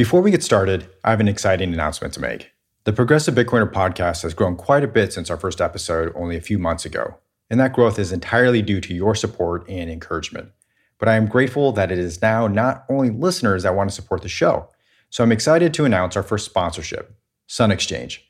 Before 0.00 0.22
we 0.22 0.30
get 0.30 0.42
started, 0.42 0.88
I 1.04 1.10
have 1.10 1.20
an 1.20 1.28
exciting 1.28 1.74
announcement 1.74 2.14
to 2.14 2.22
make. 2.22 2.52
The 2.84 2.92
Progressive 2.94 3.34
Bitcoiner 3.34 3.70
podcast 3.70 4.22
has 4.22 4.32
grown 4.32 4.56
quite 4.56 4.82
a 4.82 4.88
bit 4.88 5.12
since 5.12 5.28
our 5.28 5.36
first 5.36 5.60
episode 5.60 6.10
only 6.16 6.38
a 6.38 6.40
few 6.40 6.58
months 6.58 6.86
ago, 6.86 7.18
and 7.50 7.60
that 7.60 7.74
growth 7.74 7.98
is 7.98 8.10
entirely 8.10 8.62
due 8.62 8.80
to 8.80 8.94
your 8.94 9.14
support 9.14 9.68
and 9.68 9.90
encouragement. 9.90 10.52
But 10.98 11.10
I 11.10 11.16
am 11.16 11.26
grateful 11.26 11.72
that 11.72 11.92
it 11.92 11.98
is 11.98 12.22
now 12.22 12.46
not 12.46 12.86
only 12.88 13.10
listeners 13.10 13.64
that 13.64 13.74
want 13.74 13.90
to 13.90 13.94
support 13.94 14.22
the 14.22 14.28
show. 14.30 14.70
So 15.10 15.22
I'm 15.22 15.32
excited 15.32 15.74
to 15.74 15.84
announce 15.84 16.16
our 16.16 16.22
first 16.22 16.46
sponsorship, 16.46 17.14
Sun 17.46 17.70
Exchange. 17.70 18.26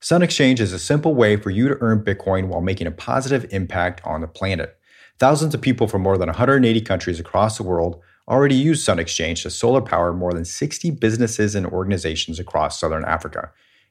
Sun 0.00 0.20
Exchange 0.22 0.60
is 0.60 0.72
a 0.72 0.80
simple 0.80 1.14
way 1.14 1.36
for 1.36 1.50
you 1.50 1.68
to 1.68 1.78
earn 1.80 2.02
Bitcoin 2.02 2.48
while 2.48 2.60
making 2.60 2.88
a 2.88 2.90
positive 2.90 3.46
impact 3.52 4.00
on 4.04 4.20
the 4.20 4.26
planet. 4.26 4.76
Thousands 5.20 5.54
of 5.54 5.60
people 5.60 5.86
from 5.86 6.02
more 6.02 6.18
than 6.18 6.26
180 6.26 6.80
countries 6.80 7.20
across 7.20 7.56
the 7.56 7.62
world 7.62 8.02
already 8.28 8.54
use 8.54 8.82
Sun 8.82 8.98
Exchange 8.98 9.42
to 9.42 9.50
solar 9.50 9.80
power 9.80 10.12
more 10.12 10.32
than 10.32 10.44
60 10.44 10.90
businesses 10.92 11.54
and 11.54 11.66
organizations 11.66 12.38
across 12.38 12.80
southern 12.80 13.04
Africa. 13.04 13.50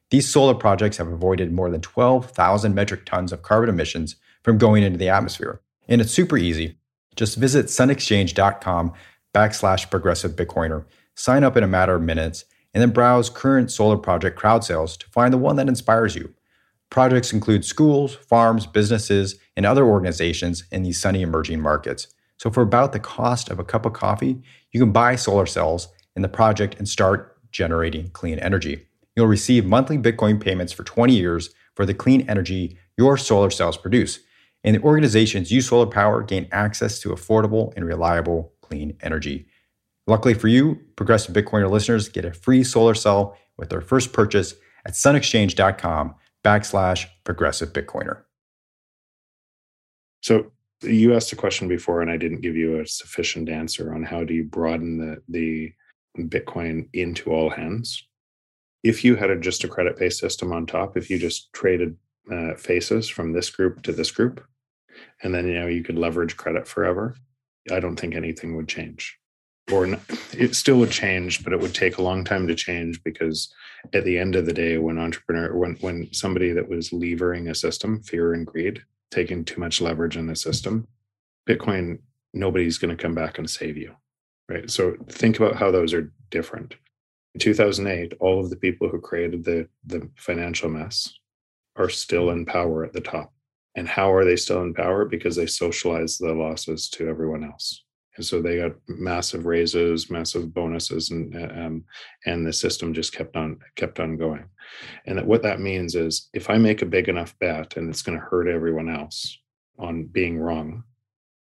These 0.10 0.30
solar 0.30 0.54
projects 0.54 0.98
have 0.98 1.08
avoided 1.08 1.52
more 1.52 1.70
than 1.70 1.82
12,000 1.82 2.76
metric 2.76 3.06
tons 3.06 3.32
of 3.32 3.42
carbon 3.42 3.70
emissions 3.70 4.16
from 4.44 4.58
going 4.58 4.84
into 4.84 4.98
the 4.98 5.10
atmosphere. 5.10 5.62
And 5.88 6.02
it's 6.02 6.12
super 6.12 6.38
easy. 6.38 6.78
Just 7.16 7.38
visit 7.38 7.68
sunexchange.com 7.68 8.94
backslash 9.34 9.90
progressive 9.90 10.36
Bitcoiner, 10.36 10.86
sign 11.16 11.44
up 11.44 11.58
in 11.58 11.64
a 11.64 11.68
matter 11.68 11.96
of 11.96 12.02
minutes, 12.02 12.46
and 12.74 12.82
then 12.82 12.92
browse 12.92 13.30
current 13.30 13.72
solar 13.72 13.98
project 13.98 14.38
crowd 14.38 14.64
sales 14.64 14.98
to 14.98 15.08
find 15.10 15.34
the 15.34 15.38
one 15.38 15.56
that 15.56 15.68
inspires 15.68 16.16
you. 16.16 16.34
Projects 16.90 17.34
include 17.34 17.66
schools, 17.66 18.14
farms, 18.16 18.68
businesses, 18.68 19.40
and 19.58 19.66
other 19.66 19.86
organizations 19.86 20.64
in 20.72 20.84
these 20.84 21.02
sunny 21.02 21.22
emerging 21.22 21.60
markets. 21.60 22.08
So, 22.44 22.52
for 22.52 22.62
about 22.62 22.92
the 22.92 23.00
cost 23.00 23.50
of 23.50 23.58
a 23.58 23.64
cup 23.64 23.86
of 23.86 23.94
coffee, 23.94 24.42
you 24.74 24.80
can 24.82 24.92
buy 24.92 25.16
solar 25.16 25.46
cells 25.46 25.88
in 26.14 26.24
the 26.24 26.28
project 26.28 26.76
and 26.78 26.90
start 26.90 27.38
generating 27.54 28.10
clean 28.10 28.38
energy. 28.38 28.86
You'll 29.16 29.28
receive 29.28 29.66
monthly 29.66 29.98
Bitcoin 29.98 30.44
payments 30.44 30.74
for 30.74 30.84
20 30.84 31.16
years 31.16 31.52
for 31.74 31.86
the 31.86 31.94
clean 31.94 32.30
energy 32.30 32.78
your 32.98 33.16
solar 33.16 33.50
cells 33.50 33.78
produce. 33.78 34.20
And 34.66 34.76
the 34.76 34.82
organizations 34.82 35.54
use 35.54 35.70
solar 35.70 35.86
power 35.86 36.22
gain 36.22 36.50
access 36.52 37.00
to 37.00 37.10
affordable 37.12 37.72
and 37.78 37.86
reliable 37.86 38.52
clean 38.62 38.98
energy. 39.02 39.48
Luckily 40.06 40.34
for 40.34 40.50
you, 40.50 40.82
Progressive 40.98 41.34
Bitcoiner 41.34 41.72
listeners 41.72 42.10
get 42.10 42.26
a 42.26 42.34
free 42.34 42.66
solar 42.66 42.94
cell 42.94 43.38
with 43.58 43.70
their 43.70 43.80
first 43.80 44.12
purchase 44.12 44.54
at 44.86 44.96
sunexchange.com 44.96 46.16
backslash 46.44 47.06
progressive 47.24 47.72
Bitcoiner. 47.72 48.24
So 50.20 50.52
you 50.84 51.16
asked 51.16 51.32
a 51.34 51.38
question 51.38 51.68
before, 51.68 52.02
and 52.02 52.10
I 52.12 52.18
didn't 52.18 52.42
give 52.42 52.56
you 52.56 52.80
a 52.80 52.88
sufficient 52.88 53.50
answer 53.50 53.94
on 53.94 54.04
how 54.04 54.24
do 54.24 54.34
you 54.34 54.44
broaden 54.44 54.98
the 54.98 55.22
the 55.28 55.74
Bitcoin 56.18 56.88
into 56.94 57.32
all 57.32 57.50
hands. 57.50 58.08
If 58.84 59.04
you 59.04 59.16
had 59.16 59.30
a, 59.30 59.40
just 59.40 59.64
a 59.64 59.68
credit 59.68 59.98
based 59.98 60.20
system 60.20 60.52
on 60.52 60.66
top, 60.66 60.98
if 60.98 61.10
you 61.10 61.18
just 61.18 61.52
traded 61.54 61.98
uh, 62.32 62.56
faces 62.56 63.10
from 63.10 63.32
this 63.32 63.50
group 63.50 63.82
to 63.84 63.92
this 63.92 64.12
group, 64.12 64.44
and 65.22 65.34
then 65.34 65.48
you 65.48 65.60
know 65.60 65.68
you 65.68 65.84
could 65.84 65.98
leverage 65.98 66.38
credit 66.38 66.68
forever, 66.68 67.16
I 67.72 67.80
don't 67.80 67.96
think 67.96 68.16
anything 68.16 68.56
would 68.56 68.68
change. 68.68 69.18
Or 69.72 69.88
it 70.34 70.56
still 70.56 70.78
would 70.80 70.92
change, 70.92 71.42
but 71.42 71.54
it 71.54 71.60
would 71.60 71.74
take 71.74 71.98
a 71.98 72.02
long 72.02 72.26
time 72.26 72.48
to 72.48 72.56
change 72.56 73.02
because 73.02 73.54
at 73.94 74.04
the 74.04 74.20
end 74.20 74.36
of 74.36 74.46
the 74.46 74.52
day, 74.52 74.78
when 74.78 75.00
entrepreneur, 75.00 75.56
when 75.56 75.76
when 75.76 76.14
somebody 76.14 76.52
that 76.52 76.68
was 76.68 76.92
levering 76.92 77.48
a 77.48 77.56
system, 77.56 78.04
fear 78.04 78.34
and 78.34 78.46
greed, 78.46 78.84
taking 79.14 79.46
too 79.46 79.60
much 79.60 79.82
leverage 79.82 80.18
in 80.18 80.28
the 80.28 80.36
system, 80.36 80.88
Bitcoin, 81.48 82.00
nobody's 82.34 82.78
going 82.78 82.96
to 82.96 83.02
come 83.02 83.14
back 83.14 83.38
and 83.38 83.50
save 83.50 83.78
you. 83.78 83.94
Right. 84.50 84.70
So 84.70 84.96
think 85.10 85.38
about 85.38 85.56
how 85.56 85.72
those 85.72 85.94
are 85.94 86.12
different. 86.30 86.76
In 87.34 87.40
2008, 87.40 88.14
all 88.20 88.40
of 88.40 88.50
the 88.50 88.56
people 88.56 88.90
who 88.90 89.00
created 89.00 89.44
the, 89.44 89.68
the 89.86 90.10
financial 90.18 90.70
mess 90.70 91.12
are 91.76 91.90
still 91.90 92.30
in 92.32 92.46
power 92.46 92.84
at 92.84 92.94
the 92.94 93.02
top. 93.02 93.34
And 93.76 93.88
how 93.88 94.14
are 94.14 94.26
they 94.26 94.36
still 94.36 94.62
in 94.62 94.74
power? 94.74 95.06
Because 95.06 95.36
they 95.36 95.48
socialize 95.48 96.18
the 96.18 96.34
losses 96.34 96.90
to 96.90 97.08
everyone 97.08 97.44
else. 97.44 97.83
And 98.16 98.26
so 98.26 98.42
they 98.42 98.58
got 98.58 98.74
massive 98.88 99.46
raises, 99.46 100.10
massive 100.10 100.54
bonuses, 100.54 101.10
and 101.10 101.36
um, 101.36 101.84
and 102.26 102.46
the 102.46 102.54
system 102.54 102.94
just 102.94 103.14
kept 103.14 103.36
on 103.36 103.60
kept 103.76 104.00
on 104.00 104.18
going. 104.18 104.46
And 105.06 105.18
that 105.18 105.26
what 105.26 105.42
that 105.44 105.60
means 105.60 105.96
is 105.96 106.30
if 106.34 106.50
I 106.50 106.58
make 106.58 106.82
a 106.82 106.88
big 106.88 107.10
enough 107.10 107.38
bet 107.40 107.76
and 107.76 107.90
it's 107.90 108.04
going 108.04 108.18
to 108.18 108.26
hurt 108.26 108.48
everyone 108.48 108.90
else 108.90 109.40
on 109.80 110.06
being 110.06 110.40
wrong, 110.40 110.84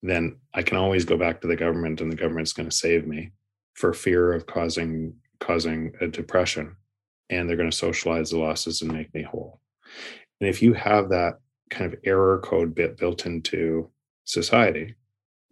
then 0.02 0.38
I 0.54 0.62
can 0.62 0.78
always 0.78 1.04
go 1.04 1.18
back 1.18 1.40
to 1.40 1.46
the 1.46 1.56
government 1.56 2.00
and 2.00 2.10
the 2.10 2.16
government's 2.16 2.54
going 2.54 2.68
to 2.68 2.74
save 2.74 3.06
me 3.06 3.32
for 3.74 3.92
fear 3.92 4.32
of 4.32 4.46
causing 4.46 5.14
causing 5.40 5.92
a 6.00 6.06
depression. 6.06 6.76
And 7.28 7.48
they're 7.48 7.56
going 7.56 7.70
to 7.70 7.76
socialize 7.76 8.30
the 8.30 8.38
losses 8.38 8.82
and 8.82 8.92
make 8.92 9.12
me 9.14 9.22
whole. 9.22 9.60
And 10.40 10.48
if 10.48 10.62
you 10.62 10.72
have 10.72 11.08
that 11.10 11.38
kind 11.70 11.92
of 11.92 11.98
error 12.04 12.38
code 12.38 12.74
bit 12.74 12.96
built 12.98 13.26
into 13.26 13.90
society, 14.24 14.94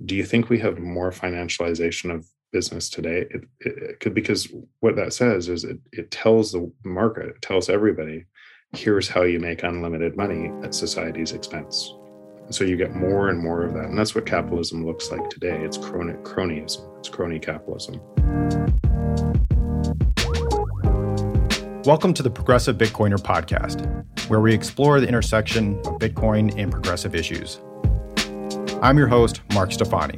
do 0.06 0.16
you 0.16 0.24
think 0.24 0.48
we 0.48 0.58
have 0.58 0.78
more 0.78 1.10
financialization 1.10 2.10
of 2.14 2.26
business 2.52 2.88
today? 2.88 3.26
It, 3.30 3.44
it, 3.60 4.00
could 4.00 4.14
because 4.14 4.48
what 4.80 4.96
that 4.96 5.12
says 5.12 5.50
is 5.50 5.64
it, 5.64 5.78
it 5.92 6.10
tells 6.10 6.52
the 6.52 6.72
market 6.84 7.26
it 7.26 7.42
tells 7.42 7.68
everybody 7.68 8.24
here's 8.74 9.08
how 9.08 9.24
you 9.24 9.38
make 9.38 9.62
unlimited 9.62 10.16
money 10.16 10.50
at 10.64 10.74
society's 10.74 11.32
expense. 11.32 11.92
And 12.46 12.54
so 12.54 12.64
you 12.64 12.78
get 12.78 12.94
more 12.94 13.28
and 13.28 13.38
more 13.42 13.62
of 13.62 13.74
that 13.74 13.84
and 13.84 13.98
that's 13.98 14.14
what 14.14 14.24
capitalism 14.24 14.86
looks 14.86 15.10
like 15.10 15.28
today. 15.28 15.62
It's 15.62 15.76
crony, 15.76 16.14
cronyism. 16.22 16.98
It's 16.98 17.10
crony 17.10 17.38
capitalism. 17.38 18.00
Welcome 21.84 22.14
to 22.14 22.22
the 22.22 22.30
progressive 22.30 22.78
bitcoiner 22.78 23.18
podcast 23.18 23.86
where 24.30 24.40
we 24.40 24.54
explore 24.54 24.98
the 24.98 25.08
intersection 25.08 25.78
of 25.80 25.98
bitcoin 25.98 26.56
and 26.56 26.72
progressive 26.72 27.14
issues 27.14 27.60
i'm 28.82 28.98
your 28.98 29.08
host 29.08 29.40
mark 29.52 29.72
stefani 29.72 30.16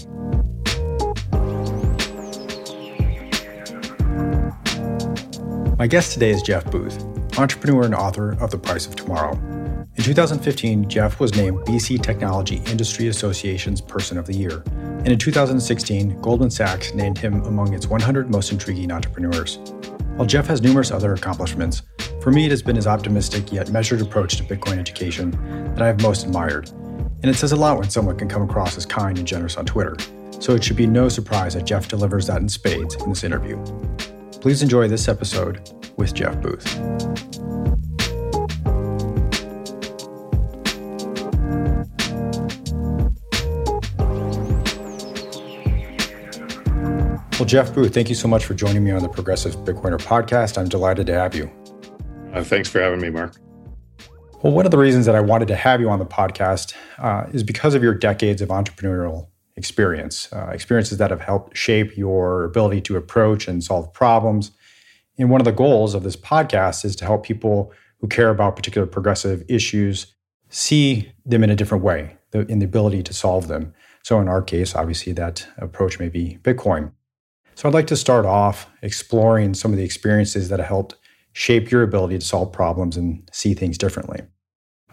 My 5.82 5.88
guest 5.88 6.12
today 6.12 6.30
is 6.30 6.42
Jeff 6.42 6.70
Booth, 6.70 7.02
entrepreneur 7.36 7.82
and 7.82 7.92
author 7.92 8.40
of 8.40 8.52
The 8.52 8.56
Price 8.56 8.86
of 8.86 8.94
Tomorrow. 8.94 9.32
In 9.96 10.04
2015, 10.04 10.88
Jeff 10.88 11.18
was 11.18 11.34
named 11.34 11.58
BC 11.66 12.00
Technology 12.00 12.62
Industry 12.66 13.08
Association's 13.08 13.80
Person 13.80 14.16
of 14.16 14.24
the 14.24 14.32
Year. 14.32 14.62
And 14.66 15.08
in 15.08 15.18
2016, 15.18 16.20
Goldman 16.20 16.52
Sachs 16.52 16.94
named 16.94 17.18
him 17.18 17.42
among 17.46 17.74
its 17.74 17.88
100 17.88 18.30
most 18.30 18.52
intriguing 18.52 18.92
entrepreneurs. 18.92 19.56
While 20.14 20.28
Jeff 20.28 20.46
has 20.46 20.62
numerous 20.62 20.92
other 20.92 21.14
accomplishments, 21.14 21.82
for 22.20 22.30
me 22.30 22.44
it 22.44 22.52
has 22.52 22.62
been 22.62 22.76
his 22.76 22.86
optimistic 22.86 23.52
yet 23.52 23.72
measured 23.72 24.02
approach 24.02 24.36
to 24.36 24.44
Bitcoin 24.44 24.78
education 24.78 25.32
that 25.74 25.82
I 25.82 25.88
have 25.88 26.00
most 26.00 26.24
admired. 26.24 26.70
And 27.22 27.31
it 27.31 27.34
says 27.34 27.53
a 27.53 27.56
lot 27.56 27.78
when 27.78 27.88
someone 27.88 28.19
can 28.19 28.28
come 28.28 28.43
across 28.43 28.77
as 28.77 28.84
kind 28.84 29.16
and 29.16 29.27
generous 29.27 29.56
on 29.56 29.65
Twitter. 29.65 29.97
So 30.41 30.55
it 30.55 30.65
should 30.65 30.77
be 30.77 30.88
no 30.88 31.09
surprise 31.09 31.55
that 31.55 31.65
Jeff 31.65 31.87
delivers 31.87 32.27
that 32.27 32.41
in 32.41 32.49
spades 32.49 32.97
in 32.97 33.10
this 33.10 33.22
interview. 33.22 33.62
Please 34.41 34.60
enjoy 34.60 34.88
this 34.88 35.06
episode 35.06 35.71
with 35.97 36.15
Jeff 36.15 36.41
Booth. 36.41 36.66
Well, 47.39 47.49
Jeff 47.49 47.72
Booth, 47.75 47.94
thank 47.94 48.09
you 48.09 48.15
so 48.15 48.28
much 48.28 48.44
for 48.44 48.54
joining 48.54 48.84
me 48.84 48.91
on 48.91 49.03
the 49.03 49.09
Progressive 49.09 49.56
Bitcoiner 49.59 50.00
podcast. 50.00 50.59
I'm 50.59 50.69
delighted 50.69 51.06
to 51.06 51.15
have 51.15 51.34
you. 51.34 51.50
Uh, 52.33 52.43
thanks 52.43 52.69
for 52.69 52.81
having 52.81 53.00
me, 53.00 53.10
Mark. 53.10 53.37
Well, 54.42 54.53
one 54.53 54.64
of 54.64 54.72
the 54.72 54.78
reasons 54.78 55.06
that 55.06 55.14
I 55.14 55.20
wanted 55.20 55.47
to 55.48 55.54
have 55.54 55.80
you 55.80 55.88
on 55.88 56.00
the 56.00 56.04
podcast 56.04 56.75
uh, 56.98 57.26
is 57.32 57.44
because 57.44 57.76
of 57.76 57.82
your 57.84 57.94
decades 57.94 58.42
of 58.42 58.48
entrepreneurial 58.48 59.28
experience, 59.54 60.32
uh, 60.32 60.48
experiences 60.48 60.98
that 60.98 61.10
have 61.10 61.20
helped 61.20 61.56
shape 61.56 61.97
your 61.97 62.42
ability 62.42 62.80
to 62.82 62.97
approach 62.97 63.47
and 63.47 63.62
solve 63.62 63.92
problems. 63.92 64.50
And 65.16 65.30
one 65.30 65.41
of 65.41 65.44
the 65.44 65.53
goals 65.53 65.94
of 65.94 66.03
this 66.03 66.16
podcast 66.16 66.84
is 66.84 66.97
to 66.97 67.04
help 67.04 67.22
people 67.22 67.72
who 68.00 68.09
care 68.09 68.30
about 68.30 68.56
particular 68.56 68.84
progressive 68.84 69.44
issues 69.48 70.12
see 70.48 71.12
them 71.24 71.44
in 71.44 71.50
a 71.50 71.54
different 71.54 71.84
way, 71.84 72.16
in 72.33 72.59
the 72.59 72.65
ability 72.65 73.04
to 73.04 73.15
solve 73.15 73.47
them. 73.47 73.72
So, 74.03 74.21
in 74.21 74.27
our 74.27 74.42
case, 74.42 74.74
obviously, 74.74 75.12
that 75.12 75.47
approach 75.59 76.00
may 76.00 76.09
be 76.09 76.39
Bitcoin. 76.42 76.91
So, 77.54 77.68
I'd 77.68 77.74
like 77.74 77.86
to 77.86 77.97
start 77.97 78.27
off 78.27 78.68
exploring 78.83 79.54
some 79.54 79.71
of 79.71 79.78
the 79.78 79.84
experiences 79.84 80.48
that 80.48 80.59
have 80.59 80.66
helped 80.66 80.97
shape 81.33 81.71
your 81.71 81.83
ability 81.84 82.18
to 82.18 82.24
solve 82.24 82.53
problems 82.53 82.97
and 82.97 83.28
see 83.33 83.54
things 83.54 83.78
differently. 83.78 84.22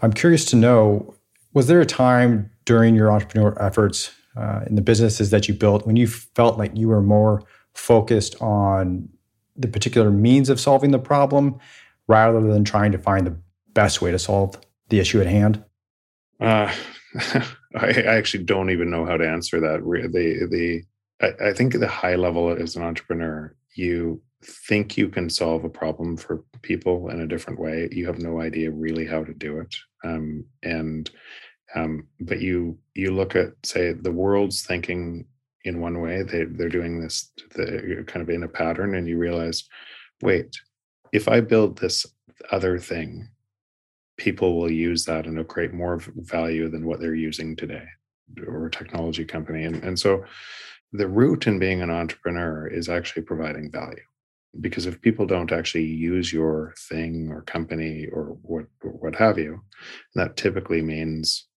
I'm 0.02 0.14
curious 0.14 0.46
to 0.46 0.56
know 0.56 1.14
was 1.54 1.68
there 1.68 1.82
a 1.82 1.86
time 1.86 2.52
during 2.66 2.96
your 2.96 3.12
entrepreneur 3.12 3.56
efforts 3.62 4.12
uh, 4.38 4.62
in 4.68 4.76
the 4.76 4.82
businesses 4.82 5.32
that 5.32 5.48
you 5.48 5.54
built 5.54 5.86
when 5.86 5.96
you 5.96 6.08
felt 6.08 6.58
like 6.58 6.76
you 6.76 6.88
were 6.88 7.02
more 7.02 7.44
focused 7.74 8.40
on 8.42 9.10
the 9.56 9.68
particular 9.68 10.12
means 10.12 10.50
of 10.50 10.60
solving 10.60 10.92
the 10.92 11.00
problem 11.00 11.60
rather 12.08 12.42
than 12.42 12.64
trying 12.64 12.92
to 12.92 12.98
find 12.98 13.28
the 13.28 13.38
best 13.74 14.02
way 14.02 14.12
to 14.12 14.20
solve 14.20 14.60
the 14.90 15.00
issue 15.00 15.20
at 15.20 15.28
hand? 15.28 15.64
Uh, 16.40 16.74
I, 17.76 17.90
actually 17.90 18.44
don't 18.44 18.70
even 18.70 18.90
know 18.90 19.06
how 19.06 19.18
to 19.18 19.28
answer 19.28 19.60
that. 19.60 19.82
The 19.82 20.48
the 20.50 20.84
I, 21.22 21.50
I 21.50 21.54
think 21.54 21.74
the 21.74 21.88
high 21.88 22.16
level 22.16 22.50
as 22.50 22.76
an 22.76 22.84
entrepreneur, 22.84 23.54
you 23.76 24.22
think 24.44 24.98
you 24.98 25.10
can 25.10 25.30
solve 25.30 25.64
a 25.64 25.70
problem 25.70 26.18
for 26.18 26.44
people 26.62 27.10
in 27.10 27.20
a 27.20 27.28
different 27.28 27.60
way. 27.60 27.90
You 27.92 28.08
have 28.08 28.20
no 28.20 28.42
idea 28.42 28.72
really 28.72 29.06
how 29.06 29.24
to 29.24 29.34
do 29.34 29.60
it. 29.60 29.76
Um, 30.04 30.46
and 30.64 31.10
um, 31.76 32.08
but 32.20 32.40
you 32.40 32.78
you 32.96 33.12
look 33.12 33.36
at 33.36 33.50
say 33.64 33.94
the 33.94 34.12
world's 34.12 34.64
thinking 34.64 35.26
in 35.66 35.82
one 35.82 36.02
way. 36.02 36.24
They 36.24 36.46
they're 36.46 36.70
doing 36.70 37.02
this 37.02 37.32
the, 37.56 38.04
kind 38.08 38.24
of 38.24 38.30
in 38.30 38.44
a 38.44 38.48
pattern, 38.48 38.96
and 38.96 39.08
you 39.08 39.18
realize, 39.18 39.68
wait, 40.22 40.56
if 41.12 41.28
I 41.28 41.42
build 41.42 41.78
this 41.78 42.06
other 42.52 42.80
thing, 42.80 43.30
people 44.18 44.58
will 44.58 44.72
use 44.72 45.06
that 45.06 45.26
and 45.26 45.38
it'll 45.38 45.46
create 45.46 45.74
more 45.74 46.02
value 46.16 46.70
than 46.70 46.86
what 46.86 47.00
they're 47.00 47.16
using 47.16 47.56
today, 47.56 47.86
or 48.48 48.68
a 48.68 48.72
technology 48.72 49.26
company. 49.26 49.66
And 49.66 49.84
and 49.84 50.00
so 50.00 50.24
the 50.92 51.08
root 51.08 51.46
in 51.46 51.60
being 51.60 51.82
an 51.82 51.92
entrepreneur 51.92 52.68
is 52.68 52.90
actually 52.90 53.22
providing 53.24 53.72
value 53.72 54.02
because 54.60 54.86
if 54.86 55.02
people 55.02 55.26
don't 55.26 55.52
actually 55.52 55.86
use 55.86 56.34
your 56.34 56.74
thing 56.90 57.30
or 57.32 57.42
company 57.44 58.08
or 58.12 58.38
what 58.42 58.66
or 58.84 58.92
what 58.92 59.16
have 59.16 59.38
you 59.38 59.62
that 60.16 60.38
typically 60.38 60.82
means 60.82 61.48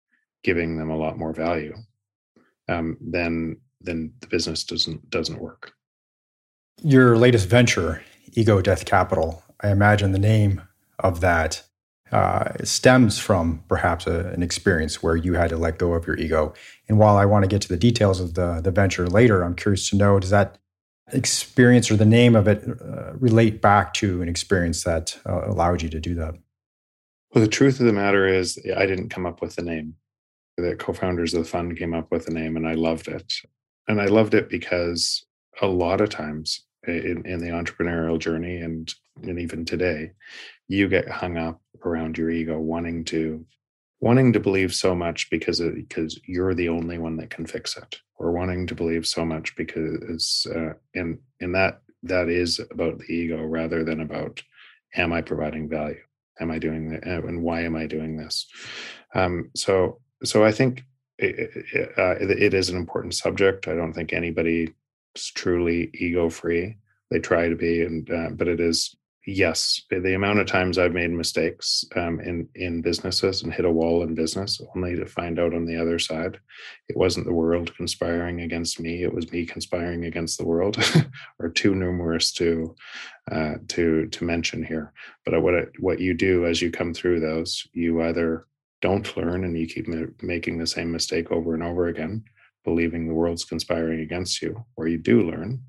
giving 0.43 0.77
them 0.77 0.91
a 0.91 0.97
lot 0.97 1.19
more 1.19 1.33
value 1.33 1.75
um, 2.69 2.97
then 3.01 3.57
then 3.81 4.13
the 4.21 4.27
business 4.27 4.65
doesn't 4.65 5.09
doesn't 5.11 5.41
work 5.41 5.73
your 6.83 7.17
latest 7.17 7.49
venture 7.49 8.03
ego 8.33 8.61
death 8.61 8.85
capital 8.85 9.43
i 9.61 9.71
imagine 9.71 10.13
the 10.13 10.19
name 10.19 10.61
of 10.99 11.21
that 11.21 11.63
uh, 12.13 12.53
stems 12.63 13.19
from 13.19 13.65
perhaps 13.69 14.07
a, 14.07 14.27
an 14.29 14.43
experience 14.43 15.03
where 15.03 15.17
you 15.17 15.33
had 15.33 15.49
to 15.49 15.57
let 15.57 15.79
go 15.79 15.95
of 15.95 16.07
your 16.07 16.17
ego. 16.19 16.53
And 16.87 16.99
while 16.99 17.17
I 17.17 17.25
want 17.25 17.43
to 17.43 17.49
get 17.49 17.63
to 17.63 17.69
the 17.69 17.77
details 17.79 18.21
of 18.21 18.35
the, 18.35 18.61
the 18.63 18.71
venture 18.71 19.07
later, 19.07 19.43
I'm 19.43 19.55
curious 19.55 19.89
to 19.89 19.97
know 19.97 20.21
does 20.21 20.29
that 20.29 20.59
experience 21.13 21.91
or 21.91 21.97
the 21.97 22.05
name 22.05 22.35
of 22.35 22.49
it 22.49 22.65
uh, 22.67 23.13
relate 23.15 23.61
back 23.61 23.95
to 23.95 24.23
an 24.23 24.29
experience 24.29 24.85
that 24.85 25.19
uh, 25.27 25.47
allowed 25.47 25.83
you 25.83 25.89
to 25.91 26.01
do 26.01 26.15
that? 26.17 26.35
Well, 27.35 27.43
the 27.43 27.51
truth 27.51 27.81
of 27.81 27.87
the 27.87 27.93
matter 27.93 28.27
is, 28.27 28.59
I 28.77 28.87
didn't 28.87 29.09
come 29.09 29.27
up 29.27 29.41
with 29.41 29.57
the 29.57 29.63
name. 29.63 29.95
The 30.59 30.77
co 30.77 30.93
founders 30.93 31.33
of 31.33 31.43
the 31.43 31.49
fund 31.49 31.79
came 31.79 31.95
up 31.95 32.11
with 32.11 32.27
the 32.27 32.35
name, 32.35 32.57
and 32.57 32.69
I 32.69 32.75
loved 32.75 33.09
it. 33.09 33.35
And 33.89 34.01
I 34.01 34.07
loved 34.07 34.35
it 34.35 34.49
because 34.49 35.25
a 35.61 35.67
lot 35.67 36.01
of 36.01 36.11
times 36.11 36.65
in, 36.87 37.23
in 37.25 37.39
the 37.39 37.49
entrepreneurial 37.49 38.19
journey 38.19 38.59
and, 38.59 38.93
and 39.23 39.39
even 39.39 39.65
today, 39.65 40.13
you 40.69 40.89
get 40.89 41.09
hung 41.09 41.37
up 41.37 41.61
around 41.85 42.19
your 42.19 42.31
ego 42.31 42.59
wanting 42.59 43.05
to 43.05 43.45
wanting 44.03 44.33
to 44.33 44.41
believe 44.41 44.75
so 44.75 44.95
much 44.97 45.31
because 45.31 45.61
it, 45.61 45.75
because 45.77 46.21
you're 46.27 46.55
the 46.55 46.69
only 46.69 46.99
one 46.99 47.17
that 47.17 47.31
can 47.31 47.47
fix 47.47 47.77
it 47.77 48.01
or 48.17 48.33
wanting 48.33 48.67
to 48.67 48.75
believe 48.75 49.07
so 49.07 49.25
much 49.25 49.57
because 49.57 50.47
uh, 50.55 50.73
and 50.95 51.19
and 51.41 51.55
that 51.55 51.81
that 52.03 52.29
is 52.29 52.61
about 52.73 52.99
the 52.99 53.05
ego 53.05 53.41
rather 53.43 53.85
than 53.85 54.01
about 54.01 54.43
am 54.97 55.13
i 55.13 55.23
providing 55.23 55.69
value? 55.69 56.03
Am 56.41 56.51
i 56.51 56.59
doing 56.59 56.91
that 56.91 57.05
and 57.05 57.43
why 57.43 57.63
am 57.63 57.77
i 57.77 57.87
doing 57.87 58.17
this? 58.17 58.47
Um, 59.15 59.51
so 59.57 60.01
so 60.25 60.45
i 60.45 60.53
think 60.53 60.83
it, 61.19 61.51
it, 61.73 61.91
uh, 61.97 62.17
it 62.19 62.53
is 62.53 62.69
an 62.69 62.77
important 62.77 63.15
subject. 63.15 63.69
I 63.69 63.75
don't 63.75 63.93
think 63.93 64.13
anybody 64.13 64.75
is 65.15 65.31
truly 65.31 65.91
ego 65.95 66.29
free 66.29 66.77
they 67.13 67.21
try 67.21 67.49
to 67.49 67.55
be 67.55 67.83
and 67.83 68.11
uh, 68.11 68.31
but 68.31 68.49
it 68.49 68.59
is 68.59 68.97
yes, 69.27 69.83
the 69.91 70.15
amount 70.15 70.41
of 70.41 70.47
times 70.47 70.79
I've 70.79 70.93
made 70.93 71.11
mistakes 71.11 71.85
um, 71.97 72.21
in 72.21 72.49
in 72.55 72.83
businesses 72.83 73.43
and 73.43 73.53
hit 73.53 73.65
a 73.65 73.71
wall 73.71 74.03
in 74.03 74.15
business, 74.15 74.61
only 74.75 74.97
to 74.97 75.07
find 75.07 75.39
out 75.39 75.55
on 75.55 75.65
the 75.65 75.77
other 75.77 75.99
side, 75.99 76.39
it 76.89 76.97
wasn't 76.97 77.27
the 77.27 77.33
world 77.33 77.75
conspiring 77.77 78.41
against 78.41 78.81
me; 78.81 79.03
it 79.03 79.13
was 79.13 79.31
me 79.33 79.47
conspiring 79.47 80.05
against 80.05 80.39
the 80.39 80.47
world, 80.47 80.77
are 81.41 81.49
too 81.49 81.75
numerous 81.75 82.33
to 82.33 82.75
uh, 83.31 83.55
to 83.69 84.07
to 84.07 84.25
mention 84.25 84.65
here. 84.65 84.93
But 85.25 85.41
what 85.43 85.69
what 85.79 86.01
you 86.01 86.15
do 86.15 86.47
as 86.47 86.61
you 86.61 86.71
come 86.71 86.95
through 86.95 87.21
those, 87.21 87.67
you 87.73 88.03
either 88.03 88.47
don't 88.81 89.17
learn 89.17 89.45
and 89.45 89.57
you 89.57 89.67
keep 89.67 89.87
making 90.23 90.59
the 90.59 90.67
same 90.67 90.91
mistake 90.91 91.31
over 91.31 91.55
and 91.55 91.63
over 91.63 91.87
again, 91.87 92.25
believing 92.65 93.07
the 93.07 93.15
world's 93.15 93.45
conspiring 93.45 94.01
against 94.01 94.43
you, 94.43 94.65
or 94.77 94.89
you 94.89 94.99
do 94.99 95.23
learn 95.23 95.63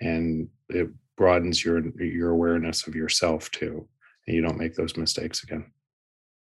and 0.00 0.48
it 0.68 0.88
broadens 1.18 1.62
your 1.62 1.82
your 2.00 2.30
awareness 2.30 2.86
of 2.86 2.94
yourself 2.94 3.50
too 3.50 3.86
and 4.26 4.36
you 4.36 4.40
don't 4.40 4.56
make 4.56 4.74
those 4.74 4.96
mistakes 4.96 5.42
again. 5.42 5.66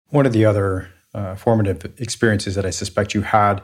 One 0.08 0.26
of 0.26 0.32
the 0.32 0.44
other 0.44 0.90
uh, 1.14 1.34
formative 1.34 1.84
experiences 2.00 2.54
that 2.54 2.64
i 2.64 2.70
suspect 2.70 3.12
you 3.12 3.20
had 3.20 3.62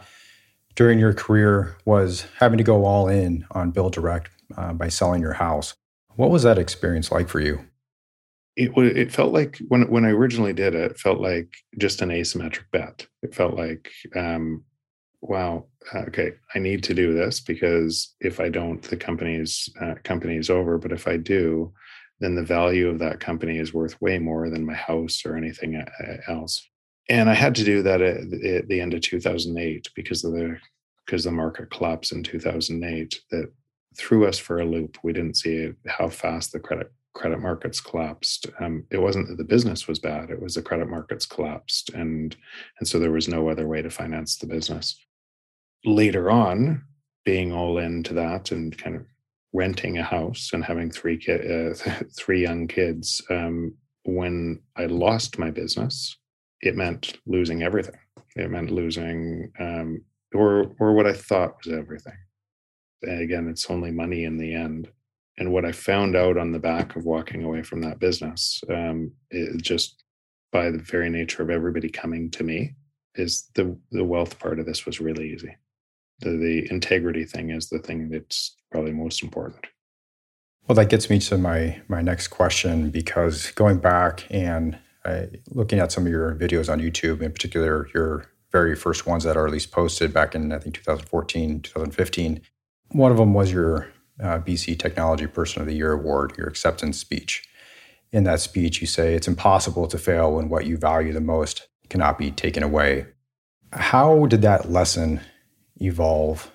during 0.74 0.98
your 0.98 1.14
career 1.14 1.76
was 1.86 2.26
having 2.38 2.58
to 2.58 2.64
go 2.64 2.84
all 2.84 3.08
in 3.08 3.46
on 3.52 3.72
BuildDirect 3.72 4.26
uh, 4.56 4.72
by 4.74 4.88
selling 4.88 5.22
your 5.22 5.32
house. 5.32 5.74
What 6.16 6.30
was 6.30 6.42
that 6.42 6.58
experience 6.58 7.10
like 7.10 7.28
for 7.28 7.40
you? 7.40 7.64
It 8.54 8.76
it 8.76 9.12
felt 9.12 9.32
like 9.32 9.58
when 9.68 9.90
when 9.90 10.04
I 10.04 10.10
originally 10.10 10.52
did 10.52 10.74
it, 10.74 10.92
it 10.92 10.98
felt 10.98 11.20
like 11.20 11.48
just 11.78 12.02
an 12.02 12.10
asymmetric 12.10 12.70
bet. 12.70 13.06
It 13.22 13.34
felt 13.34 13.54
like 13.54 13.90
um, 14.14 14.64
wow, 15.20 15.66
okay, 15.94 16.32
I 16.54 16.58
need 16.58 16.82
to 16.84 16.94
do 16.94 17.12
this 17.12 17.40
because 17.40 18.14
if 18.20 18.40
I 18.40 18.48
don't, 18.48 18.82
the 18.82 18.96
company's 18.96 19.68
uh, 19.80 19.94
company 20.04 20.36
is 20.36 20.50
over. 20.50 20.78
But 20.78 20.92
if 20.92 21.08
I 21.08 21.16
do, 21.16 21.72
then 22.20 22.34
the 22.34 22.42
value 22.42 22.88
of 22.88 22.98
that 22.98 23.20
company 23.20 23.58
is 23.58 23.74
worth 23.74 24.00
way 24.00 24.18
more 24.18 24.50
than 24.50 24.66
my 24.66 24.74
house 24.74 25.22
or 25.24 25.36
anything 25.36 25.76
uh, 25.76 26.16
else. 26.26 26.66
And 27.08 27.30
I 27.30 27.34
had 27.34 27.54
to 27.56 27.64
do 27.64 27.82
that 27.82 28.02
at, 28.02 28.16
at 28.16 28.68
the 28.68 28.80
end 28.80 28.94
of 28.94 29.00
2008 29.00 29.88
because 29.94 30.24
of 30.24 30.32
the 30.32 30.58
because 31.06 31.24
the 31.24 31.32
market 31.32 31.70
collapsed 31.70 32.12
in 32.12 32.22
2008 32.22 33.18
that 33.30 33.50
threw 33.96 34.26
us 34.26 34.36
for 34.38 34.60
a 34.60 34.66
loop. 34.66 34.98
We 35.02 35.14
didn't 35.14 35.38
see 35.38 35.72
how 35.86 36.08
fast 36.10 36.52
the 36.52 36.60
credit 36.60 36.92
credit 37.14 37.40
markets 37.40 37.80
collapsed. 37.80 38.46
Um, 38.60 38.84
it 38.90 38.98
wasn't 38.98 39.28
that 39.28 39.38
the 39.38 39.44
business 39.44 39.88
was 39.88 39.98
bad; 39.98 40.30
it 40.30 40.40
was 40.40 40.54
the 40.54 40.62
credit 40.62 40.88
markets 40.88 41.24
collapsed, 41.24 41.90
and 41.90 42.36
and 42.78 42.86
so 42.86 42.98
there 42.98 43.12
was 43.12 43.26
no 43.26 43.48
other 43.48 43.66
way 43.66 43.80
to 43.80 43.90
finance 43.90 44.36
the 44.36 44.46
business 44.46 44.98
later 45.84 46.30
on, 46.30 46.82
being 47.24 47.52
all 47.52 47.78
into 47.78 48.14
that 48.14 48.52
and 48.52 48.76
kind 48.78 48.96
of 48.96 49.04
renting 49.52 49.98
a 49.98 50.02
house 50.02 50.50
and 50.52 50.64
having 50.64 50.90
three 50.90 51.18
uh, 51.28 51.74
three 52.16 52.42
young 52.42 52.66
kids, 52.66 53.22
um, 53.30 53.74
when 54.04 54.60
I 54.76 54.86
lost 54.86 55.38
my 55.38 55.50
business, 55.50 56.16
it 56.60 56.76
meant 56.76 57.18
losing 57.26 57.62
everything. 57.62 57.98
It 58.36 58.50
meant 58.50 58.70
losing, 58.70 59.52
um, 59.58 60.04
or 60.34 60.72
or 60.80 60.94
what 60.94 61.06
I 61.06 61.12
thought 61.12 61.56
was 61.64 61.74
everything. 61.74 62.16
And 63.02 63.20
again, 63.20 63.48
it's 63.48 63.70
only 63.70 63.90
money 63.90 64.24
in 64.24 64.38
the 64.38 64.54
end. 64.54 64.88
And 65.38 65.52
what 65.52 65.64
I 65.64 65.70
found 65.70 66.16
out 66.16 66.36
on 66.36 66.50
the 66.50 66.58
back 66.58 66.96
of 66.96 67.04
walking 67.04 67.44
away 67.44 67.62
from 67.62 67.80
that 67.82 68.00
business, 68.00 68.60
um, 68.70 69.12
just 69.58 70.02
by 70.50 70.70
the 70.70 70.78
very 70.78 71.08
nature 71.08 71.44
of 71.44 71.50
everybody 71.50 71.88
coming 71.88 72.28
to 72.32 72.42
me, 72.42 72.74
is 73.14 73.50
the 73.54 73.76
the 73.92 74.04
wealth 74.04 74.38
part 74.38 74.58
of 74.58 74.66
this 74.66 74.86
was 74.86 75.00
really 75.00 75.32
easy 75.32 75.54
the, 76.20 76.30
the 76.30 76.70
integrity 76.70 77.24
thing 77.24 77.50
is 77.50 77.68
the 77.68 77.78
thing 77.78 78.10
that's 78.10 78.56
probably 78.70 78.92
most 78.92 79.22
important. 79.22 79.66
Well, 80.66 80.76
that 80.76 80.90
gets 80.90 81.08
me 81.08 81.18
to 81.20 81.38
my 81.38 81.80
my 81.88 82.02
next 82.02 82.28
question 82.28 82.90
because 82.90 83.52
going 83.52 83.78
back 83.78 84.26
and 84.30 84.78
uh, 85.04 85.22
looking 85.48 85.78
at 85.78 85.92
some 85.92 86.04
of 86.04 86.12
your 86.12 86.34
videos 86.34 86.70
on 86.70 86.80
YouTube, 86.80 87.22
in 87.22 87.32
particular 87.32 87.88
your 87.94 88.26
very 88.52 88.76
first 88.76 89.06
ones 89.06 89.24
that 89.24 89.36
are 89.36 89.46
at 89.46 89.52
least 89.52 89.72
posted 89.72 90.12
back 90.12 90.34
in 90.34 90.52
I 90.52 90.58
think 90.58 90.74
2014, 90.74 91.62
2015, 91.62 92.42
one 92.90 93.10
of 93.10 93.18
them 93.18 93.34
was 93.34 93.52
your 93.52 93.88
uh, 94.22 94.38
BC 94.40 94.78
Technology 94.78 95.26
Person 95.26 95.62
of 95.62 95.68
the 95.68 95.74
Year 95.74 95.92
award, 95.92 96.34
your 96.36 96.48
acceptance 96.48 96.98
speech. 96.98 97.48
In 98.10 98.24
that 98.24 98.40
speech, 98.40 98.80
you 98.80 98.86
say 98.86 99.14
it's 99.14 99.28
impossible 99.28 99.86
to 99.86 99.98
fail 99.98 100.34
when 100.34 100.48
what 100.48 100.66
you 100.66 100.76
value 100.76 101.12
the 101.12 101.20
most 101.20 101.68
cannot 101.88 102.18
be 102.18 102.30
taken 102.30 102.62
away. 102.62 103.06
How 103.72 104.26
did 104.26 104.42
that 104.42 104.70
lesson 104.70 105.20
evolve 105.80 106.50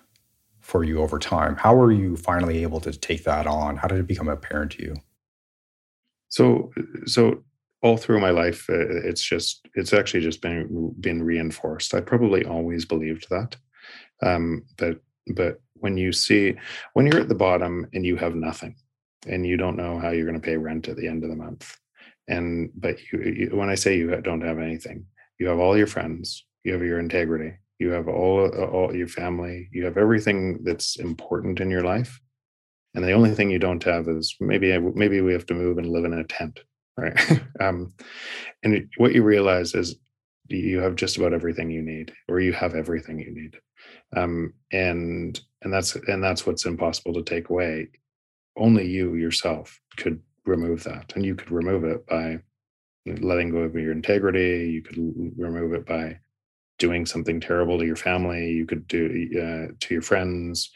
for 0.60 0.84
you 0.84 1.01
over 1.01 1.20
time? 1.20 1.56
How 1.56 1.75
were 1.75 1.92
you 1.92 2.15
finally 2.15 2.63
able 2.63 2.80
to 2.82 2.92
take 2.92 3.24
that 3.25 3.48
on? 3.48 3.77
How 3.77 3.88
did 3.88 4.00
it 4.00 4.08
become 4.08 4.30
apparent 4.30 4.72
to 4.74 4.84
you? 4.84 4.96
So, 6.30 6.72
so 7.06 7.44
all 7.84 7.98
through 7.98 8.22
my 8.22 8.32
life, 8.32 8.70
uh, 8.70 8.88
it's 9.08 9.22
just 9.22 9.68
it's 9.75 9.94
actually 9.94 10.22
just 10.22 10.42
been 10.42 10.96
been 11.00 11.22
reinforced. 11.22 11.94
I 11.94 12.00
probably 12.00 12.46
always 12.46 12.86
believed 12.86 13.27
that, 13.30 13.56
um, 14.22 14.63
but 14.77 15.00
but 15.36 15.60
when 15.75 15.98
you 15.98 16.13
see 16.13 16.56
when 16.94 17.06
you're 17.06 17.20
at 17.20 17.30
the 17.30 17.36
bottom 17.36 17.86
and 17.94 18.06
you 18.06 18.15
have 18.15 18.36
nothing, 18.36 18.75
and 19.27 19.46
you 19.46 19.58
don't 19.58 19.77
know 19.77 20.00
how 20.00 20.10
you're 20.10 20.25
going 20.25 20.39
to 20.39 20.46
pay 20.46 20.58
rent 20.58 20.88
at 20.88 20.96
the 20.96 21.08
end 21.08 21.24
of 21.24 21.30
the 21.30 21.36
month, 21.36 21.77
and 22.27 22.72
but 22.74 22.96
you, 23.12 23.20
you 23.22 23.50
when 23.53 23.70
I 23.70 23.75
say 23.75 23.98
you 23.98 24.15
don't 24.22 24.42
have 24.42 24.60
anything, 24.60 25.06
you 25.38 25.48
have 25.50 25.60
all 25.60 25.77
your 25.77 25.88
friends, 25.88 26.46
you 26.63 26.72
have 26.72 26.84
your 26.84 27.00
integrity, 27.00 27.58
you 27.84 27.92
have 27.92 28.08
all 28.08 28.48
all 28.75 28.96
your 28.96 29.08
family 29.08 29.70
you 29.72 29.84
have 29.86 29.98
everything 29.98 30.60
that's 30.63 30.90
important 30.98 31.60
in 31.60 31.70
your 31.70 31.84
life 31.84 32.20
and 32.96 33.04
the 33.04 33.12
only 33.12 33.34
thing 33.34 33.50
you 33.50 33.60
don't 33.60 33.84
have 33.84 34.08
is 34.08 34.36
maybe 34.40 34.78
maybe 34.96 35.22
we 35.22 35.34
have 35.34 35.46
to 35.46 35.54
move 35.54 35.78
and 35.78 35.90
live 35.90 36.06
in 36.06 36.13
a 36.13 36.24
tent 36.24 36.60
right 36.98 37.18
um, 37.60 37.94
and 38.63 38.90
what 38.98 39.13
you 39.13 39.24
realize 39.24 39.74
is 39.75 39.96
you 40.50 40.80
have 40.80 40.96
just 40.96 41.18
about 41.18 41.34
everything 41.34 41.70
you 41.72 41.82
need 41.82 42.13
or 42.28 42.40
you 42.40 42.54
have 42.54 42.75
everything 42.75 43.18
you 43.20 43.34
need 43.34 43.54
um, 44.16 44.54
and 44.72 45.42
and 45.62 45.74
that's 45.74 45.96
and 45.96 46.24
that's 46.24 46.46
what's 46.46 46.66
impossible 46.66 47.13
to 47.13 47.24
take 47.24 47.50
away 47.50 47.88
only 48.58 48.88
you 48.88 49.16
yourself 49.16 49.80
could 49.98 50.22
remove 50.46 50.84
that. 50.84 51.13
And 51.16 51.25
you 51.25 51.36
could 51.36 51.52
remove 51.52 51.84
it 51.84 52.06
by 52.08 52.40
letting 53.06 53.50
go 53.50 53.60
of 53.60 53.75
your 53.75 53.92
integrity. 53.92 54.72
You 54.72 54.82
could 54.82 54.98
remove 55.38 55.74
it 55.74 55.86
by 55.86 56.20
doing 56.80 57.06
something 57.06 57.39
terrible 57.39 57.77
to 57.77 57.86
your 57.86 57.96
family. 57.96 58.51
You 58.51 58.65
could 58.65 58.88
do 58.88 59.06
uh, 59.36 59.74
to 59.80 59.94
your 59.94 60.01
friends, 60.01 60.72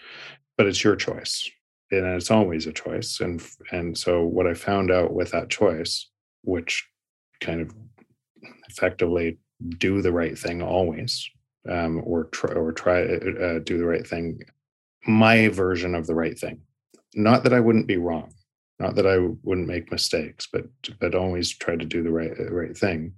but 0.58 0.68
it's 0.68 0.84
your 0.84 0.96
choice, 0.96 1.50
and 1.92 2.06
it's 2.06 2.32
always 2.32 2.68
a 2.68 2.74
choice. 2.74 3.20
And 3.20 3.42
and 3.72 3.98
so 3.98 4.24
what 4.24 4.48
I 4.48 4.54
found 4.54 4.92
out 4.92 5.13
with 5.13 5.32
that 5.32 5.50
choice, 5.50 6.10
which 6.44 6.88
kind 7.42 7.62
of 7.62 7.74
effectively 8.70 9.38
do 9.77 10.01
the 10.01 10.12
right 10.12 10.38
thing 10.38 10.62
always, 10.62 11.30
um, 11.70 12.01
or 12.06 12.25
try 12.25 12.54
or 12.54 12.72
try 12.72 13.04
uh, 13.04 13.44
uh 13.44 13.60
do 13.60 13.77
the 13.77 13.86
right 13.86 14.06
thing. 14.06 14.42
My 15.06 15.48
version 15.48 15.96
of 15.96 16.08
the 16.08 16.16
right 16.16 16.38
thing. 16.38 16.62
Not 17.16 17.44
that 17.44 17.54
I 17.54 17.60
wouldn't 17.60 17.88
be 17.88 17.98
wrong, 17.98 18.34
not 18.80 18.96
that 18.96 19.08
I 19.08 19.18
wouldn't 19.44 19.68
make 19.68 19.92
mistakes, 19.92 20.48
but 20.51 20.66
but 21.00 21.16
always 21.16 21.56
try 21.56 21.75
to 21.75 21.86
do 21.86 22.04
the 22.04 22.12
right 22.12 22.32
uh, 22.39 22.51
right 22.51 22.77
thing. 22.77 23.13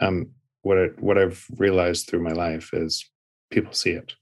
Um, 0.00 0.30
what 0.62 0.78
I, 0.78 0.86
what 0.98 1.18
I've 1.18 1.46
realized 1.56 2.08
through 2.08 2.22
my 2.22 2.32
life 2.32 2.70
is 2.72 3.08
people 3.50 3.72
see 3.72 3.90
it, 3.90 4.14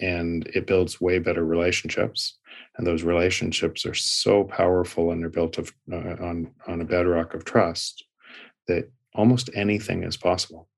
and 0.00 0.46
it 0.54 0.66
builds 0.66 1.00
way 1.00 1.18
better 1.18 1.44
relationships. 1.44 2.38
And 2.76 2.86
those 2.86 3.02
relationships 3.02 3.86
are 3.86 3.94
so 3.94 4.44
powerful, 4.44 5.10
and 5.10 5.20
they're 5.20 5.30
built 5.30 5.58
of, 5.58 5.72
uh, 5.90 6.16
on 6.20 6.52
on 6.66 6.80
a 6.80 6.84
bedrock 6.84 7.34
of 7.34 7.44
trust 7.44 8.04
that 8.68 8.90
almost 9.14 9.50
anything 9.54 10.02
is 10.02 10.16
possible. 10.16 10.68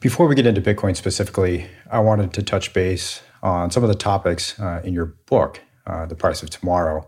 Before 0.00 0.26
we 0.26 0.34
get 0.34 0.46
into 0.46 0.62
Bitcoin 0.62 0.96
specifically, 0.96 1.66
I 1.90 2.00
wanted 2.00 2.32
to 2.34 2.42
touch 2.42 2.72
base 2.72 3.22
on 3.42 3.70
some 3.70 3.82
of 3.82 3.88
the 3.88 3.94
topics 3.94 4.58
uh, 4.58 4.80
in 4.84 4.94
your 4.94 5.14
book, 5.26 5.60
uh, 5.86 6.06
The 6.06 6.14
Price 6.14 6.42
of 6.42 6.50
Tomorrow. 6.50 7.06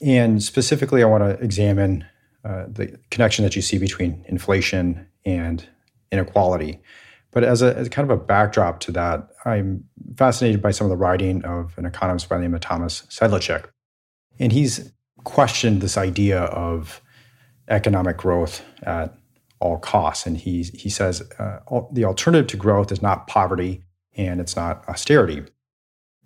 And 0.00 0.42
specifically, 0.42 1.02
I 1.02 1.06
want 1.06 1.24
to 1.24 1.42
examine 1.42 2.04
uh, 2.44 2.66
the 2.68 2.98
connection 3.10 3.42
that 3.44 3.56
you 3.56 3.62
see 3.62 3.78
between 3.78 4.24
inflation 4.28 5.08
and 5.24 5.66
inequality. 6.12 6.80
But 7.30 7.44
as 7.44 7.62
a 7.62 7.76
as 7.76 7.88
kind 7.88 8.08
of 8.10 8.16
a 8.16 8.22
backdrop 8.22 8.80
to 8.80 8.92
that, 8.92 9.28
I'm 9.44 9.84
fascinated 10.16 10.62
by 10.62 10.70
some 10.70 10.84
of 10.84 10.90
the 10.90 10.96
writing 10.96 11.44
of 11.44 11.76
an 11.76 11.86
economist 11.86 12.28
by 12.28 12.36
the 12.36 12.42
name 12.42 12.54
of 12.54 12.60
Thomas 12.60 13.02
Sedlacek. 13.08 13.66
And 14.38 14.52
he's 14.52 14.92
questioned 15.24 15.80
this 15.80 15.96
idea 15.96 16.42
of 16.42 17.00
economic 17.68 18.16
growth 18.16 18.62
at 18.82 19.14
all 19.60 19.78
costs. 19.78 20.26
And 20.26 20.36
he, 20.36 20.62
he 20.74 20.90
says 20.90 21.22
uh, 21.38 21.60
the 21.92 22.04
alternative 22.04 22.46
to 22.48 22.56
growth 22.56 22.92
is 22.92 23.02
not 23.02 23.26
poverty 23.26 23.82
and 24.16 24.40
it's 24.40 24.54
not 24.54 24.86
austerity. 24.88 25.42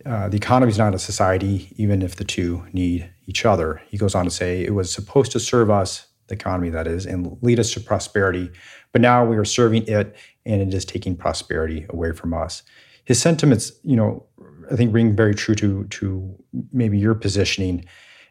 Uh, 0.05 0.29
the 0.29 0.37
economy 0.37 0.71
is 0.71 0.79
not 0.79 0.95
a 0.95 0.99
society, 0.99 1.73
even 1.77 2.03
if 2.03 2.17
the 2.17 2.25
two 2.25 2.67
need 2.73 3.11
each 3.27 3.45
other. 3.45 3.81
He 3.89 3.97
goes 3.97 4.15
on 4.15 4.25
to 4.25 4.31
say 4.31 4.63
it 4.63 4.75
was 4.75 4.93
supposed 4.93 5.33
to 5.33 5.41
serve 5.41 5.71
us, 5.71 6.08
the 6.29 6.35
economy 6.35 6.71
that 6.71 6.87
is, 6.87 7.07
and 7.07 7.37
lead 7.43 7.59
us 7.59 7.73
to 7.73 7.81
prosperity. 7.81 8.51
But 8.93 9.01
now 9.01 9.25
we 9.25 9.37
are 9.37 9.45
serving 9.45 9.87
it 9.87 10.17
and 10.47 10.63
it 10.63 10.73
is 10.73 10.85
taking 10.85 11.17
prosperity 11.17 11.87
away 11.91 12.13
from 12.13 12.33
us. 12.33 12.63
His 13.05 13.21
sentiments, 13.21 13.73
you 13.83 13.97
know, 13.97 14.27
I 14.71 14.77
think 14.77 14.95
ring 14.95 15.17
very 15.17 15.35
true 15.35 15.55
to, 15.57 15.85
to 15.85 16.45
maybe 16.73 16.99
your 16.99 17.15
positioning. 17.15 17.85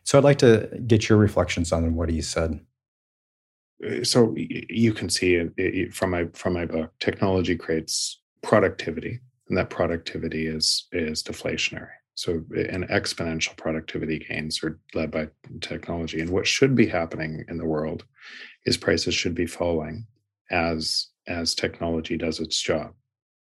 So 0.03 0.17
I'd 0.17 0.23
like 0.23 0.37
to 0.39 0.69
get 0.85 1.09
your 1.09 1.17
reflections 1.17 1.71
on 1.71 1.95
what 1.95 2.09
he 2.09 2.21
said. 2.21 2.59
So 4.03 4.33
you 4.35 4.93
can 4.93 5.09
see 5.09 5.49
from 5.91 6.09
my 6.09 6.25
from 6.33 6.53
my 6.53 6.65
book 6.65 6.91
technology 6.99 7.55
creates 7.55 8.19
productivity 8.41 9.19
and 9.49 9.57
that 9.57 9.69
productivity 9.69 10.47
is 10.47 10.87
is 10.91 11.21
deflationary 11.21 11.96
so 12.17 12.43
eh, 12.55 12.65
an 12.69 12.87
exponential 12.87 13.55
productivity 13.55 14.19
gains 14.19 14.63
are 14.63 14.79
led 14.93 15.11
by 15.11 15.29
technology. 15.61 16.19
And 16.19 16.31
what 16.31 16.47
should 16.47 16.75
be 16.75 16.87
happening 16.87 17.45
in 17.47 17.57
the 17.57 17.65
world 17.65 18.05
is 18.65 18.75
prices 18.75 19.13
should 19.13 19.35
be 19.35 19.45
falling 19.45 20.05
as 20.51 21.07
as 21.27 21.53
technology 21.53 22.17
does 22.17 22.39
its 22.39 22.59
job. 22.61 22.93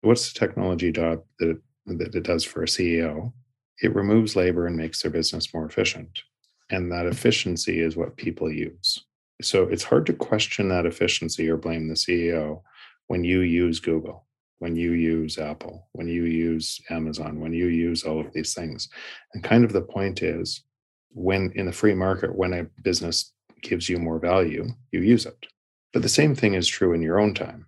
What's 0.01 0.33
the 0.33 0.39
technology 0.39 0.91
job 0.91 1.23
that 1.39 1.51
it, 1.51 1.59
that 1.99 2.15
it 2.15 2.25
does 2.25 2.45
for 2.45 2.63
a 2.63 2.67
ceo 2.67 3.33
it 3.81 3.95
removes 3.95 4.37
labor 4.37 4.67
and 4.67 4.77
makes 4.77 5.03
their 5.03 5.11
business 5.11 5.53
more 5.55 5.67
efficient. 5.67 6.23
And 6.71 6.91
that 6.91 7.05
mm-hmm. 7.05 7.13
efficiency 7.13 7.81
is 7.81 7.97
what 7.97 8.17
people 8.17 8.51
use. 8.51 9.05
So 9.41 9.65
it's 9.65 9.85
hard 9.85 10.07
to 10.07 10.13
question 10.13 10.69
that 10.69 10.87
efficiency 10.87 11.49
or 11.49 11.57
blame 11.57 11.89
the 11.89 11.95
CEO 11.95 12.63
when 13.07 13.25
you 13.25 13.41
use 13.41 13.79
Google, 13.79 14.27
when 14.59 14.77
you 14.77 14.93
use 14.93 15.39
Apple, 15.39 15.89
when 15.93 16.09
you 16.09 16.25
use 16.25 16.81
Amazon, 16.91 17.41
when 17.41 17.53
you 17.53 17.67
use 17.67 18.05
all 18.05 18.21
of 18.21 18.33
these 18.33 18.55
things. 18.55 18.89
And 19.35 19.45
kind 19.45 19.65
of 19.65 19.73
the 19.73 19.83
point 19.83 20.23
is 20.23 20.63
when 21.11 21.53
in 21.55 21.67
the 21.67 21.73
free 21.73 21.95
market, 21.95 22.35
when 22.35 22.53
a 22.53 22.65
business 22.83 23.33
gives 23.63 23.89
you 23.89 23.99
more 23.99 24.19
value, 24.19 24.69
you 24.93 25.01
use 25.01 25.27
it. 25.27 25.47
But 25.93 26.03
the 26.03 26.09
same 26.09 26.35
thing 26.35 26.55
is 26.55 26.67
true 26.67 26.93
in 26.93 27.03
your 27.03 27.21
own 27.21 27.35
time. 27.35 27.67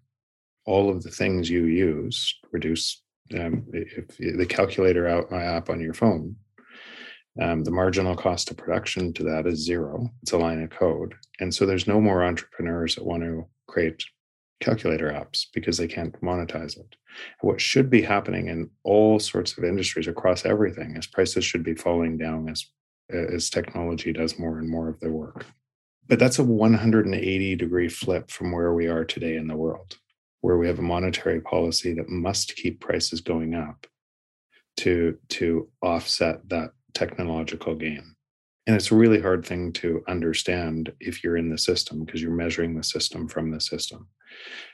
All 0.66 0.90
of 0.90 1.02
the 1.02 1.10
things 1.10 1.48
you 1.48 1.64
use 1.64 2.38
reduce 2.52 3.02
um, 3.34 3.66
if 3.72 4.16
the 4.18 4.46
calculator 4.46 5.06
app 5.06 5.70
on 5.70 5.80
your 5.80 5.94
phone 5.94 6.36
um, 7.40 7.62
the 7.62 7.70
marginal 7.70 8.16
cost 8.16 8.50
of 8.50 8.56
production 8.56 9.12
to 9.14 9.22
that 9.24 9.46
is 9.46 9.64
zero. 9.64 10.10
It's 10.22 10.32
a 10.32 10.38
line 10.38 10.62
of 10.62 10.70
code. 10.70 11.14
And 11.38 11.54
so 11.54 11.64
there's 11.64 11.86
no 11.86 12.00
more 12.00 12.24
entrepreneurs 12.24 12.94
that 12.94 13.06
want 13.06 13.22
to 13.22 13.46
create 13.68 14.02
calculator 14.60 15.10
apps 15.10 15.46
because 15.52 15.78
they 15.78 15.88
can't 15.88 16.20
monetize 16.20 16.76
it. 16.76 16.96
what 17.40 17.60
should 17.60 17.90
be 17.90 18.02
happening 18.02 18.48
in 18.48 18.70
all 18.84 19.18
sorts 19.18 19.56
of 19.56 19.64
industries 19.64 20.06
across 20.06 20.44
everything 20.44 20.96
is 20.96 21.06
prices 21.06 21.44
should 21.44 21.64
be 21.64 21.74
falling 21.74 22.16
down 22.18 22.48
as 22.48 22.66
as 23.10 23.50
technology 23.50 24.12
does 24.12 24.38
more 24.38 24.58
and 24.58 24.68
more 24.68 24.88
of 24.88 25.00
their 25.00 25.10
work. 25.10 25.46
But 26.08 26.18
that's 26.18 26.38
a 26.38 26.44
180 26.44 27.56
degree 27.56 27.88
flip 27.88 28.30
from 28.30 28.52
where 28.52 28.72
we 28.72 28.86
are 28.86 29.04
today 29.04 29.36
in 29.36 29.46
the 29.46 29.56
world, 29.56 29.96
where 30.40 30.56
we 30.56 30.66
have 30.66 30.78
a 30.78 30.82
monetary 30.82 31.40
policy 31.40 31.94
that 31.94 32.08
must 32.08 32.56
keep 32.56 32.80
prices 32.80 33.20
going 33.20 33.54
up 33.54 33.86
to 34.78 35.18
to 35.28 35.68
offset 35.82 36.48
that 36.48 36.70
technological 36.94 37.74
gain. 37.74 38.14
And 38.70 38.76
it's 38.76 38.92
a 38.92 38.94
really 38.94 39.20
hard 39.20 39.44
thing 39.44 39.72
to 39.72 40.00
understand 40.06 40.92
if 41.00 41.24
you're 41.24 41.36
in 41.36 41.50
the 41.50 41.58
system 41.58 42.04
because 42.04 42.22
you're 42.22 42.30
measuring 42.30 42.76
the 42.76 42.84
system 42.84 43.26
from 43.26 43.50
the 43.50 43.60
system. 43.60 44.06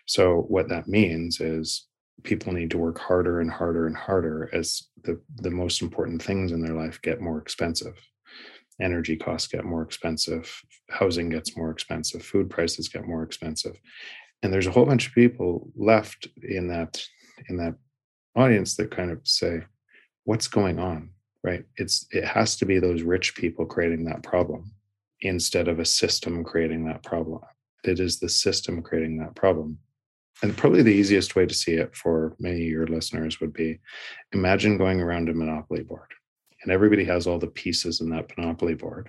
So, 0.04 0.42
what 0.48 0.68
that 0.68 0.86
means 0.86 1.40
is 1.40 1.86
people 2.22 2.52
need 2.52 2.70
to 2.72 2.76
work 2.76 2.98
harder 2.98 3.40
and 3.40 3.50
harder 3.50 3.86
and 3.86 3.96
harder 3.96 4.50
as 4.52 4.82
the, 5.04 5.18
the 5.36 5.50
most 5.50 5.80
important 5.80 6.22
things 6.22 6.52
in 6.52 6.60
their 6.60 6.74
life 6.74 7.00
get 7.00 7.22
more 7.22 7.38
expensive. 7.38 7.94
Energy 8.82 9.16
costs 9.16 9.48
get 9.48 9.64
more 9.64 9.80
expensive, 9.80 10.54
housing 10.90 11.30
gets 11.30 11.56
more 11.56 11.70
expensive, 11.70 12.22
food 12.22 12.50
prices 12.50 12.90
get 12.90 13.06
more 13.06 13.22
expensive. 13.22 13.80
And 14.42 14.52
there's 14.52 14.66
a 14.66 14.72
whole 14.72 14.84
bunch 14.84 15.06
of 15.06 15.14
people 15.14 15.70
left 15.74 16.28
in 16.42 16.68
that 16.68 17.02
in 17.48 17.56
that 17.56 17.76
audience 18.34 18.76
that 18.76 18.90
kind 18.90 19.10
of 19.10 19.20
say, 19.26 19.62
what's 20.24 20.48
going 20.48 20.78
on? 20.78 21.12
Right? 21.46 21.64
It's 21.76 22.06
it 22.10 22.24
has 22.24 22.56
to 22.56 22.66
be 22.66 22.80
those 22.80 23.02
rich 23.02 23.36
people 23.36 23.64
creating 23.64 24.04
that 24.06 24.24
problem 24.24 24.72
instead 25.20 25.68
of 25.68 25.78
a 25.78 25.84
system 25.84 26.42
creating 26.44 26.84
that 26.86 27.04
problem. 27.04 27.40
It 27.84 28.00
is 28.00 28.18
the 28.18 28.28
system 28.28 28.82
creating 28.82 29.18
that 29.18 29.36
problem. 29.36 29.78
And 30.42 30.56
probably 30.56 30.82
the 30.82 30.90
easiest 30.90 31.36
way 31.36 31.46
to 31.46 31.54
see 31.54 31.74
it 31.74 31.96
for 31.96 32.36
many 32.38 32.62
of 32.62 32.68
your 32.68 32.86
listeners 32.88 33.40
would 33.40 33.52
be 33.52 33.78
imagine 34.32 34.76
going 34.76 35.00
around 35.00 35.28
a 35.28 35.34
monopoly 35.34 35.82
board 35.82 36.12
and 36.62 36.72
everybody 36.72 37.04
has 37.04 37.26
all 37.26 37.38
the 37.38 37.46
pieces 37.46 38.00
in 38.00 38.10
that 38.10 38.36
monopoly 38.36 38.74
board. 38.74 39.08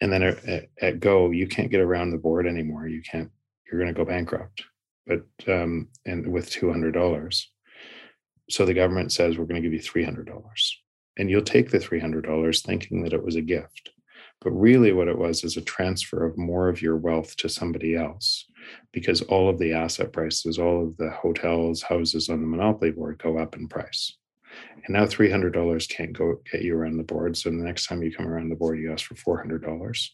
And 0.00 0.12
then 0.12 0.22
at, 0.24 0.68
at 0.82 1.00
go 1.00 1.30
you 1.30 1.46
can't 1.46 1.70
get 1.70 1.80
around 1.80 2.10
the 2.10 2.18
board 2.18 2.46
anymore. 2.48 2.88
You 2.88 3.00
can't 3.00 3.30
you're 3.66 3.80
going 3.80 3.94
to 3.94 3.98
go 3.98 4.04
bankrupt. 4.04 4.64
But 5.06 5.22
um 5.46 5.88
and 6.04 6.26
with 6.26 6.50
$200 6.50 7.44
so 8.50 8.66
the 8.66 8.74
government 8.74 9.12
says 9.12 9.38
we're 9.38 9.46
going 9.46 9.62
to 9.62 9.66
give 9.66 9.72
you 9.72 9.80
$300 9.80 10.26
and 11.18 11.30
you'll 11.30 11.42
take 11.42 11.70
the 11.70 11.78
$300 11.78 12.62
thinking 12.62 13.02
that 13.02 13.12
it 13.12 13.24
was 13.24 13.36
a 13.36 13.42
gift. 13.42 13.90
But 14.40 14.50
really, 14.50 14.92
what 14.92 15.08
it 15.08 15.16
was 15.16 15.42
is 15.42 15.56
a 15.56 15.62
transfer 15.62 16.24
of 16.24 16.36
more 16.36 16.68
of 16.68 16.82
your 16.82 16.96
wealth 16.96 17.36
to 17.36 17.48
somebody 17.48 17.96
else 17.96 18.46
because 18.92 19.22
all 19.22 19.48
of 19.48 19.58
the 19.58 19.72
asset 19.72 20.12
prices, 20.12 20.58
all 20.58 20.84
of 20.84 20.96
the 20.96 21.10
hotels, 21.10 21.82
houses 21.82 22.28
on 22.28 22.40
the 22.40 22.46
monopoly 22.46 22.90
board 22.90 23.18
go 23.18 23.38
up 23.38 23.56
in 23.56 23.68
price. 23.68 24.16
And 24.84 24.94
now 24.94 25.04
$300 25.04 25.88
can't 25.88 26.12
go 26.12 26.40
get 26.50 26.62
you 26.62 26.76
around 26.76 26.98
the 26.98 27.04
board. 27.04 27.36
So 27.36 27.48
the 27.48 27.56
next 27.56 27.86
time 27.86 28.02
you 28.02 28.14
come 28.14 28.28
around 28.28 28.50
the 28.50 28.56
board, 28.56 28.78
you 28.78 28.92
ask 28.92 29.06
for 29.06 29.44
$400. 29.44 30.08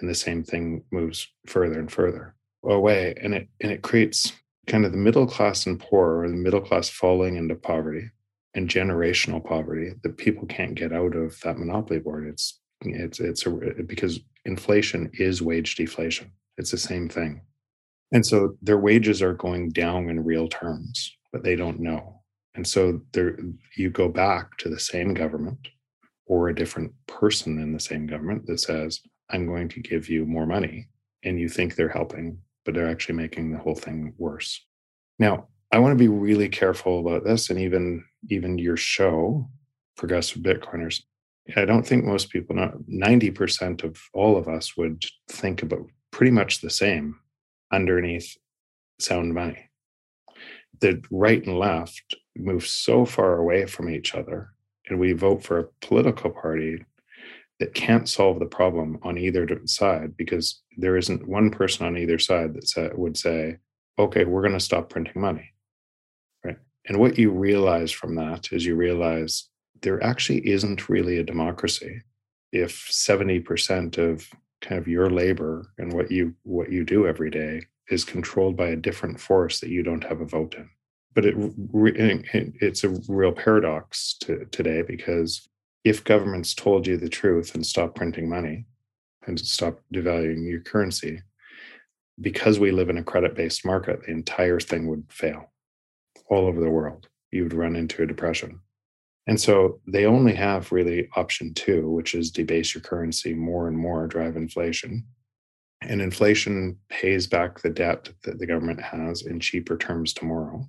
And 0.00 0.08
the 0.08 0.14
same 0.14 0.44
thing 0.44 0.84
moves 0.92 1.26
further 1.46 1.78
and 1.78 1.90
further 1.90 2.34
away. 2.62 3.14
And 3.20 3.34
it, 3.34 3.48
and 3.60 3.72
it 3.72 3.82
creates 3.82 4.32
kind 4.66 4.84
of 4.84 4.92
the 4.92 4.98
middle 4.98 5.26
class 5.26 5.66
and 5.66 5.80
poor 5.80 6.20
or 6.20 6.28
the 6.28 6.34
middle 6.34 6.60
class 6.60 6.88
falling 6.88 7.36
into 7.36 7.54
poverty 7.54 8.10
and 8.54 8.68
generational 8.68 9.44
poverty 9.44 9.92
that 10.02 10.16
people 10.16 10.46
can't 10.46 10.74
get 10.74 10.92
out 10.92 11.14
of 11.14 11.38
that 11.40 11.58
monopoly 11.58 12.00
board. 12.00 12.26
It's 12.28 12.60
it's 12.82 13.20
it's 13.20 13.46
a, 13.46 13.50
because 13.86 14.20
inflation 14.44 15.10
is 15.14 15.42
wage 15.42 15.76
deflation. 15.76 16.30
It's 16.56 16.70
the 16.70 16.78
same 16.78 17.08
thing, 17.08 17.42
and 18.12 18.24
so 18.24 18.56
their 18.62 18.78
wages 18.78 19.22
are 19.22 19.34
going 19.34 19.70
down 19.70 20.08
in 20.08 20.24
real 20.24 20.48
terms, 20.48 21.16
but 21.32 21.42
they 21.42 21.56
don't 21.56 21.80
know. 21.80 22.20
And 22.54 22.66
so 22.66 23.00
there, 23.12 23.38
you 23.76 23.90
go 23.90 24.08
back 24.08 24.56
to 24.58 24.68
the 24.68 24.80
same 24.80 25.14
government 25.14 25.68
or 26.26 26.48
a 26.48 26.54
different 26.54 26.92
person 27.06 27.60
in 27.60 27.72
the 27.72 27.80
same 27.80 28.06
government 28.06 28.46
that 28.46 28.60
says, 28.60 29.00
I'm 29.30 29.46
going 29.46 29.68
to 29.70 29.80
give 29.80 30.08
you 30.08 30.26
more 30.26 30.46
money. 30.46 30.88
And 31.24 31.38
you 31.38 31.48
think 31.48 31.74
they're 31.74 31.88
helping, 31.88 32.38
but 32.64 32.74
they're 32.74 32.90
actually 32.90 33.16
making 33.16 33.52
the 33.52 33.58
whole 33.58 33.74
thing 33.74 34.14
worse. 34.16 34.64
Now, 35.18 35.48
I 35.72 35.78
want 35.78 35.92
to 35.92 36.02
be 36.02 36.08
really 36.08 36.48
careful 36.48 36.98
about 36.98 37.24
this 37.24 37.48
and 37.48 37.60
even 37.60 38.04
even 38.28 38.58
your 38.58 38.76
show, 38.76 39.48
Progressive 39.96 40.42
Bitcoiners. 40.42 41.02
I 41.56 41.64
don't 41.64 41.86
think 41.86 42.04
most 42.04 42.30
people 42.30 42.54
not 42.56 42.74
90% 42.82 43.82
of 43.82 43.98
all 44.12 44.36
of 44.36 44.46
us 44.46 44.76
would 44.76 45.04
think 45.28 45.62
about 45.62 45.86
pretty 46.10 46.32
much 46.32 46.60
the 46.60 46.70
same 46.70 47.18
underneath 47.72 48.36
sound 48.98 49.32
money. 49.34 49.70
The 50.80 51.02
right 51.10 51.44
and 51.44 51.58
left 51.58 52.16
move 52.36 52.66
so 52.66 53.04
far 53.04 53.36
away 53.36 53.66
from 53.66 53.88
each 53.88 54.14
other, 54.14 54.50
and 54.88 54.98
we 54.98 55.12
vote 55.12 55.42
for 55.42 55.58
a 55.58 55.68
political 55.80 56.30
party 56.30 56.84
that 57.60 57.74
can't 57.74 58.08
solve 58.08 58.38
the 58.38 58.46
problem 58.46 58.98
on 59.02 59.18
either 59.18 59.46
side 59.66 60.16
because 60.16 60.62
there 60.76 60.96
isn't 60.96 61.28
one 61.28 61.50
person 61.50 61.86
on 61.86 61.96
either 61.96 62.18
side 62.18 62.54
that 62.54 62.98
would 62.98 63.16
say, 63.16 63.58
okay, 63.98 64.24
we're 64.24 64.42
going 64.42 64.54
to 64.54 64.60
stop 64.60 64.88
printing 64.88 65.20
money. 65.20 65.52
And 66.90 66.98
what 66.98 67.16
you 67.16 67.30
realize 67.30 67.92
from 67.92 68.16
that 68.16 68.48
is 68.50 68.66
you 68.66 68.74
realize 68.74 69.48
there 69.80 70.02
actually 70.02 70.44
isn't 70.48 70.88
really 70.88 71.18
a 71.18 71.22
democracy 71.24 72.02
if 72.50 72.88
70% 72.90 73.96
of 73.96 74.28
kind 74.60 74.80
of 74.80 74.88
your 74.88 75.08
labor 75.08 75.72
and 75.78 75.92
what 75.92 76.10
you 76.10 76.34
what 76.42 76.72
you 76.72 76.84
do 76.84 77.06
every 77.06 77.30
day 77.30 77.62
is 77.90 78.04
controlled 78.04 78.56
by 78.56 78.70
a 78.70 78.76
different 78.76 79.20
force 79.20 79.60
that 79.60 79.70
you 79.70 79.84
don't 79.84 80.02
have 80.02 80.20
a 80.20 80.24
vote 80.24 80.56
in. 80.56 80.68
But 81.14 81.26
it, 81.26 81.36
it's 82.60 82.82
a 82.82 83.00
real 83.08 83.32
paradox 83.32 84.16
to, 84.22 84.46
today 84.46 84.82
because 84.82 85.48
if 85.84 86.02
governments 86.02 86.54
told 86.54 86.88
you 86.88 86.96
the 86.96 87.08
truth 87.08 87.54
and 87.54 87.64
stopped 87.64 87.94
printing 87.94 88.28
money 88.28 88.66
and 89.28 89.38
stopped 89.38 89.84
devaluing 89.94 90.44
your 90.44 90.60
currency 90.60 91.22
because 92.20 92.58
we 92.58 92.72
live 92.72 92.90
in 92.90 92.98
a 92.98 93.04
credit 93.04 93.36
based 93.36 93.64
market 93.64 94.00
the 94.02 94.10
entire 94.10 94.58
thing 94.58 94.88
would 94.88 95.04
fail 95.08 95.49
all 96.30 96.46
over 96.46 96.60
the 96.60 96.70
world 96.70 97.08
you 97.30 97.42
would 97.42 97.54
run 97.54 97.76
into 97.76 98.02
a 98.02 98.06
depression 98.06 98.60
and 99.26 99.40
so 99.40 99.80
they 99.86 100.06
only 100.06 100.34
have 100.34 100.72
really 100.72 101.08
option 101.14 101.54
two, 101.54 101.88
which 101.88 102.16
is 102.16 102.32
debase 102.32 102.74
your 102.74 102.82
currency 102.82 103.32
more 103.32 103.68
and 103.68 103.78
more, 103.78 104.08
drive 104.08 104.36
inflation. 104.36 105.06
And 105.82 106.02
inflation 106.02 106.78
pays 106.88 107.28
back 107.28 107.60
the 107.60 107.70
debt 107.70 108.10
that 108.24 108.40
the 108.40 108.46
government 108.46 108.82
has 108.82 109.22
in 109.22 109.38
cheaper 109.38 109.76
terms 109.76 110.12
tomorrow. 110.12 110.66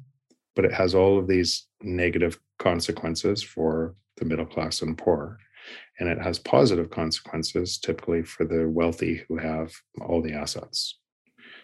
But 0.55 0.65
it 0.65 0.73
has 0.73 0.93
all 0.93 1.17
of 1.17 1.27
these 1.27 1.65
negative 1.81 2.39
consequences 2.59 3.41
for 3.41 3.95
the 4.17 4.25
middle 4.25 4.45
class 4.45 4.83
and 4.83 4.95
poor. 4.95 5.39
And 5.99 6.07
it 6.07 6.21
has 6.21 6.37
positive 6.37 6.91
consequences 6.91 7.79
typically 7.79 8.21
for 8.21 8.45
the 8.45 8.69
wealthy 8.69 9.23
who 9.27 9.37
have 9.37 9.73
all 10.01 10.21
the 10.21 10.33
assets. 10.33 10.99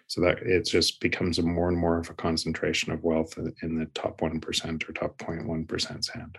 So 0.08 0.22
that 0.22 0.40
it 0.40 0.66
just 0.66 1.02
becomes 1.02 1.38
a 1.38 1.44
more 1.44 1.68
and 1.68 1.78
more 1.78 1.98
of 2.00 2.10
a 2.10 2.14
concentration 2.14 2.94
of 2.94 3.04
wealth 3.04 3.38
in 3.62 3.78
the 3.78 3.86
top 3.88 4.22
1% 4.22 4.90
or 4.90 4.94
top 4.94 5.18
0.1%'s 5.18 6.08
hand. 6.10 6.38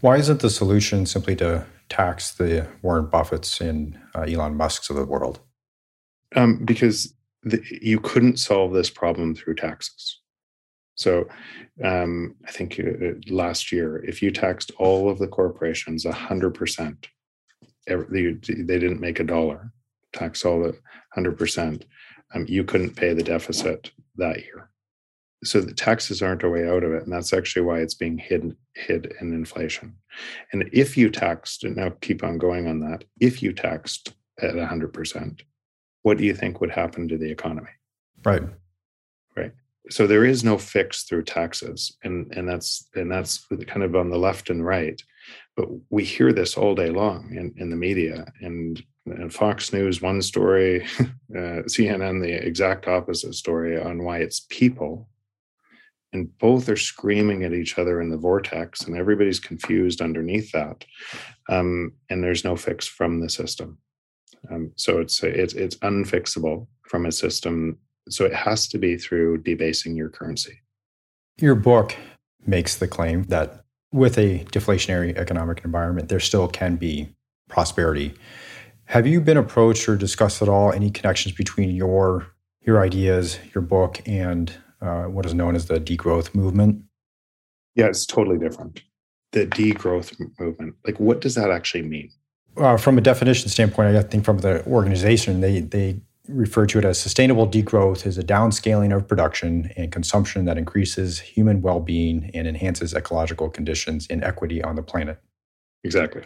Why 0.00 0.16
isn't 0.16 0.40
the 0.40 0.50
solution 0.50 1.06
simply 1.06 1.36
to 1.36 1.66
tax 1.88 2.32
the 2.34 2.66
Warren 2.82 3.06
Buffetts 3.06 3.60
and 3.60 3.98
uh, 4.14 4.22
Elon 4.22 4.56
Musk's 4.56 4.90
of 4.90 4.96
the 4.96 5.04
world? 5.04 5.38
Um, 6.34 6.64
because 6.64 7.14
the, 7.44 7.62
you 7.80 8.00
couldn't 8.00 8.38
solve 8.38 8.72
this 8.72 8.90
problem 8.90 9.34
through 9.34 9.54
taxes. 9.54 10.20
So 10.96 11.28
um, 11.82 12.36
I 12.46 12.50
think 12.50 12.80
uh, 12.80 13.14
last 13.32 13.72
year, 13.72 14.04
if 14.04 14.22
you 14.22 14.30
taxed 14.30 14.70
all 14.78 15.10
of 15.10 15.18
the 15.18 15.26
corporations 15.26 16.04
100%, 16.04 17.04
every, 17.88 18.34
they, 18.34 18.54
they 18.54 18.78
didn't 18.78 19.00
make 19.00 19.20
a 19.20 19.24
dollar, 19.24 19.72
tax 20.12 20.44
all 20.44 20.62
the 20.62 20.78
100%, 21.16 21.82
um, 22.34 22.46
you 22.48 22.64
couldn't 22.64 22.96
pay 22.96 23.14
the 23.14 23.22
deficit 23.22 23.90
that 24.16 24.38
year. 24.38 24.70
So 25.44 25.60
the 25.60 25.74
taxes 25.74 26.22
aren't 26.22 26.42
a 26.42 26.48
way 26.48 26.66
out 26.66 26.84
of 26.84 26.92
it 26.92 27.02
and 27.02 27.12
that's 27.12 27.32
actually 27.32 27.62
why 27.62 27.80
it's 27.80 27.94
being 27.94 28.16
hid 28.18 28.56
hid 28.74 29.14
in 29.20 29.32
inflation. 29.34 29.94
And 30.52 30.68
if 30.72 30.96
you 30.96 31.10
taxed 31.10 31.64
and 31.64 31.76
now 31.76 31.90
keep 32.00 32.24
on 32.24 32.38
going 32.38 32.66
on 32.66 32.80
that 32.80 33.04
if 33.20 33.42
you 33.42 33.52
taxed 33.52 34.14
at 34.40 34.54
100% 34.54 35.40
what 36.02 36.18
do 36.18 36.24
you 36.24 36.34
think 36.34 36.60
would 36.60 36.70
happen 36.70 37.08
to 37.08 37.18
the 37.18 37.30
economy? 37.30 37.70
Right. 38.24 38.42
Right. 39.36 39.52
So 39.90 40.06
there 40.06 40.24
is 40.24 40.44
no 40.44 40.56
fix 40.56 41.04
through 41.04 41.24
taxes 41.24 41.96
and 42.02 42.32
and 42.34 42.48
that's 42.48 42.88
and 42.94 43.10
that's 43.10 43.46
kind 43.66 43.82
of 43.82 43.94
on 43.94 44.10
the 44.10 44.18
left 44.18 44.48
and 44.48 44.64
right 44.64 45.00
but 45.56 45.68
we 45.90 46.04
hear 46.04 46.32
this 46.32 46.56
all 46.56 46.74
day 46.74 46.90
long 46.90 47.34
in, 47.34 47.54
in 47.56 47.70
the 47.70 47.76
media 47.76 48.26
and, 48.40 48.82
and 49.06 49.32
fox 49.32 49.72
news 49.72 50.02
one 50.02 50.20
story 50.20 50.84
uh, 51.00 51.62
cnn 51.66 52.22
the 52.22 52.32
exact 52.32 52.88
opposite 52.88 53.34
story 53.34 53.80
on 53.80 54.02
why 54.02 54.18
it's 54.18 54.46
people 54.48 55.08
and 56.12 56.36
both 56.38 56.68
are 56.68 56.76
screaming 56.76 57.42
at 57.42 57.52
each 57.52 57.76
other 57.78 58.00
in 58.00 58.08
the 58.08 58.16
vortex 58.16 58.82
and 58.82 58.96
everybody's 58.96 59.40
confused 59.40 60.00
underneath 60.00 60.50
that 60.52 60.84
um, 61.48 61.92
and 62.10 62.22
there's 62.22 62.44
no 62.44 62.56
fix 62.56 62.86
from 62.86 63.20
the 63.20 63.28
system. 63.28 63.78
Um, 64.50 64.72
so 64.76 65.00
it's 65.00 65.22
it's 65.22 65.54
it's 65.54 65.76
unfixable 65.76 66.66
from 66.82 67.06
a 67.06 67.12
system 67.12 67.78
so 68.10 68.26
it 68.26 68.34
has 68.34 68.68
to 68.68 68.78
be 68.78 68.98
through 68.98 69.38
debasing 69.38 69.96
your 69.96 70.10
currency. 70.10 70.60
Your 71.38 71.54
book 71.54 71.96
makes 72.46 72.76
the 72.76 72.86
claim 72.86 73.22
that 73.24 73.63
with 73.94 74.18
a 74.18 74.40
deflationary 74.56 75.16
economic 75.16 75.64
environment 75.64 76.08
there 76.08 76.20
still 76.20 76.48
can 76.48 76.76
be 76.76 77.08
prosperity 77.48 78.14
have 78.86 79.06
you 79.06 79.20
been 79.20 79.36
approached 79.38 79.88
or 79.88 79.96
discussed 79.96 80.42
at 80.42 80.48
all 80.48 80.72
any 80.72 80.90
connections 80.90 81.34
between 81.34 81.70
your 81.74 82.26
your 82.66 82.82
ideas 82.82 83.38
your 83.54 83.62
book 83.62 84.02
and 84.06 84.54
uh, 84.84 85.04
what 85.04 85.24
is 85.24 85.34
known 85.34 85.56
as 85.56 85.66
the 85.66 85.80
degrowth 85.80 86.34
movement? 86.34 86.82
Yeah, 87.74 87.86
it's 87.86 88.06
totally 88.06 88.38
different. 88.38 88.82
The 89.32 89.46
degrowth 89.46 90.20
movement, 90.38 90.76
like 90.86 91.00
what 91.00 91.20
does 91.20 91.34
that 91.34 91.50
actually 91.50 91.82
mean? 91.82 92.10
Uh, 92.56 92.76
from 92.76 92.98
a 92.98 93.00
definition 93.00 93.48
standpoint, 93.48 93.96
I 93.96 94.02
think 94.02 94.24
from 94.24 94.38
the 94.38 94.64
organization, 94.66 95.40
they 95.40 95.60
they 95.60 96.00
refer 96.28 96.66
to 96.66 96.78
it 96.78 96.84
as 96.84 96.98
sustainable 96.98 97.46
degrowth 97.46 98.06
is 98.06 98.16
a 98.16 98.22
downscaling 98.22 98.94
of 98.94 99.06
production 99.06 99.70
and 99.76 99.92
consumption 99.92 100.44
that 100.46 100.56
increases 100.56 101.20
human 101.20 101.60
well-being 101.60 102.30
and 102.32 102.46
enhances 102.46 102.94
ecological 102.94 103.50
conditions 103.50 104.06
and 104.08 104.24
equity 104.24 104.62
on 104.62 104.76
the 104.76 104.82
planet. 104.82 105.18
Exactly, 105.84 106.22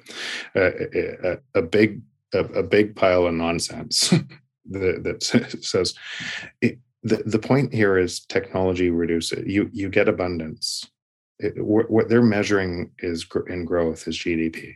uh, 0.55 0.71
a, 0.95 1.39
a, 1.57 1.63
big 1.63 2.01
a, 2.33 2.45
a, 2.45 2.63
big 2.63 2.95
pile 2.95 3.27
of 3.27 3.35
nonsense 3.35 4.11
that, 4.71 5.03
that 5.03 5.59
says 5.65 5.95
it, 6.61 6.79
the, 7.03 7.23
the 7.27 7.41
point 7.41 7.75
here 7.75 7.99
is 7.99 8.21
technology 8.21 8.91
reduces 8.91 9.45
you 9.47 9.69
you 9.73 9.89
get 9.89 10.09
abundance. 10.09 10.89
It, 11.41 11.55
what 11.57 12.09
they're 12.09 12.23
measuring 12.23 12.93
is 12.99 13.27
in 13.49 13.65
growth 13.65 14.09
is 14.09 14.19
gdp 14.19 14.75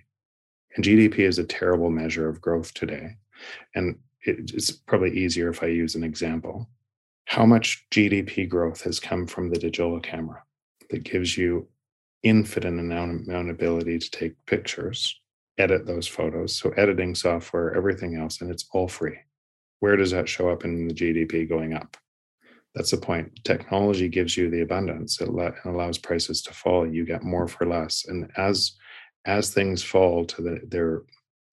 and 0.77 0.85
gdp 0.85 1.19
is 1.19 1.39
a 1.39 1.45
terrible 1.45 1.91
measure 1.91 2.29
of 2.29 2.41
growth 2.41 2.73
today. 2.75 3.17
And 3.75 3.97
it's 4.25 4.71
probably 4.71 5.17
easier 5.17 5.49
if 5.49 5.63
i 5.63 5.67
use 5.67 5.95
an 5.95 6.05
example 6.05 6.69
how 7.27 7.47
much 7.47 7.87
gdp 7.91 8.49
growth 8.49 8.83
has 8.83 9.01
come 9.01 9.27
from 9.27 9.51
the 9.51 9.59
digital 9.59 9.99
camera 10.01 10.43
that 10.91 11.05
gives 11.05 11.37
you 11.37 11.67
infinite 12.23 12.79
amount, 12.79 13.27
amount 13.29 13.51
ability 13.51 13.99
to 13.99 14.11
take 14.11 14.35
pictures 14.47 15.21
edit 15.59 15.87
those 15.87 16.07
photos 16.07 16.57
so 16.57 16.71
editing 16.71 17.15
software 17.15 17.75
everything 17.75 18.17
else 18.17 18.41
and 18.41 18.51
it's 18.51 18.67
all 18.73 18.89
free 18.89 19.19
where 19.81 19.97
does 19.97 20.11
that 20.11 20.29
show 20.29 20.49
up 20.49 20.65
in 20.65 20.89
the 20.89 20.95
gdp 20.95 21.49
going 21.49 21.75
up 21.75 21.97
that's 22.75 22.91
the 22.91 22.97
point. 22.97 23.45
Technology 23.45 24.09
gives 24.09 24.37
you 24.37 24.49
the 24.49 24.63
abundance. 24.63 25.21
It 25.21 25.29
allows 25.65 25.99
prices 25.99 26.41
to 26.43 26.55
fall. 26.55 26.87
You 26.87 27.05
get 27.05 27.23
more 27.23 27.47
for 27.47 27.67
less. 27.67 28.07
And 28.07 28.31
as 28.37 28.73
as 29.25 29.55
things 29.55 29.85
fall 29.85 30.25
to 30.25 30.43
the, 30.43 30.61
their 30.67 31.03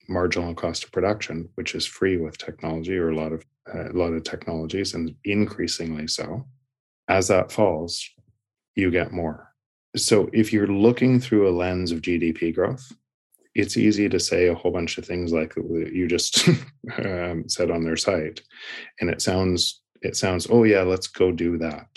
marginal 0.10 0.54
cost 0.54 0.84
of 0.84 0.92
production, 0.92 1.50
which 1.56 1.76
is 1.76 1.86
free 1.86 2.18
with 2.18 2.38
technology 2.38 2.98
or 2.98 3.10
a 3.10 3.16
lot 3.16 3.32
of 3.32 3.46
uh, 3.74 3.92
a 3.92 3.94
lot 3.94 4.14
of 4.14 4.24
technologies, 4.24 4.94
and 4.94 5.16
increasingly 5.24 6.08
so, 6.08 6.46
as 7.08 7.28
that 7.28 7.52
falls, 7.52 8.10
you 8.76 8.90
get 8.90 9.12
more. 9.12 9.54
So 9.96 10.30
if 10.34 10.52
you're 10.52 10.68
looking 10.68 11.20
through 11.20 11.48
a 11.48 11.58
lens 11.58 11.92
of 11.92 12.02
GDP 12.02 12.54
growth, 12.54 12.92
it's 13.54 13.78
easy 13.78 14.10
to 14.10 14.20
say 14.20 14.48
a 14.48 14.56
whole 14.56 14.72
bunch 14.72 14.98
of 14.98 15.06
things 15.06 15.32
like 15.32 15.56
you 15.56 16.08
just 16.08 16.48
um, 16.98 17.48
said 17.48 17.70
on 17.70 17.84
their 17.84 17.98
site, 17.98 18.42
and 19.00 19.10
it 19.10 19.22
sounds 19.22 19.82
it 20.02 20.16
sounds, 20.16 20.48
oh, 20.50 20.64
yeah, 20.64 20.82
let's 20.82 21.08
go 21.08 21.32
do 21.32 21.58
that. 21.58 21.88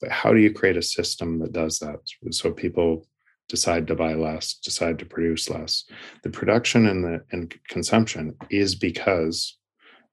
But 0.00 0.10
how 0.10 0.32
do 0.32 0.40
you 0.40 0.52
create 0.52 0.76
a 0.76 0.82
system 0.82 1.38
that 1.40 1.52
does 1.52 1.78
that? 1.78 2.00
So 2.30 2.52
people 2.52 3.06
decide 3.48 3.86
to 3.86 3.94
buy 3.94 4.14
less, 4.14 4.54
decide 4.54 4.98
to 4.98 5.06
produce 5.06 5.50
less. 5.50 5.84
The 6.22 6.30
production 6.30 6.86
and 6.86 7.04
the 7.04 7.24
and 7.30 7.54
consumption 7.68 8.36
is 8.50 8.74
because 8.74 9.58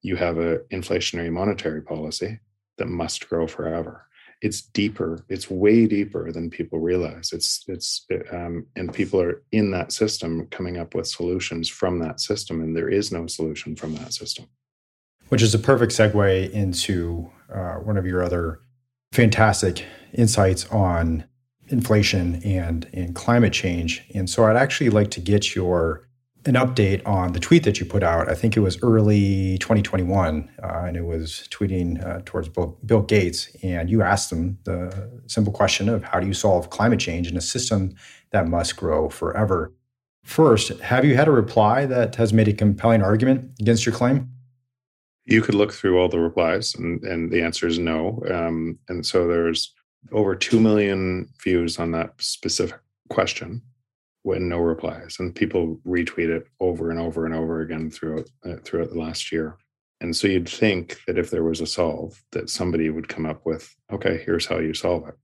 you 0.01 0.15
have 0.15 0.37
an 0.37 0.59
inflationary 0.71 1.31
monetary 1.31 1.81
policy 1.81 2.39
that 2.77 2.87
must 2.87 3.29
grow 3.29 3.47
forever. 3.47 4.07
it's 4.41 4.61
deeper 4.61 5.23
it's 5.29 5.49
way 5.49 5.85
deeper 5.85 6.31
than 6.31 6.49
people 6.49 6.79
realize 6.79 7.31
it's 7.31 7.63
it's 7.67 8.05
um, 8.31 8.65
and 8.75 8.93
people 8.93 9.21
are 9.21 9.43
in 9.51 9.71
that 9.71 9.91
system 9.91 10.47
coming 10.47 10.77
up 10.77 10.95
with 10.95 11.07
solutions 11.07 11.69
from 11.69 11.99
that 11.99 12.19
system 12.19 12.61
and 12.61 12.75
there 12.75 12.89
is 12.89 13.11
no 13.11 13.27
solution 13.27 13.75
from 13.75 13.93
that 13.95 14.13
system 14.13 14.45
which 15.29 15.41
is 15.41 15.53
a 15.53 15.59
perfect 15.59 15.91
segue 15.91 16.49
into 16.51 17.29
uh, 17.53 17.75
one 17.75 17.97
of 17.97 18.05
your 18.05 18.23
other 18.23 18.61
fantastic 19.13 19.85
insights 20.13 20.65
on 20.67 21.23
inflation 21.71 22.41
and 22.43 22.87
and 22.93 23.15
climate 23.15 23.53
change 23.53 24.03
and 24.13 24.29
so 24.29 24.45
i'd 24.45 24.55
actually 24.55 24.89
like 24.89 25.09
to 25.09 25.19
get 25.19 25.55
your 25.55 26.07
an 26.45 26.55
update 26.55 27.05
on 27.07 27.33
the 27.33 27.39
tweet 27.39 27.63
that 27.63 27.79
you 27.79 27.85
put 27.85 28.01
out. 28.01 28.27
I 28.27 28.33
think 28.33 28.57
it 28.57 28.61
was 28.61 28.81
early 28.81 29.57
2021, 29.59 30.49
uh, 30.61 30.67
and 30.85 30.97
it 30.97 31.05
was 31.05 31.47
tweeting 31.51 32.03
uh, 32.03 32.21
towards 32.25 32.49
Bill, 32.49 32.77
Bill, 32.85 33.01
Gates. 33.01 33.55
And 33.61 33.89
you 33.89 34.01
asked 34.01 34.31
him 34.31 34.57
the 34.63 35.09
simple 35.27 35.53
question 35.53 35.87
of 35.87 36.03
how 36.03 36.19
do 36.19 36.25
you 36.25 36.33
solve 36.33 36.69
climate 36.69 36.99
change 36.99 37.29
in 37.29 37.37
a 37.37 37.41
system 37.41 37.93
that 38.31 38.47
must 38.47 38.75
grow 38.75 39.09
forever? 39.09 39.71
First, 40.23 40.69
have 40.79 41.05
you 41.05 41.15
had 41.15 41.27
a 41.27 41.31
reply 41.31 41.85
that 41.85 42.15
has 42.15 42.33
made 42.33 42.47
a 42.47 42.53
compelling 42.53 43.01
argument 43.01 43.51
against 43.59 43.85
your 43.85 43.93
claim? 43.93 44.29
You 45.25 45.41
could 45.41 45.55
look 45.55 45.71
through 45.71 45.99
all 45.99 46.09
the 46.09 46.19
replies, 46.19 46.73
and, 46.73 47.03
and 47.03 47.31
the 47.31 47.43
answer 47.43 47.67
is 47.67 47.77
no. 47.77 48.23
Um, 48.31 48.79
and 48.89 49.05
so 49.05 49.27
there's 49.27 49.73
over 50.11 50.35
2 50.35 50.59
million 50.59 51.29
views 51.43 51.79
on 51.79 51.91
that 51.91 52.13
specific 52.19 52.79
question 53.09 53.61
when 54.23 54.49
no 54.49 54.59
replies. 54.59 55.17
And 55.19 55.33
people 55.33 55.79
retweet 55.85 56.29
it 56.29 56.47
over 56.59 56.91
and 56.91 56.99
over 56.99 57.25
and 57.25 57.33
over 57.33 57.61
again 57.61 57.89
throughout 57.89 58.29
uh, 58.45 58.57
throughout 58.63 58.89
the 58.89 58.99
last 58.99 59.31
year. 59.31 59.57
And 59.99 60.15
so 60.15 60.27
you'd 60.27 60.49
think 60.49 60.97
that 61.05 61.17
if 61.17 61.29
there 61.29 61.43
was 61.43 61.61
a 61.61 61.67
solve 61.67 62.21
that 62.31 62.49
somebody 62.49 62.89
would 62.89 63.07
come 63.07 63.25
up 63.25 63.45
with 63.45 63.73
okay 63.91 64.21
here's 64.25 64.45
how 64.45 64.59
you 64.59 64.73
solve 64.73 65.07
it. 65.07 65.15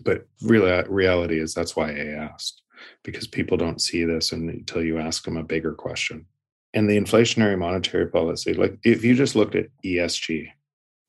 But 0.00 0.26
really 0.42 0.82
reality 0.88 1.40
is 1.40 1.54
that's 1.54 1.74
why 1.76 1.90
i 1.90 2.06
asked 2.06 2.62
because 3.02 3.26
people 3.26 3.56
don't 3.56 3.82
see 3.82 4.04
this 4.04 4.30
until 4.30 4.84
you 4.84 4.98
ask 4.98 5.24
them 5.24 5.36
a 5.36 5.42
bigger 5.42 5.74
question. 5.74 6.26
And 6.74 6.88
the 6.88 6.98
inflationary 6.98 7.58
monetary 7.58 8.06
policy 8.06 8.54
like 8.54 8.78
if 8.84 9.04
you 9.04 9.14
just 9.14 9.34
looked 9.34 9.54
at 9.54 9.66
esg 9.84 10.48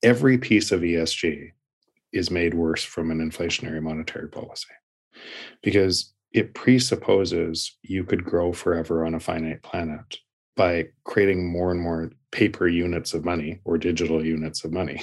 every 0.01 0.37
piece 0.37 0.71
of 0.71 0.81
esg 0.81 1.51
is 2.11 2.31
made 2.31 2.53
worse 2.53 2.83
from 2.83 3.11
an 3.11 3.19
inflationary 3.19 3.81
monetary 3.81 4.27
policy 4.27 4.69
because 5.61 6.13
it 6.31 6.53
presupposes 6.53 7.77
you 7.81 8.03
could 8.03 8.23
grow 8.23 8.53
forever 8.53 9.05
on 9.05 9.15
a 9.15 9.19
finite 9.19 9.63
planet 9.63 10.17
by 10.55 10.85
creating 11.05 11.49
more 11.49 11.71
and 11.71 11.81
more 11.81 12.11
paper 12.31 12.67
units 12.67 13.13
of 13.13 13.25
money 13.25 13.59
or 13.65 13.77
digital 13.77 14.23
units 14.23 14.63
of 14.63 14.71
money 14.71 15.01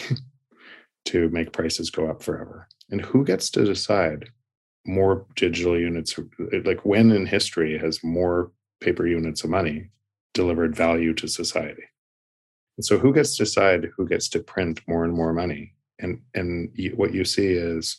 to 1.07 1.29
make 1.31 1.53
prices 1.53 1.91
go 1.91 2.09
up 2.09 2.23
forever. 2.23 2.69
And 2.91 3.01
who 3.01 3.25
gets 3.25 3.51
to 3.51 3.65
decide 3.65 4.31
more 4.85 5.27
digital 5.35 5.79
units? 5.79 6.19
Uh, 6.19 6.61
like 6.65 6.85
when 6.85 7.11
in 7.11 7.27
history 7.27 7.79
has 7.79 8.05
more 8.05 8.53
paper 8.81 9.07
units 9.07 9.45
of 9.45 9.51
money 9.51 9.91
delivered 10.35 10.77
value 10.77 11.15
to 11.15 11.27
society? 11.27 11.85
And 12.77 12.85
so 12.85 12.99
who 12.99 13.15
gets 13.15 13.37
to 13.37 13.45
decide 13.45 13.89
who 13.97 14.07
gets 14.07 14.29
to 14.31 14.41
print 14.41 14.83
more 14.87 15.05
and 15.05 15.15
more 15.15 15.33
money? 15.33 15.75
And 15.99 16.21
and 16.35 16.71
you, 16.75 16.93
what 16.97 17.15
you 17.15 17.25
see 17.25 17.49
is 17.49 17.99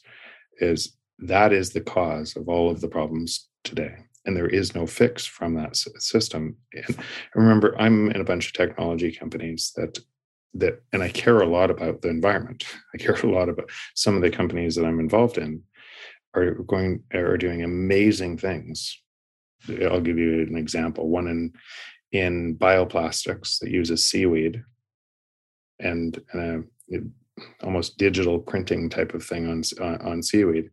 is 0.60 0.98
that 1.20 1.52
is 1.52 1.72
the 1.72 1.82
cause 1.82 2.36
of 2.36 2.48
all 2.48 2.70
of 2.70 2.82
the 2.82 2.88
problems 2.88 3.48
today 3.64 3.98
and 4.28 4.36
there 4.36 4.48
is 4.48 4.76
no 4.76 4.86
fix 4.86 5.26
from 5.26 5.56
that 5.56 5.76
system. 5.76 6.58
And 6.74 6.98
remember 7.34 7.80
i'm 7.80 8.12
in 8.12 8.22
a 8.22 8.26
bunch 8.26 8.48
of 8.48 8.54
technology 8.54 9.12
companies 9.12 9.72
that 9.76 9.98
that 10.54 10.82
and 10.94 11.02
i 11.02 11.10
care 11.10 11.40
a 11.40 11.48
lot 11.48 11.72
about 11.72 12.02
the 12.02 12.10
environment. 12.10 12.66
I 12.94 12.98
care 12.98 13.16
a 13.16 13.32
lot 13.32 13.50
about 13.50 13.70
some 13.96 14.16
of 14.16 14.22
the 14.22 14.30
companies 14.30 14.76
that 14.76 14.86
i'm 14.86 15.00
involved 15.00 15.38
in 15.38 15.64
are 16.36 16.52
going 16.52 17.04
are 17.14 17.38
doing 17.38 17.64
amazing 17.64 18.38
things. 18.38 19.02
I'll 19.90 20.02
give 20.02 20.20
you 20.20 20.42
an 20.42 20.58
example. 20.58 21.10
One 21.10 21.28
in 21.28 21.54
in 22.12 22.56
bioplastics 22.56 23.60
that 23.60 23.70
uses 23.70 24.06
seaweed 24.06 24.64
and 25.80 26.20
uh, 26.34 26.60
almost 27.64 27.98
digital 27.98 28.40
printing 28.40 28.90
type 28.90 29.14
of 29.14 29.24
thing 29.24 29.48
on 29.48 29.64
on 30.02 30.24
seaweed 30.24 30.70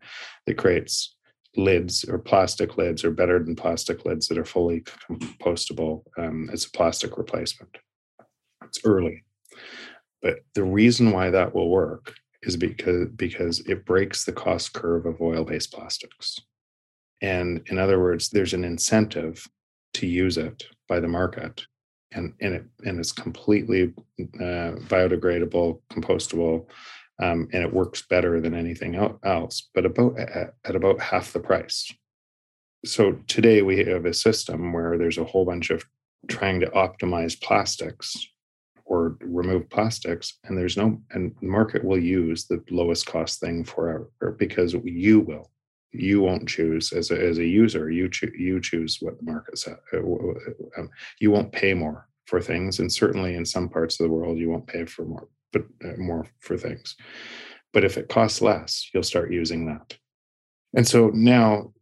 that 0.46 0.58
creates 0.58 1.16
lids 1.56 2.04
or 2.04 2.18
plastic 2.18 2.76
lids 2.76 3.04
or 3.04 3.10
better 3.10 3.38
than 3.38 3.54
plastic 3.54 4.04
lids 4.04 4.26
that 4.26 4.38
are 4.38 4.44
fully 4.44 4.80
compostable 4.80 6.02
um, 6.18 6.50
as 6.52 6.64
a 6.64 6.70
plastic 6.70 7.16
replacement. 7.16 7.76
It's 8.64 8.80
early, 8.84 9.22
but 10.22 10.38
the 10.54 10.64
reason 10.64 11.12
why 11.12 11.30
that 11.30 11.54
will 11.54 11.68
work 11.68 12.14
is 12.42 12.56
because 12.56 13.08
because 13.16 13.60
it 13.60 13.84
breaks 13.84 14.24
the 14.24 14.32
cost 14.32 14.72
curve 14.72 15.06
of 15.06 15.20
oil-based 15.20 15.72
plastics. 15.72 16.38
And 17.22 17.62
in 17.66 17.78
other 17.78 18.00
words, 18.00 18.28
there's 18.28 18.54
an 18.54 18.64
incentive 18.64 19.46
to 19.94 20.06
use 20.06 20.36
it 20.36 20.66
by 20.88 21.00
the 21.00 21.08
market 21.08 21.66
and 22.14 22.32
and 22.40 22.54
it 22.54 22.64
and 22.84 22.98
it's 22.98 23.12
completely 23.12 23.92
uh, 24.20 24.78
biodegradable, 24.88 25.80
compostable, 25.92 26.66
um, 27.22 27.48
and 27.52 27.62
it 27.62 27.72
works 27.72 28.02
better 28.02 28.40
than 28.40 28.54
anything 28.54 28.94
else. 29.24 29.68
But 29.74 29.86
about 29.86 30.18
at, 30.18 30.54
at 30.64 30.76
about 30.76 31.00
half 31.00 31.32
the 31.32 31.40
price. 31.40 31.92
So 32.84 33.12
today 33.26 33.62
we 33.62 33.84
have 33.84 34.04
a 34.04 34.14
system 34.14 34.72
where 34.72 34.98
there's 34.98 35.18
a 35.18 35.24
whole 35.24 35.44
bunch 35.44 35.70
of 35.70 35.84
trying 36.28 36.60
to 36.60 36.66
optimize 36.68 37.40
plastics 37.40 38.16
or 38.86 39.16
remove 39.20 39.68
plastics 39.70 40.38
and 40.44 40.56
there's 40.56 40.76
no 40.76 41.00
and 41.10 41.34
the 41.40 41.46
market 41.46 41.82
will 41.82 41.98
use 41.98 42.44
the 42.44 42.62
lowest 42.70 43.06
cost 43.06 43.40
thing 43.40 43.64
forever 43.64 44.10
because 44.38 44.74
you 44.84 45.20
will 45.20 45.50
you 45.94 46.20
won't 46.20 46.48
choose 46.48 46.92
as 46.92 47.10
a, 47.10 47.20
as 47.20 47.38
a 47.38 47.46
user. 47.46 47.90
You 47.90 48.08
choose 48.08 48.34
you 48.38 48.60
choose 48.60 48.98
what 49.00 49.18
the 49.18 49.24
market 49.24 49.58
says 49.58 49.76
uh, 49.92 49.98
um, 49.98 50.90
you 51.20 51.30
won't 51.30 51.52
pay 51.52 51.74
more 51.74 52.08
for 52.26 52.40
things 52.40 52.78
and 52.78 52.92
certainly 52.92 53.34
in 53.34 53.44
some 53.44 53.68
parts 53.68 54.00
of 54.00 54.04
the 54.04 54.12
world 54.12 54.38
you 54.38 54.48
won't 54.48 54.66
pay 54.66 54.84
for 54.84 55.04
more 55.04 55.28
but 55.52 55.62
uh, 55.84 55.96
more 55.98 56.26
for 56.40 56.56
things. 56.56 56.96
But 57.72 57.84
if 57.84 57.96
it 57.96 58.08
costs 58.08 58.40
less 58.40 58.88
you'll 58.92 59.02
start 59.02 59.32
using 59.32 59.66
that. 59.66 59.96
And 60.74 60.86
so 60.86 61.10
now 61.14 61.72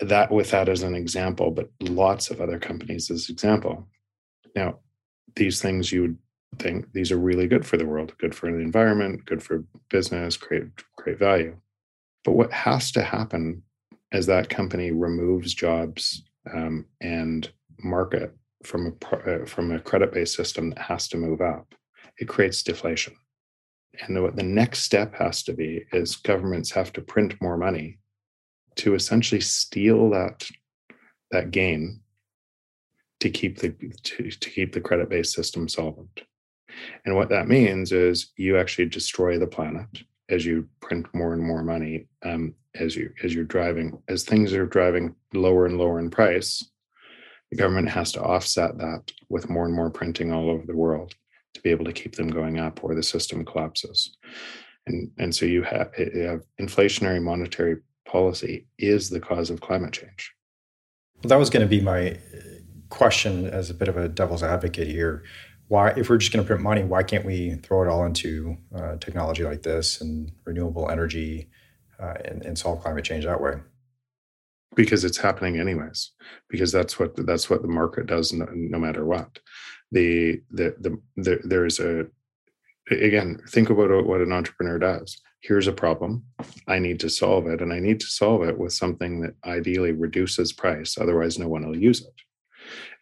that 0.00 0.30
with 0.30 0.50
that 0.50 0.68
as 0.68 0.82
an 0.82 0.94
example 0.94 1.50
but 1.50 1.70
lots 1.80 2.30
of 2.30 2.40
other 2.40 2.58
companies 2.58 3.10
as 3.10 3.28
example 3.28 3.86
now 4.56 4.78
these 5.36 5.62
things 5.62 5.92
you 5.92 6.02
would 6.02 6.18
think 6.58 6.92
these 6.92 7.12
are 7.12 7.18
really 7.18 7.46
good 7.46 7.64
for 7.64 7.76
the 7.76 7.86
world 7.86 8.12
good 8.18 8.34
for 8.34 8.50
the 8.50 8.58
environment 8.58 9.24
good 9.24 9.42
for 9.42 9.64
business 9.90 10.36
create 10.36 10.64
create 10.96 11.18
value 11.18 11.56
but 12.24 12.32
what 12.32 12.52
has 12.52 12.92
to 12.92 13.02
happen 13.02 13.62
as 14.12 14.26
that 14.26 14.48
company 14.48 14.90
removes 14.90 15.54
jobs 15.54 16.22
um, 16.52 16.86
and 17.00 17.50
market 17.82 18.36
from 18.64 18.86
a 18.86 19.16
uh, 19.16 19.46
from 19.46 19.72
a 19.72 19.80
credit 19.80 20.12
based 20.12 20.36
system 20.36 20.70
that 20.70 20.78
has 20.78 21.08
to 21.08 21.16
move 21.16 21.40
up, 21.40 21.74
it 22.18 22.28
creates 22.28 22.62
deflation. 22.62 23.14
And 24.00 24.22
what 24.22 24.36
the 24.36 24.42
next 24.42 24.80
step 24.80 25.14
has 25.16 25.42
to 25.44 25.52
be 25.52 25.84
is 25.92 26.16
governments 26.16 26.70
have 26.70 26.92
to 26.94 27.02
print 27.02 27.40
more 27.42 27.56
money 27.56 27.98
to 28.76 28.94
essentially 28.94 29.40
steal 29.40 30.10
that 30.10 30.48
that 31.30 31.50
gain 31.50 32.00
to 33.20 33.30
keep 33.30 33.58
the 33.58 33.74
to, 34.02 34.30
to 34.30 34.50
keep 34.50 34.72
the 34.72 34.80
credit 34.80 35.08
based 35.08 35.32
system 35.32 35.68
solvent. 35.68 36.22
And 37.04 37.14
what 37.14 37.28
that 37.28 37.48
means 37.48 37.92
is 37.92 38.32
you 38.36 38.58
actually 38.58 38.86
destroy 38.86 39.38
the 39.38 39.46
planet 39.46 39.88
as 40.32 40.44
you 40.44 40.66
print 40.80 41.06
more 41.14 41.34
and 41.34 41.42
more 41.42 41.62
money 41.62 42.06
um, 42.24 42.54
as 42.74 42.96
you 42.96 43.12
as 43.22 43.34
you're 43.34 43.44
driving 43.44 43.96
as 44.08 44.24
things 44.24 44.52
are 44.52 44.66
driving 44.66 45.14
lower 45.34 45.66
and 45.66 45.78
lower 45.78 45.98
in 45.98 46.10
price 46.10 46.64
the 47.52 47.56
government 47.58 47.90
has 47.90 48.10
to 48.12 48.22
offset 48.22 48.78
that 48.78 49.12
with 49.28 49.50
more 49.50 49.66
and 49.66 49.74
more 49.74 49.90
printing 49.90 50.32
all 50.32 50.48
over 50.48 50.64
the 50.64 50.74
world 50.74 51.14
to 51.52 51.60
be 51.60 51.68
able 51.68 51.84
to 51.84 51.92
keep 51.92 52.16
them 52.16 52.28
going 52.28 52.58
up 52.58 52.82
or 52.82 52.94
the 52.94 53.02
system 53.02 53.44
collapses. 53.44 54.16
And 54.86 55.10
and 55.18 55.34
so 55.34 55.44
you 55.44 55.62
have, 55.62 55.90
you 55.98 56.22
have 56.22 56.42
inflationary 56.58 57.22
monetary 57.22 57.76
policy 58.06 58.66
is 58.78 59.10
the 59.10 59.20
cause 59.20 59.50
of 59.50 59.60
climate 59.60 59.92
change. 59.92 60.32
Well 61.16 61.28
that 61.28 61.38
was 61.38 61.50
going 61.50 61.60
to 61.60 61.68
be 61.68 61.82
my 61.82 62.18
question 62.88 63.46
as 63.46 63.68
a 63.68 63.74
bit 63.74 63.88
of 63.88 63.98
a 63.98 64.08
devil's 64.08 64.42
advocate 64.42 64.88
here 64.88 65.22
why 65.68 65.90
if 65.90 66.10
we're 66.10 66.18
just 66.18 66.32
going 66.32 66.44
to 66.44 66.46
print 66.46 66.62
money 66.62 66.84
why 66.84 67.02
can't 67.02 67.24
we 67.24 67.54
throw 67.62 67.82
it 67.82 67.88
all 67.88 68.04
into 68.04 68.56
uh, 68.74 68.96
technology 68.96 69.44
like 69.44 69.62
this 69.62 70.00
and 70.00 70.32
renewable 70.44 70.90
energy 70.90 71.48
uh, 72.00 72.14
and, 72.24 72.44
and, 72.44 72.58
solve 72.58 72.80
climate 72.80 73.04
change 73.04 73.24
that 73.24 73.40
way? 73.40 73.54
Because 74.74 75.04
it's 75.04 75.18
happening 75.18 75.58
anyways 75.58 76.12
because 76.48 76.72
that's 76.72 76.98
what 76.98 77.14
that's 77.26 77.48
what 77.48 77.62
the 77.62 77.68
market 77.68 78.06
does 78.06 78.32
no, 78.32 78.46
no 78.50 78.78
matter 78.78 79.04
what. 79.04 79.38
The, 79.92 80.40
the 80.50 80.74
the 80.80 80.98
the 81.16 81.40
there's 81.44 81.78
a 81.78 82.06
again 82.90 83.40
think 83.48 83.70
about 83.70 84.06
what 84.06 84.20
an 84.20 84.32
entrepreneur 84.32 84.78
does. 84.78 85.20
Here's 85.40 85.66
a 85.66 85.72
problem. 85.72 86.24
I 86.68 86.78
need 86.78 87.00
to 87.00 87.10
solve 87.10 87.46
it 87.46 87.60
and 87.60 87.72
i 87.72 87.80
need 87.80 88.00
to 88.00 88.06
solve 88.06 88.42
it 88.44 88.58
with 88.58 88.72
something 88.72 89.20
that 89.20 89.34
ideally 89.44 89.92
reduces 89.92 90.52
price 90.52 90.96
otherwise 90.98 91.38
no 91.38 91.48
one 91.48 91.66
will 91.66 91.76
use 91.76 92.00
it. 92.00 92.14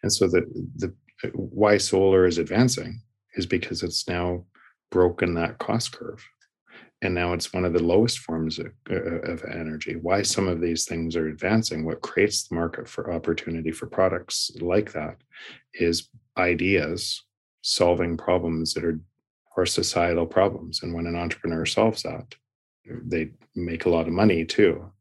And 0.03 0.11
so 0.11 0.27
the 0.27 0.41
the 0.75 0.93
why 1.33 1.77
solar 1.77 2.25
is 2.25 2.37
advancing 2.37 3.01
is 3.35 3.45
because 3.45 3.83
it's 3.83 4.07
now 4.07 4.45
broken 4.89 5.33
that 5.35 5.57
cost 5.57 5.93
curve. 5.93 6.23
and 7.03 7.15
now 7.15 7.33
it's 7.33 7.51
one 7.51 7.65
of 7.65 7.73
the 7.73 7.81
lowest 7.81 8.19
forms 8.19 8.59
of, 8.59 8.67
uh, 8.91 9.21
of, 9.31 9.43
energy. 9.45 9.95
Why 9.95 10.21
some 10.21 10.47
of 10.47 10.61
these 10.61 10.85
things 10.85 11.15
are 11.15 11.29
advancing 11.29 11.83
what 11.83 12.01
creates 12.01 12.47
the 12.47 12.53
market 12.53 12.87
for 12.87 13.11
opportunity 13.11 13.71
for 13.71 13.87
products 13.87 14.51
like 14.61 14.91
that 14.91 15.17
is 15.73 16.09
ideas 16.37 17.23
solving 17.63 18.17
problems 18.17 18.73
that 18.73 18.85
are 18.85 18.99
are 19.57 19.65
societal 19.65 20.25
problems. 20.25 20.81
And 20.81 20.93
when 20.93 21.07
an 21.07 21.15
entrepreneur 21.15 21.65
solves 21.65 22.03
that 22.03 22.35
they 22.85 23.31
make 23.55 23.85
a 23.85 23.89
lot 23.89 24.07
of 24.07 24.13
money 24.13 24.45
too. 24.45 24.91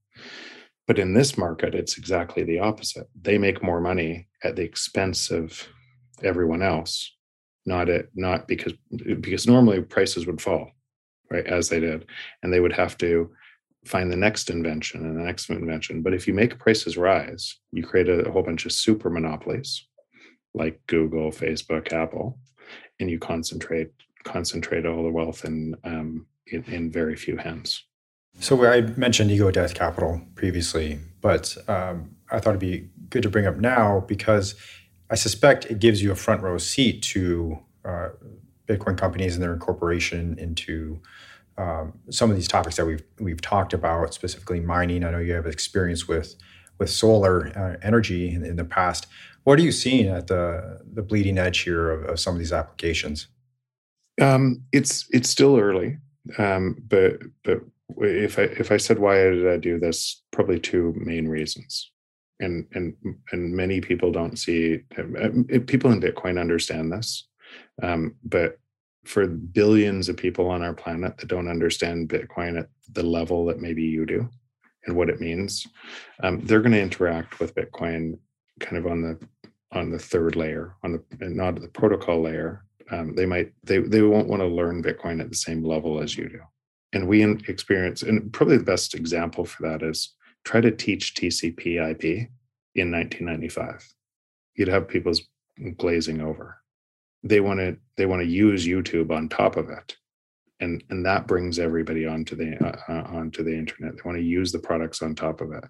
But 0.87 0.99
in 0.99 1.15
this 1.15 1.39
market 1.39 1.75
it's 1.75 1.99
exactly 1.99 2.43
the 2.43 2.59
opposite. 2.59 3.09
They 3.21 3.39
make 3.39 3.63
more 3.63 3.81
money 3.81 4.29
at 4.43 4.57
the 4.57 4.63
expense 4.63 5.31
of 5.31 5.69
everyone 6.25 6.63
else 6.63 7.13
not 7.67 7.89
at 7.89 8.07
not 8.15 8.49
because 8.49 8.73
because 9.21 9.47
normally 9.47 9.81
prices 9.81 10.27
would 10.27 10.41
fall 10.41 10.71
right 11.31 11.47
as 11.47 11.69
they 11.69 11.81
did 11.81 12.07
and 12.43 12.53
they 12.53 12.61
would 12.61 12.73
have 12.73 12.97
to 12.99 13.31
find 13.85 14.13
the 14.13 14.17
next 14.17 14.51
invention 14.51 15.07
and 15.07 15.17
the 15.17 15.23
next 15.23 15.49
invention. 15.49 16.03
But 16.03 16.13
if 16.13 16.29
you 16.29 16.35
make 16.35 16.59
prices 16.59 16.97
rise 16.97 17.57
you 17.73 17.83
create 17.83 18.09
a, 18.09 18.21
a 18.21 18.31
whole 18.31 18.43
bunch 18.43 18.67
of 18.67 18.73
super 18.73 19.11
monopolies 19.11 19.87
like 20.53 20.81
google 20.89 21.31
facebook 21.31 21.93
apple 21.93 22.37
and 22.99 23.09
you 23.09 23.19
concentrate 23.19 23.91
concentrate 24.25 24.85
all 24.85 25.05
the 25.05 25.11
wealth 25.11 25.45
in 25.45 25.77
um, 25.85 26.27
in, 26.49 26.65
in, 26.65 26.91
very 26.91 27.15
few 27.15 27.37
hands. 27.37 27.85
So 28.41 28.65
i 28.67 28.81
mentioned 28.81 29.31
ego 29.31 29.51
death 29.51 29.75
capital 29.75 30.21
previously 30.35 30.99
but 31.21 31.57
um, 31.69 32.17
i 32.33 32.41
thought 32.41 32.51
it'd 32.51 32.61
be 32.61 32.89
good 33.11 33.23
to 33.23 33.31
bring 33.31 33.47
up 33.47 33.57
now 33.57 34.05
because 34.09 34.55
i 35.11 35.15
suspect 35.15 35.67
it 35.67 35.79
gives 35.79 36.03
you 36.03 36.13
a 36.13 36.17
front 36.17 36.43
row 36.43 36.59
seat 36.59 37.03
to 37.03 37.59
uh, 37.85 38.09
Bitcoin 38.71 38.97
companies 38.97 39.35
and 39.35 39.43
their 39.43 39.53
incorporation 39.53 40.39
into 40.39 41.01
um, 41.59 41.93
some 42.09 42.31
of 42.31 42.37
these 42.37 42.49
topics 42.49 42.77
that 42.77 42.87
we've 42.87 43.03
we've 43.19 43.41
talked 43.41 43.73
about, 43.73 44.15
specifically 44.15 44.61
mining. 44.61 45.05
I 45.05 45.11
know 45.11 45.19
you 45.19 45.35
have 45.35 45.47
experience 45.47 46.09
with 46.09 46.37
with 46.79 46.89
solar 46.89 47.49
uh, 47.59 47.77
energy 47.87 48.33
in, 48.33 48.45
in, 48.45 48.57
the 48.57 48.65
past. 48.65 49.07
What 49.45 49.59
are 49.59 49.63
you 49.63 49.73
seeing 49.73 50.09
at 50.09 50.29
the 50.29 50.81
the 50.91 51.03
bleeding 51.03 51.37
edge 51.37 51.61
here 51.61 51.91
of, 51.91 52.05
of 52.05 52.21
some 52.21 52.35
of 52.35 52.39
these 52.39 52.53
applications? 52.53 53.27
Um, 54.21 54.63
it's 54.73 55.07
it's 55.11 55.29
still 55.29 55.59
early, 55.59 55.99
um, 56.39 56.77
but 56.89 57.19
but 57.45 57.61
if 57.99 58.39
I 58.39 58.43
if 58.43 58.71
I 58.73 58.77
said 58.77 58.99
why 58.99 59.17
did 59.17 59.49
I 59.49 59.57
do 59.57 59.79
this, 59.79 60.23
probably 60.31 60.61
two 60.61 60.95
main 60.97 61.29
reasons, 61.29 61.90
and 62.41 62.67
and 62.73 62.95
and 63.33 63.55
many 63.55 63.81
people 63.81 64.11
don't 64.11 64.39
see 64.39 64.81
uh, 64.99 65.29
people 65.67 65.93
in 65.93 66.01
Bitcoin 66.01 66.41
understand 66.41 66.93
this, 66.93 67.29
um, 67.83 68.17
but 68.25 68.59
for 69.05 69.27
billions 69.27 70.09
of 70.09 70.17
people 70.17 70.49
on 70.49 70.63
our 70.63 70.75
planet 70.75 71.17
that 71.19 71.29
don't 71.29 71.49
understand 71.49 72.09
Bitcoin 72.09 72.59
at 72.59 72.69
the 72.93 73.03
level 73.03 73.47
that 73.47 73.61
maybe 73.61 73.83
you 73.83 74.05
do 74.05 74.29
and 74.87 74.97
what 74.97 75.09
it 75.09 75.21
means, 75.21 75.67
um, 76.23 76.41
they're 76.41 76.61
going 76.61 76.73
to 76.73 76.81
interact 76.81 77.41
with 77.41 77.55
Bitcoin 77.55 78.19
kind 78.61 78.77
of 78.77 78.87
on 78.87 79.03
the 79.03 79.19
on 79.73 79.91
the 79.91 79.99
third 79.99 80.37
layer, 80.37 80.75
on 80.83 80.93
the 80.93 81.29
not 81.29 81.61
the 81.61 81.69
protocol 81.69 82.23
layer. 82.23 82.65
Um, 82.91 83.15
they 83.15 83.27
might 83.27 83.53
they 83.63 83.79
they 83.79 84.03
won't 84.03 84.29
want 84.29 84.41
to 84.41 84.47
learn 84.47 84.83
Bitcoin 84.83 85.21
at 85.21 85.31
the 85.31 85.37
same 85.37 85.65
level 85.65 86.01
as 86.01 86.17
you 86.17 86.29
do. 86.29 86.41
And 86.93 87.07
we 87.07 87.23
experience, 87.49 88.03
and 88.03 88.33
probably 88.33 88.57
the 88.57 88.65
best 88.65 88.95
example 88.95 89.45
for 89.45 89.63
that 89.63 89.83
is 89.83 90.13
try 90.45 90.61
to 90.61 90.71
teach 90.71 91.15
TCP/IP 91.15 92.29
in 92.75 92.91
1995. 92.91 93.87
You'd 94.55 94.69
have 94.69 94.89
people's 94.89 95.23
glazing 95.77 96.21
over 96.21 96.61
they 97.23 97.41
want 97.41 97.61
to 97.61 97.77
they 97.97 98.07
want 98.07 98.23
to 98.23 98.29
use 98.29 98.67
YouTube 98.67 99.11
on 99.11 99.29
top 99.29 99.57
of 99.57 99.69
it, 99.71 99.97
and 100.61 100.83
and 100.91 101.05
that 101.05 101.27
brings 101.27 101.59
everybody 101.59 102.07
onto 102.07 102.35
the 102.35 102.57
uh, 102.65 102.93
uh, 102.93 103.17
onto 103.17 103.43
the 103.43 103.55
internet. 103.55 103.97
They 103.97 104.03
want 104.05 104.19
to 104.19 104.25
use 104.25 104.53
the 104.53 104.59
products 104.59 105.03
on 105.03 105.15
top 105.15 105.41
of 105.41 105.53
it. 105.53 105.65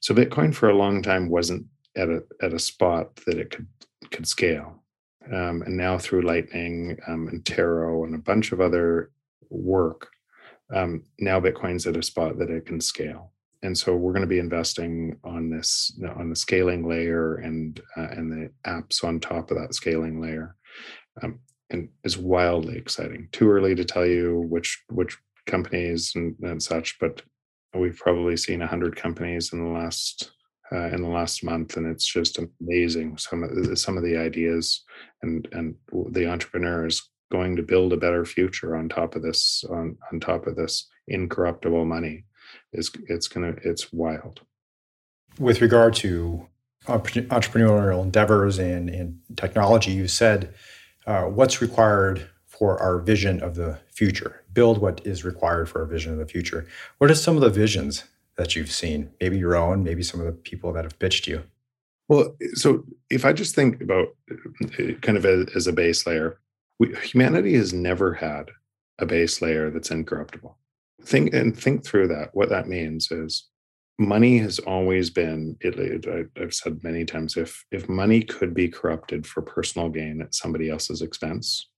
So 0.00 0.14
Bitcoin 0.14 0.54
for 0.54 0.70
a 0.70 0.76
long 0.76 1.02
time 1.02 1.28
wasn't 1.28 1.66
at 1.96 2.08
a 2.08 2.22
at 2.42 2.52
a 2.52 2.58
spot 2.58 3.16
that 3.26 3.38
it 3.38 3.50
could 3.50 3.66
could 4.10 4.26
scale, 4.26 4.82
um, 5.32 5.62
and 5.62 5.76
now 5.76 5.96
through 5.98 6.22
Lightning 6.22 6.98
um, 7.06 7.28
and 7.28 7.44
Taro 7.44 8.04
and 8.04 8.14
a 8.14 8.18
bunch 8.18 8.52
of 8.52 8.60
other 8.60 9.10
work, 9.48 10.08
um, 10.74 11.04
now 11.20 11.40
Bitcoin's 11.40 11.86
at 11.86 11.96
a 11.96 12.02
spot 12.02 12.38
that 12.38 12.50
it 12.50 12.66
can 12.66 12.80
scale 12.80 13.32
and 13.62 13.76
so 13.76 13.94
we're 13.94 14.12
going 14.12 14.22
to 14.22 14.26
be 14.26 14.38
investing 14.38 15.16
on 15.24 15.50
this 15.50 15.98
on 16.16 16.30
the 16.30 16.36
scaling 16.36 16.88
layer 16.88 17.36
and 17.36 17.80
uh, 17.96 18.08
and 18.10 18.32
the 18.32 18.50
apps 18.66 19.04
on 19.04 19.20
top 19.20 19.50
of 19.50 19.58
that 19.58 19.74
scaling 19.74 20.20
layer. 20.20 20.56
Um, 21.22 21.40
and 21.70 21.88
is 22.04 22.18
wildly 22.18 22.76
exciting. 22.76 23.28
Too 23.32 23.48
early 23.48 23.74
to 23.74 23.84
tell 23.84 24.06
you 24.06 24.44
which 24.48 24.82
which 24.88 25.16
companies 25.46 26.12
and, 26.14 26.36
and 26.42 26.62
such 26.62 26.98
but 27.00 27.22
we've 27.74 27.96
probably 27.96 28.36
seen 28.36 28.60
100 28.60 28.96
companies 28.96 29.52
in 29.52 29.64
the 29.64 29.70
last 29.70 30.32
uh, 30.72 30.88
in 30.88 31.02
the 31.02 31.08
last 31.08 31.42
month 31.42 31.76
and 31.76 31.86
it's 31.86 32.04
just 32.04 32.38
amazing 32.60 33.16
some 33.16 33.42
of 33.42 33.50
the, 33.54 33.76
some 33.76 33.96
of 33.96 34.04
the 34.04 34.16
ideas 34.16 34.84
and 35.22 35.48
and 35.52 35.74
the 36.10 36.28
entrepreneurs 36.28 37.10
going 37.32 37.56
to 37.56 37.62
build 37.62 37.92
a 37.92 37.96
better 37.96 38.24
future 38.24 38.76
on 38.76 38.88
top 38.88 39.16
of 39.16 39.22
this 39.22 39.64
on 39.70 39.96
on 40.12 40.20
top 40.20 40.46
of 40.46 40.56
this 40.56 40.88
incorruptible 41.08 41.84
money 41.84 42.24
is 42.72 42.90
it's 43.08 43.28
gonna 43.28 43.54
it's 43.64 43.92
wild. 43.92 44.40
With 45.38 45.60
regard 45.60 45.94
to 45.96 46.46
entrepreneurial 46.86 48.02
endeavors 48.02 48.58
and, 48.58 48.88
and 48.88 49.20
technology, 49.36 49.92
you 49.92 50.08
said 50.08 50.54
uh, 51.06 51.24
what's 51.24 51.60
required 51.60 52.28
for 52.46 52.80
our 52.80 52.98
vision 52.98 53.42
of 53.42 53.54
the 53.54 53.78
future. 53.92 54.42
Build 54.52 54.78
what 54.78 55.00
is 55.06 55.24
required 55.24 55.68
for 55.68 55.80
our 55.80 55.86
vision 55.86 56.12
of 56.12 56.18
the 56.18 56.26
future. 56.26 56.66
What 56.98 57.10
are 57.10 57.14
some 57.14 57.36
of 57.36 57.42
the 57.42 57.50
visions 57.50 58.04
that 58.36 58.56
you've 58.56 58.72
seen? 58.72 59.10
Maybe 59.20 59.38
your 59.38 59.56
own, 59.56 59.82
maybe 59.82 60.02
some 60.02 60.20
of 60.20 60.26
the 60.26 60.32
people 60.32 60.72
that 60.72 60.84
have 60.84 60.98
pitched 60.98 61.26
you. 61.26 61.44
Well, 62.08 62.36
so 62.54 62.84
if 63.08 63.24
I 63.24 63.32
just 63.32 63.54
think 63.54 63.80
about 63.80 64.08
uh, 64.30 64.92
kind 65.00 65.16
of 65.16 65.24
as, 65.24 65.46
as 65.54 65.66
a 65.66 65.72
base 65.72 66.06
layer, 66.06 66.38
we, 66.78 66.94
humanity 67.02 67.54
has 67.54 67.72
never 67.72 68.14
had 68.14 68.50
a 68.98 69.06
base 69.06 69.40
layer 69.40 69.70
that's 69.70 69.90
incorruptible 69.90 70.56
think 71.04 71.34
and 71.34 71.56
think 71.56 71.84
through 71.84 72.08
that. 72.08 72.30
What 72.32 72.48
that 72.50 72.68
means 72.68 73.10
is 73.10 73.48
money 73.98 74.38
has 74.38 74.58
always 74.60 75.10
been 75.10 75.54
i've 76.40 76.54
said 76.54 76.82
many 76.82 77.04
times 77.04 77.36
if 77.36 77.66
if 77.70 77.86
money 77.86 78.22
could 78.22 78.54
be 78.54 78.66
corrupted 78.66 79.26
for 79.26 79.42
personal 79.42 79.90
gain 79.90 80.22
at 80.22 80.34
somebody 80.34 80.70
else's 80.70 81.02
expense 81.02 81.68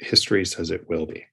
history 0.00 0.44
says 0.44 0.72
it 0.72 0.88
will 0.88 1.06
be 1.06 1.24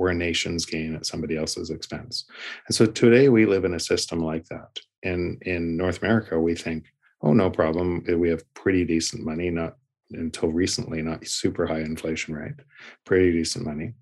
or 0.00 0.08
a 0.08 0.14
nation's 0.14 0.64
gain 0.64 0.94
at 0.94 1.04
somebody 1.04 1.36
else's 1.36 1.68
expense. 1.68 2.24
And 2.66 2.74
so 2.74 2.86
today 2.86 3.28
we 3.28 3.44
live 3.44 3.66
in 3.66 3.74
a 3.74 3.80
system 3.80 4.20
like 4.20 4.46
that. 4.46 4.78
In 5.02 5.38
in 5.42 5.78
north 5.78 6.02
america 6.02 6.38
we 6.38 6.54
think 6.54 6.84
oh 7.22 7.32
no 7.32 7.48
problem 7.48 8.04
eh, 8.06 8.14
we 8.14 8.28
have 8.28 8.42
pretty 8.52 8.84
decent 8.84 9.24
money 9.24 9.48
not 9.48 9.76
until 10.10 10.50
recently 10.50 11.00
not 11.00 11.26
super 11.26 11.66
high 11.66 11.80
inflation 11.80 12.34
rate 12.34 12.60
pretty 13.06 13.32
decent 13.32 13.64
money 13.64 13.94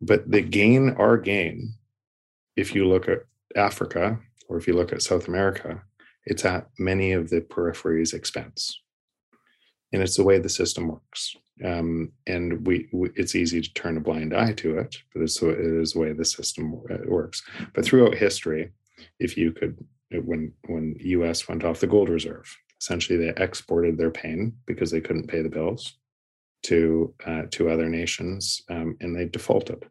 but 0.00 0.30
the 0.30 0.40
gain, 0.40 0.90
our 0.90 1.16
gain, 1.16 1.74
if 2.56 2.74
you 2.74 2.86
look 2.86 3.08
at 3.08 3.24
Africa 3.56 4.18
or 4.48 4.56
if 4.56 4.66
you 4.66 4.74
look 4.74 4.92
at 4.92 5.02
South 5.02 5.28
America, 5.28 5.82
it's 6.24 6.44
at 6.44 6.68
many 6.78 7.12
of 7.12 7.30
the 7.30 7.40
peripheries' 7.40 8.14
expense. 8.14 8.80
And 9.92 10.02
it's 10.02 10.16
the 10.16 10.24
way 10.24 10.38
the 10.38 10.48
system 10.48 10.88
works. 10.88 11.36
Um, 11.64 12.12
and 12.26 12.66
we, 12.66 12.88
we, 12.92 13.10
it's 13.16 13.34
easy 13.34 13.60
to 13.60 13.74
turn 13.74 13.96
a 13.96 14.00
blind 14.00 14.34
eye 14.34 14.52
to 14.54 14.78
it, 14.78 14.96
but 15.12 15.22
it's, 15.22 15.42
it 15.42 15.58
is 15.58 15.92
the 15.92 15.98
way 15.98 16.12
the 16.12 16.24
system 16.24 16.80
uh, 16.90 16.98
works. 17.06 17.42
But 17.74 17.84
throughout 17.84 18.14
history, 18.14 18.70
if 19.18 19.36
you 19.36 19.52
could, 19.52 19.76
when 20.10 20.52
when 20.66 20.96
U.S. 21.00 21.48
went 21.48 21.64
off 21.64 21.80
the 21.80 21.86
gold 21.86 22.08
reserve, 22.08 22.56
essentially 22.80 23.18
they 23.18 23.32
exported 23.36 23.98
their 23.98 24.10
pain 24.10 24.54
because 24.66 24.90
they 24.90 25.00
couldn't 25.00 25.28
pay 25.28 25.42
the 25.42 25.48
bills 25.48 25.94
to 26.62 27.14
uh, 27.26 27.42
to 27.50 27.70
other 27.70 27.88
nations, 27.88 28.62
um, 28.68 28.96
and 29.00 29.16
they 29.16 29.26
defaulted, 29.26 29.84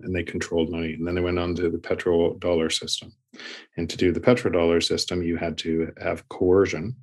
and 0.00 0.14
they 0.14 0.22
controlled 0.22 0.70
money. 0.70 0.94
And 0.94 1.06
then 1.06 1.14
they 1.14 1.20
went 1.20 1.38
on 1.38 1.54
to 1.56 1.70
the 1.70 1.78
petrodollar 1.78 2.72
system, 2.72 3.12
and 3.76 3.88
to 3.88 3.96
do 3.96 4.12
the 4.12 4.20
petrodollar 4.20 4.82
system, 4.82 5.22
you 5.22 5.36
had 5.36 5.56
to 5.58 5.92
have 6.00 6.28
coercion. 6.28 6.96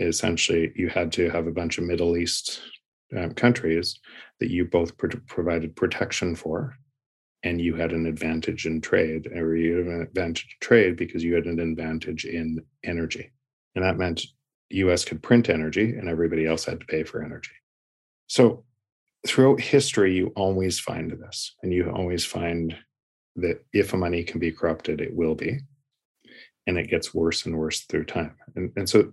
Essentially, 0.00 0.72
you 0.76 0.88
had 0.88 1.10
to 1.12 1.28
have 1.30 1.46
a 1.46 1.52
bunch 1.52 1.78
of 1.78 1.84
Middle 1.84 2.16
East 2.16 2.60
um, 3.16 3.32
countries 3.34 3.98
that 4.38 4.50
you 4.50 4.64
both 4.64 4.96
pro- 4.96 5.20
provided 5.26 5.74
protection 5.74 6.34
for, 6.34 6.76
and 7.42 7.60
you 7.60 7.74
had 7.74 7.92
an 7.92 8.06
advantage 8.06 8.66
in 8.66 8.80
trade, 8.80 9.26
or 9.34 9.56
you 9.56 9.78
had 9.78 9.86
an 9.86 10.02
advantage 10.02 10.56
in 10.60 10.66
trade 10.66 10.96
because 10.96 11.24
you 11.24 11.34
had 11.34 11.46
an 11.46 11.58
advantage 11.58 12.24
in 12.24 12.64
energy, 12.84 13.32
and 13.74 13.84
that 13.84 13.98
meant 13.98 14.22
U.S. 14.70 15.04
could 15.04 15.22
print 15.22 15.48
energy, 15.48 15.96
and 15.96 16.08
everybody 16.08 16.46
else 16.46 16.64
had 16.64 16.80
to 16.80 16.86
pay 16.86 17.02
for 17.02 17.22
energy. 17.22 17.52
So 18.28 18.64
throughout 19.26 19.60
history, 19.60 20.14
you 20.14 20.28
always 20.36 20.78
find 20.78 21.10
this, 21.10 21.54
and 21.62 21.72
you 21.72 21.90
always 21.90 22.24
find 22.24 22.76
that 23.36 23.64
if 23.72 23.92
a 23.92 23.96
money 23.96 24.22
can 24.22 24.38
be 24.38 24.52
corrupted, 24.52 25.00
it 25.00 25.14
will 25.14 25.34
be. 25.34 25.58
And 26.66 26.78
it 26.78 26.90
gets 26.90 27.14
worse 27.14 27.46
and 27.46 27.56
worse 27.56 27.80
through 27.80 28.04
time. 28.04 28.36
And, 28.54 28.72
and 28.76 28.88
so, 28.88 29.12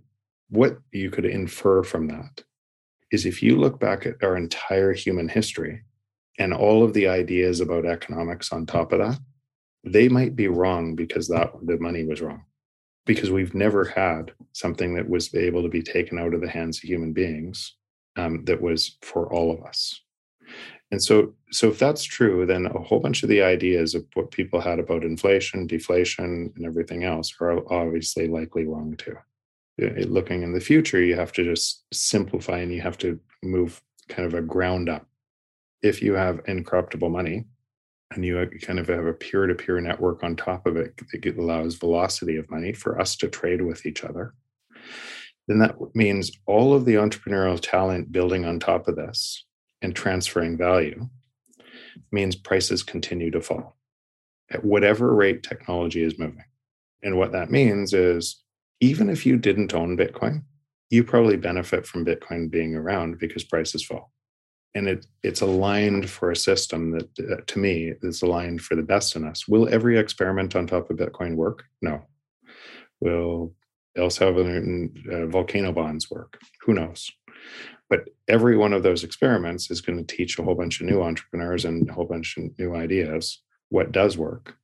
what 0.50 0.78
you 0.92 1.10
could 1.10 1.26
infer 1.26 1.82
from 1.82 2.08
that 2.10 2.44
is 3.12 3.26
if 3.26 3.42
you 3.42 3.58
look 3.58 3.80
back 3.80 4.06
at 4.06 4.22
our 4.22 4.36
entire 4.36 4.94
human 4.94 5.30
history, 5.30 5.84
and 6.38 6.54
all 6.54 6.84
of 6.84 6.94
the 6.94 7.08
ideas 7.08 7.62
about 7.62 7.86
economics 7.86 8.52
on 8.52 8.66
top 8.66 8.92
of 8.92 9.00
that, 9.00 9.20
they 9.86 10.10
might 10.10 10.36
be 10.36 10.50
wrong 10.50 10.96
because 10.96 11.30
that 11.30 11.52
the 11.64 11.78
money 11.78 12.04
was 12.04 12.22
wrong. 12.22 12.44
Because 13.06 13.32
we've 13.32 13.54
never 13.54 13.86
had 13.86 14.34
something 14.52 14.96
that 14.96 15.08
was 15.08 15.34
able 15.34 15.64
to 15.64 15.70
be 15.70 15.82
taken 15.82 16.20
out 16.20 16.34
of 16.34 16.42
the 16.42 16.50
hands 16.50 16.78
of 16.80 16.84
human 16.84 17.14
beings 17.14 17.76
um, 18.16 18.46
that 18.46 18.62
was 18.62 18.98
for 19.02 19.32
all 19.32 19.52
of 19.52 19.64
us. 19.64 20.02
And 20.92 21.02
so, 21.02 21.34
so 21.52 21.70
if 21.70 21.80
that's 21.80 22.04
true, 22.04 22.46
then 22.46 22.68
a 22.68 22.80
whole 22.80 23.00
bunch 23.00 23.24
of 23.24 23.30
the 23.30 23.42
ideas 23.42 23.96
of 23.96 24.06
what 24.14 24.32
people 24.32 24.62
had 24.62 24.80
about 24.80 25.04
inflation, 25.04 25.68
deflation, 25.68 26.54
and 26.56 26.66
everything 26.66 27.04
else 27.04 27.34
are 27.42 27.62
obviously 27.74 28.28
likely 28.28 28.66
wrong 28.66 28.96
too. 28.96 29.18
Looking 29.78 30.44
in 30.44 30.54
the 30.54 30.60
future, 30.60 31.02
you 31.02 31.16
have 31.16 31.34
to 31.34 31.44
just 31.44 31.84
simplify 31.94 32.60
and 32.60 32.72
you 32.72 32.82
have 32.82 32.98
to 33.00 33.20
move 33.44 33.82
kind 34.08 34.26
of 34.26 34.34
a 34.36 34.42
ground 34.42 34.88
up. 34.88 35.06
If 35.82 36.02
you 36.02 36.14
have 36.14 36.42
incorruptible 36.48 37.10
money 37.10 37.46
and 38.12 38.24
you 38.24 38.48
kind 38.62 38.80
of 38.80 38.88
have 38.88 39.06
a 39.06 39.14
peer 39.14 39.48
to 39.48 39.56
peer 39.56 39.82
network 39.82 40.24
on 40.24 40.36
top 40.36 40.66
of 40.66 40.78
it 40.78 40.94
that 41.12 41.38
allows 41.38 41.76
velocity 41.76 42.38
of 42.38 42.50
money 42.50 42.72
for 42.72 43.02
us 43.02 43.16
to 43.18 43.28
trade 43.28 43.62
with 43.62 43.86
each 43.86 44.04
other, 44.04 44.34
then 45.48 45.60
that 45.60 45.76
means 45.96 46.32
all 46.48 46.74
of 46.74 46.86
the 46.86 46.96
entrepreneurial 46.96 47.60
talent 47.62 48.12
building 48.12 48.46
on 48.46 48.60
top 48.60 48.88
of 48.88 48.96
this 48.96 49.46
and 49.82 49.96
transferring 49.96 50.58
value 50.58 51.08
means 52.12 52.36
prices 52.36 52.84
continue 52.84 53.32
to 53.32 53.42
fall 53.42 53.78
at 54.52 54.64
whatever 54.64 55.14
rate 55.14 55.44
technology 55.44 56.04
is 56.04 56.20
moving. 56.20 56.46
And 57.04 57.18
what 57.18 57.32
that 57.32 57.52
means 57.52 57.94
is 57.94 58.42
even 58.80 59.10
if 59.10 59.26
you 59.26 59.38
didn't 59.38 59.74
own 59.74 59.98
Bitcoin, 59.98 60.44
you 60.90 61.04
probably 61.04 61.38
benefit 61.38 61.86
from 61.86 62.06
Bitcoin 62.06 62.50
being 62.50 62.76
around 62.76 63.20
because 63.20 63.44
prices 63.44 63.84
fall. 63.84 64.12
And 64.76 64.88
it, 64.90 65.06
it's 65.24 65.42
aligned 65.42 66.10
for 66.10 66.32
a 66.32 66.36
system 66.36 66.92
that, 66.92 67.10
uh, 67.20 67.42
to 67.48 67.60
me, 67.60 67.94
is 68.02 68.22
aligned 68.22 68.62
for 68.62 68.76
the 68.76 68.84
best 68.84 69.16
in 69.16 69.24
us. 69.24 69.48
Will 69.48 69.70
every 69.70 69.98
experiment 69.98 70.56
on 70.56 70.68
top 70.68 70.90
of 70.90 70.98
Bitcoin 70.98 71.36
work? 71.36 71.64
No. 71.82 72.04
Will 73.00 73.54
El 73.98 74.10
Salvador 74.10 74.90
uh, 75.12 75.26
volcano 75.28 75.72
bonds 75.72 76.10
work? 76.10 76.40
Who 76.62 76.74
knows? 76.74 77.12
But 77.90 78.10
every 78.28 78.58
one 78.58 78.74
of 78.74 78.84
those 78.84 79.04
experiments 79.04 79.70
is 79.70 79.82
going 79.82 80.04
to 80.04 80.16
teach 80.16 80.40
a 80.40 80.44
whole 80.44 80.56
bunch 80.56 80.82
of 80.82 80.88
new 80.88 81.02
entrepreneurs 81.02 81.66
and 81.66 81.88
a 81.90 81.94
whole 81.94 82.06
bunch 82.06 82.38
of 82.38 82.58
new 82.58 82.76
ideas 82.76 83.42
what 83.70 83.92
does 83.92 84.18
work. 84.18 84.56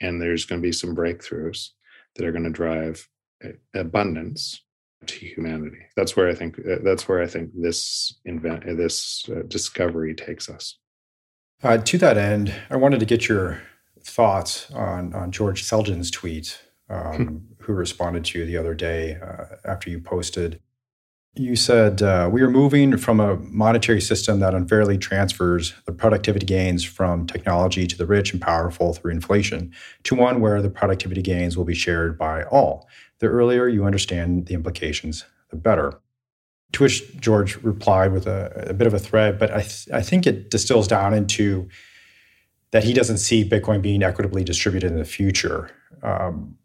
And 0.00 0.20
there's 0.20 0.44
going 0.44 0.60
to 0.60 0.66
be 0.66 0.72
some 0.72 0.94
breakthroughs 0.94 1.70
that 2.16 2.24
are 2.24 2.32
going 2.32 2.44
to 2.44 2.50
drive 2.50 3.08
uh, 3.44 3.50
abundance 3.74 4.62
to 5.06 5.26
humanity. 5.26 5.78
That's 5.96 6.16
where 6.16 6.28
I 6.28 6.34
think 6.34 6.58
uh, 6.58 6.76
that's 6.82 7.08
where 7.08 7.22
I 7.22 7.26
think 7.26 7.50
this 7.54 8.18
invent 8.24 8.64
this 8.76 9.28
uh, 9.28 9.42
discovery 9.46 10.14
takes 10.14 10.48
us. 10.48 10.78
Uh, 11.62 11.78
to 11.78 11.98
that 11.98 12.16
end, 12.16 12.54
I 12.70 12.76
wanted 12.76 13.00
to 13.00 13.06
get 13.06 13.28
your 13.28 13.60
thoughts 14.02 14.70
on 14.72 15.14
on 15.14 15.30
George 15.30 15.64
Selgin's 15.64 16.10
tweet, 16.10 16.60
um, 16.88 17.46
who 17.68 17.74
responded 17.74 18.24
to 18.24 18.40
you 18.40 18.44
the 18.44 18.56
other 18.56 18.74
day 18.74 19.16
uh, 19.22 19.44
after 19.64 19.88
you 19.88 20.00
posted 20.00 20.60
you 21.38 21.56
said 21.56 22.02
uh, 22.02 22.28
we 22.32 22.42
are 22.42 22.50
moving 22.50 22.96
from 22.96 23.20
a 23.20 23.36
monetary 23.36 24.00
system 24.00 24.40
that 24.40 24.54
unfairly 24.54 24.98
transfers 24.98 25.74
the 25.86 25.92
productivity 25.92 26.44
gains 26.44 26.84
from 26.84 27.26
technology 27.26 27.86
to 27.86 27.96
the 27.96 28.06
rich 28.06 28.32
and 28.32 28.42
powerful 28.42 28.92
through 28.92 29.12
inflation 29.12 29.72
to 30.02 30.14
one 30.14 30.40
where 30.40 30.60
the 30.60 30.70
productivity 30.70 31.22
gains 31.22 31.56
will 31.56 31.64
be 31.64 31.74
shared 31.74 32.18
by 32.18 32.42
all. 32.44 32.88
The 33.20 33.26
earlier 33.26 33.68
you 33.68 33.84
understand 33.84 34.46
the 34.46 34.54
implications, 34.54 35.24
the 35.50 35.56
better. 35.56 36.00
To 36.72 36.82
which 36.82 37.16
George 37.18 37.56
replied 37.62 38.12
with 38.12 38.26
a, 38.26 38.66
a 38.68 38.74
bit 38.74 38.86
of 38.86 38.92
a 38.92 38.98
thread, 38.98 39.38
but 39.38 39.50
I, 39.50 39.60
th- 39.60 39.88
I 39.92 40.02
think 40.02 40.26
it 40.26 40.50
distills 40.50 40.86
down 40.86 41.14
into 41.14 41.68
that 42.72 42.84
he 42.84 42.92
doesn't 42.92 43.18
see 43.18 43.48
Bitcoin 43.48 43.80
being 43.80 44.02
equitably 44.02 44.44
distributed 44.44 44.90
in 44.90 44.98
the 44.98 45.04
future. 45.06 45.70
Um, 46.02 46.58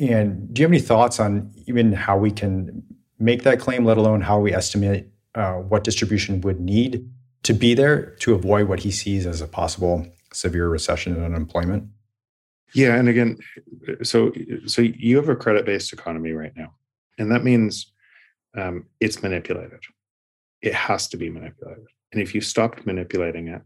and 0.00 0.52
do 0.52 0.60
you 0.60 0.64
have 0.64 0.72
any 0.72 0.80
thoughts 0.80 1.20
on 1.20 1.52
even 1.66 1.92
how 1.92 2.16
we 2.16 2.30
can 2.30 2.82
make 3.18 3.42
that 3.42 3.60
claim, 3.60 3.84
let 3.84 3.98
alone 3.98 4.22
how 4.22 4.40
we 4.40 4.52
estimate 4.52 5.06
uh, 5.34 5.54
what 5.54 5.84
distribution 5.84 6.40
would 6.40 6.60
need 6.60 7.08
to 7.42 7.52
be 7.52 7.74
there 7.74 8.16
to 8.20 8.34
avoid 8.34 8.66
what 8.66 8.80
he 8.80 8.90
sees 8.90 9.26
as 9.26 9.40
a 9.40 9.46
possible 9.46 10.06
severe 10.32 10.68
recession 10.68 11.14
and 11.14 11.24
unemployment? 11.24 11.84
Yeah, 12.72 12.94
and 12.94 13.08
again, 13.08 13.38
so 14.02 14.32
so 14.66 14.82
you 14.82 15.16
have 15.16 15.28
a 15.28 15.36
credit-based 15.36 15.92
economy 15.92 16.32
right 16.32 16.52
now, 16.56 16.72
and 17.18 17.30
that 17.32 17.42
means 17.42 17.92
um, 18.56 18.86
it's 19.00 19.22
manipulated. 19.22 19.80
It 20.62 20.74
has 20.74 21.08
to 21.08 21.16
be 21.16 21.30
manipulated, 21.30 21.84
and 22.12 22.22
if 22.22 22.34
you 22.34 22.40
stopped 22.40 22.86
manipulating 22.86 23.48
it, 23.48 23.62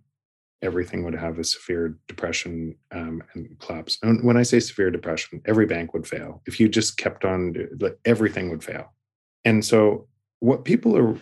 everything 0.65 1.05
would 1.05 1.15
have 1.15 1.39
a 1.39 1.45
severe 1.45 1.97
depression 2.09 2.75
um, 2.91 3.23
and 3.35 3.57
collapse. 3.61 3.99
And 4.03 4.25
when 4.25 4.37
I 4.37 4.43
say 4.43 4.59
severe 4.59 4.91
depression, 4.91 5.43
every 5.45 5.67
bank 5.67 5.95
would 5.95 6.07
fail. 6.07 6.43
If 6.47 6.59
you 6.59 6.69
just 6.69 6.97
kept 6.97 7.25
on, 7.25 7.55
like 7.79 7.99
everything 8.05 8.51
would 8.51 8.65
fail 8.65 8.95
and 9.45 9.65
so 9.65 10.07
what 10.41 10.65
people 10.65 10.97
are 10.97 11.13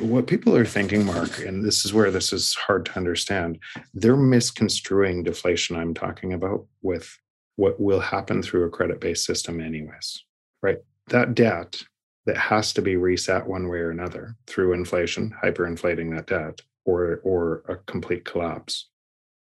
what 0.00 0.26
people 0.26 0.56
are 0.56 0.64
thinking 0.64 1.04
mark 1.04 1.38
and 1.40 1.64
this 1.64 1.84
is 1.84 1.92
where 1.92 2.10
this 2.10 2.32
is 2.32 2.54
hard 2.54 2.86
to 2.86 2.96
understand 2.96 3.58
they're 3.94 4.16
misconstruing 4.16 5.22
deflation 5.22 5.76
i'm 5.76 5.94
talking 5.94 6.32
about 6.32 6.64
with 6.82 7.18
what 7.56 7.78
will 7.80 8.00
happen 8.00 8.42
through 8.42 8.64
a 8.64 8.70
credit 8.70 9.00
based 9.00 9.24
system 9.24 9.60
anyways 9.60 10.24
right 10.62 10.78
that 11.08 11.34
debt 11.34 11.82
that 12.26 12.36
has 12.36 12.72
to 12.72 12.80
be 12.80 12.96
reset 12.96 13.46
one 13.46 13.68
way 13.68 13.78
or 13.78 13.90
another 13.90 14.34
through 14.46 14.72
inflation 14.72 15.34
hyperinflating 15.42 16.14
that 16.14 16.26
debt 16.26 16.60
or 16.84 17.20
or 17.24 17.62
a 17.68 17.76
complete 17.90 18.24
collapse. 18.24 18.88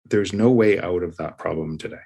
There's 0.06 0.34
no 0.34 0.52
way 0.52 0.80
out 0.80 1.04
of 1.04 1.18
that 1.18 1.38
problem 1.38 1.78
today. 1.78 2.04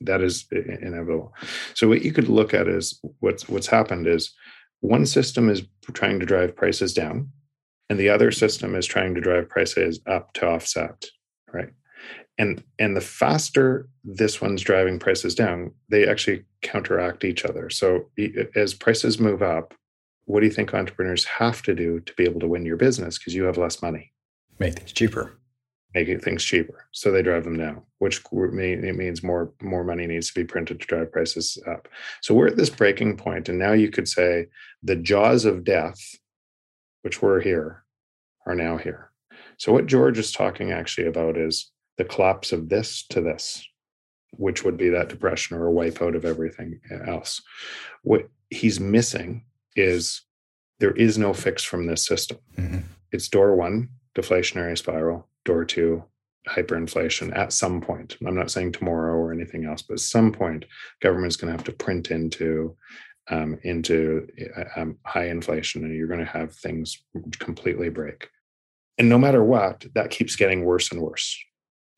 That 0.00 0.20
is 0.22 0.46
inevitable. 0.50 1.34
So 1.74 1.88
what 1.88 2.02
you 2.02 2.12
could 2.12 2.28
look 2.28 2.54
at 2.54 2.68
is 2.68 3.00
what's 3.20 3.48
what's 3.48 3.66
happened 3.66 4.06
is 4.06 4.32
one 4.80 5.06
system 5.06 5.48
is 5.48 5.62
trying 5.92 6.20
to 6.20 6.26
drive 6.26 6.56
prices 6.56 6.92
down 6.92 7.30
and 7.88 7.98
the 7.98 8.08
other 8.08 8.30
system 8.30 8.74
is 8.74 8.86
trying 8.86 9.14
to 9.14 9.20
drive 9.20 9.48
prices 9.48 10.00
up 10.06 10.32
to 10.34 10.46
offset 10.46 11.06
right? 11.54 11.70
And 12.36 12.62
and 12.78 12.96
the 12.96 13.00
faster 13.00 13.88
this 14.02 14.40
one's 14.40 14.62
driving 14.62 14.98
prices 14.98 15.34
down 15.34 15.72
they 15.88 16.06
actually 16.06 16.44
counteract 16.62 17.24
each 17.24 17.44
other. 17.44 17.70
So 17.70 18.10
as 18.54 18.74
prices 18.74 19.18
move 19.18 19.42
up 19.42 19.74
what 20.26 20.40
do 20.40 20.46
you 20.46 20.52
think 20.52 20.72
entrepreneurs 20.72 21.24
have 21.24 21.62
to 21.62 21.74
do 21.74 22.00
to 22.00 22.14
be 22.14 22.24
able 22.24 22.40
to 22.40 22.48
win 22.48 22.64
your 22.64 22.78
business? 22.78 23.18
Because 23.18 23.34
you 23.34 23.44
have 23.44 23.58
less 23.58 23.82
money 23.82 24.13
make 24.58 24.74
things 24.74 24.92
cheaper 24.92 25.38
making 25.94 26.18
things 26.18 26.44
cheaper. 26.44 26.86
So 26.92 27.10
they 27.10 27.22
drive 27.22 27.44
them 27.44 27.56
down, 27.56 27.82
which 27.98 28.20
it 28.32 28.52
means 28.96 29.22
more 29.22 29.52
more 29.62 29.84
money 29.84 30.06
needs 30.06 30.28
to 30.28 30.34
be 30.34 30.44
printed 30.44 30.80
to 30.80 30.86
drive 30.86 31.12
prices 31.12 31.56
up. 31.66 31.88
So 32.20 32.34
we're 32.34 32.48
at 32.48 32.56
this 32.56 32.70
breaking 32.70 33.16
point, 33.16 33.48
and 33.48 33.58
now 33.58 33.72
you 33.72 33.90
could 33.90 34.08
say 34.08 34.46
the 34.82 34.96
jaws 34.96 35.44
of 35.44 35.64
death, 35.64 36.00
which 37.02 37.22
were 37.22 37.40
here, 37.40 37.84
are 38.46 38.54
now 38.54 38.76
here. 38.76 39.10
So 39.56 39.72
what 39.72 39.86
George 39.86 40.18
is 40.18 40.32
talking 40.32 40.72
actually 40.72 41.06
about 41.06 41.36
is 41.36 41.70
the 41.96 42.04
collapse 42.04 42.52
of 42.52 42.68
this 42.68 43.06
to 43.10 43.20
this, 43.20 43.64
which 44.32 44.64
would 44.64 44.76
be 44.76 44.88
that 44.88 45.08
depression 45.08 45.56
or 45.56 45.68
a 45.68 45.72
wipeout 45.72 46.16
of 46.16 46.24
everything 46.24 46.80
else. 47.06 47.40
What 48.02 48.28
he's 48.50 48.80
missing 48.80 49.44
is 49.76 50.22
there 50.80 50.92
is 50.92 51.16
no 51.18 51.32
fix 51.32 51.62
from 51.62 51.86
this 51.86 52.04
system. 52.04 52.38
Mm-hmm. 52.58 52.78
It's 53.12 53.28
door 53.28 53.54
one, 53.54 53.90
deflationary 54.14 54.76
spiral 54.76 55.28
door 55.44 55.64
to 55.64 56.04
hyperinflation 56.48 57.36
at 57.36 57.52
some 57.52 57.80
point. 57.80 58.16
I'm 58.26 58.34
not 58.34 58.50
saying 58.50 58.72
tomorrow 58.72 59.14
or 59.14 59.32
anything 59.32 59.64
else, 59.64 59.82
but 59.82 59.94
at 59.94 60.00
some 60.00 60.32
point, 60.32 60.66
government's 61.00 61.36
going 61.36 61.50
to 61.50 61.56
have 61.56 61.64
to 61.64 61.72
print 61.72 62.10
into 62.10 62.76
um, 63.30 63.58
into 63.62 64.28
uh, 64.54 64.80
um, 64.80 64.98
high 65.06 65.28
inflation, 65.28 65.84
and 65.84 65.94
you're 65.94 66.08
going 66.08 66.20
to 66.20 66.26
have 66.26 66.54
things 66.54 67.02
completely 67.38 67.88
break. 67.88 68.28
And 68.98 69.08
no 69.08 69.18
matter 69.18 69.42
what, 69.42 69.86
that 69.94 70.10
keeps 70.10 70.36
getting 70.36 70.64
worse 70.64 70.92
and 70.92 71.00
worse. 71.00 71.42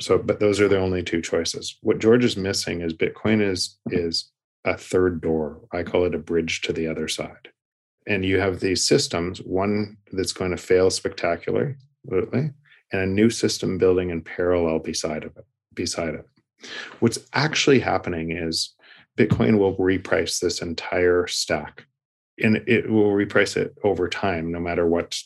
So, 0.01 0.19
but 0.19 0.39
those 0.39 0.61
are 0.61 0.69
the 0.69 0.79
only 0.79 1.03
two 1.03 1.21
choices. 1.21 1.79
What 1.83 1.99
George 1.99 2.25
is 2.25 2.37
missing 2.37 2.81
is 2.81 2.95
Bitcoin 2.95 3.43
is 3.43 3.79
is 3.91 4.31
a 4.65 4.77
third 4.77 5.21
door. 5.21 5.63
I 5.73 5.83
call 5.83 6.05
it 6.05 6.15
a 6.15 6.19
bridge 6.19 6.61
to 6.63 6.73
the 6.73 6.87
other 6.87 7.09
side. 7.09 7.49
And 8.07 8.25
you 8.25 8.39
have 8.39 8.61
these 8.61 8.87
systems, 8.87 9.39
one 9.41 9.97
that's 10.13 10.33
going 10.33 10.53
to 10.53 10.57
fail 10.57 10.91
spectacularly, 10.91 11.75
and 12.11 13.03
a 13.03 13.07
new 13.07 13.31
system 13.31 13.79
building 13.79 14.11
in 14.11 14.23
parallel 14.23 14.79
beside 14.79 15.25
of 15.25 15.37
it 15.37 15.45
beside 15.77 16.15
it. 16.15 16.27
What's 17.01 17.19
actually 17.33 17.81
happening 17.81 18.33
is 18.33 18.75
bitcoin 19.17 19.59
will 19.59 19.77
reprice 19.77 20.41
this 20.41 20.63
entire 20.63 21.27
stack. 21.27 21.87
And 22.43 22.57
it 22.67 22.91
will 22.91 23.11
reprice 23.11 23.57
it 23.57 23.75
over 23.83 24.09
time 24.09 24.53
no 24.53 24.61
matter 24.61 24.87
what 24.87 25.17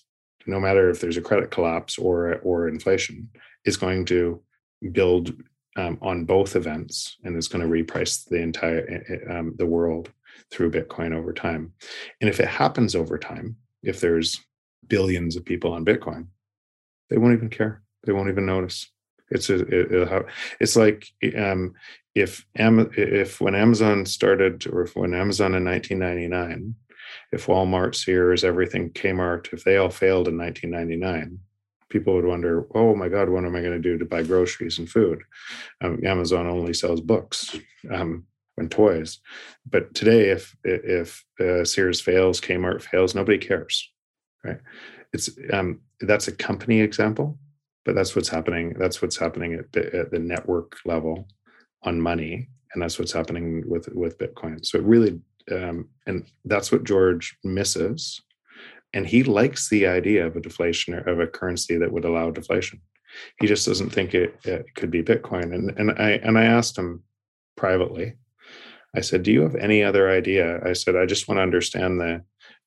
no 0.47 0.61
matter 0.61 0.89
if 0.91 1.01
there's 1.01 1.17
a 1.17 1.23
credit 1.23 1.51
collapse 1.51 1.99
or 1.99 2.37
or 2.43 2.69
inflation 2.69 3.29
is 3.65 3.77
going 3.77 4.05
to 4.07 4.41
build 4.93 5.35
um, 5.77 5.99
on 6.01 6.25
both 6.25 6.57
events 6.57 7.17
and 7.25 7.37
is 7.37 7.49
going 7.49 7.63
to 7.63 7.85
reprice 7.85 8.29
the 8.29 8.41
entire 8.41 8.87
eh, 8.89 9.15
eh, 9.15 9.39
um, 9.39 9.55
the 9.57 9.67
world 9.67 10.11
through 10.51 10.71
bitcoin 10.71 11.13
over 11.13 11.33
time. 11.33 11.73
And 12.21 12.31
if 12.31 12.39
it 12.39 12.49
happens 12.49 12.95
over 12.95 13.19
time 13.19 13.57
if 13.83 14.01
there's 14.01 14.41
billions 14.87 15.37
of 15.37 15.45
people 15.45 15.73
on 15.73 15.85
bitcoin 15.85 16.27
they 17.11 17.19
won't 17.19 17.35
even 17.35 17.51
care. 17.51 17.83
They 18.05 18.13
won't 18.13 18.31
even 18.31 18.47
notice. 18.47 18.89
It's 19.31 19.51
a, 19.51 19.61
it, 19.61 20.27
it's 20.59 20.77
like 20.77 21.07
um, 21.37 21.75
if 22.15 22.45
if 22.57 23.41
when 23.41 23.55
Amazon 23.55 24.07
started, 24.07 24.67
or 24.67 24.83
if 24.83 24.97
when 24.97 25.15
Amazon 25.15 25.55
in 25.55 25.65
1999, 25.65 26.75
if 27.33 27.47
Walmart, 27.47 27.95
Sears, 27.95 28.45
everything, 28.45 28.91
Kmart, 28.91 29.53
if 29.53 29.65
they 29.65 29.77
all 29.77 29.91
failed 29.91 30.29
in 30.29 30.37
1999, 30.37 31.39
people 31.89 32.15
would 32.15 32.25
wonder, 32.25 32.67
oh 32.75 32.95
my 32.95 33.09
God, 33.09 33.29
what 33.29 33.45
am 33.45 33.55
I 33.55 33.61
going 33.61 33.73
to 33.73 33.79
do 33.79 33.99
to 33.99 34.05
buy 34.05 34.23
groceries 34.23 34.79
and 34.79 34.89
food? 34.89 35.23
Um, 35.81 36.01
Amazon 36.05 36.47
only 36.47 36.75
sells 36.75 37.01
books 37.01 37.57
um, 37.93 38.27
and 38.57 38.71
toys. 38.71 39.21
But 39.69 39.95
today, 39.95 40.31
if 40.31 40.57
if 40.65 41.25
uh, 41.39 41.65
Sears 41.65 42.01
fails, 42.01 42.41
Kmart 42.41 42.83
fails, 42.83 43.15
nobody 43.15 43.39
cares, 43.39 43.91
right? 44.45 44.59
It's 45.13 45.31
um, 45.53 45.81
that's 46.01 46.29
a 46.29 46.33
company 46.33 46.81
example, 46.81 47.39
but 47.85 47.95
that's 47.95 48.15
what's 48.15 48.29
happening. 48.29 48.75
That's 48.79 49.03
what's 49.03 49.17
happening 49.17 49.55
at, 49.55 49.77
at 49.77 50.11
the 50.11 50.19
network 50.19 50.79
level 50.85 51.27
on 51.83 52.01
money, 52.01 52.49
and 52.73 52.83
that's 52.83 52.99
what's 52.99 53.13
happening 53.13 53.65
with 53.67 53.89
with 53.89 54.19
Bitcoin. 54.19 54.65
So 54.65 54.79
it 54.79 54.85
really, 54.85 55.21
um, 55.51 55.89
and 56.07 56.27
that's 56.45 56.71
what 56.71 56.85
George 56.85 57.37
misses 57.43 58.21
and 58.93 59.07
he 59.07 59.23
likes 59.23 59.69
the 59.69 59.87
idea 59.87 60.27
of 60.27 60.37
a 60.37 60.41
deflation 60.41 60.95
of 60.95 61.21
a 61.21 61.27
currency 61.27 61.77
that 61.77 61.93
would 61.93 62.05
allow 62.05 62.31
deflation 62.31 62.81
he 63.41 63.47
just 63.47 63.67
doesn't 63.67 63.91
think 63.91 64.15
it, 64.15 64.39
it, 64.45 64.67
could 64.75 64.91
be 64.91 65.03
bitcoin 65.03 65.55
and 65.55 65.71
and 65.79 65.91
i 65.93 66.11
and 66.23 66.39
i 66.39 66.45
asked 66.45 66.79
him 66.79 67.03
privately 67.57 68.15
i 68.97 69.01
said 69.01 69.23
do 69.23 69.33
you 69.33 69.43
have 69.43 69.57
any 69.57 69.83
other 69.83 70.11
idea 70.11 70.61
i 70.65 70.73
said 70.73 70.97
i 70.97 71.07
just 71.07 71.29
want 71.29 71.39
to 71.39 71.43
understand 71.43 72.01
the 72.01 72.23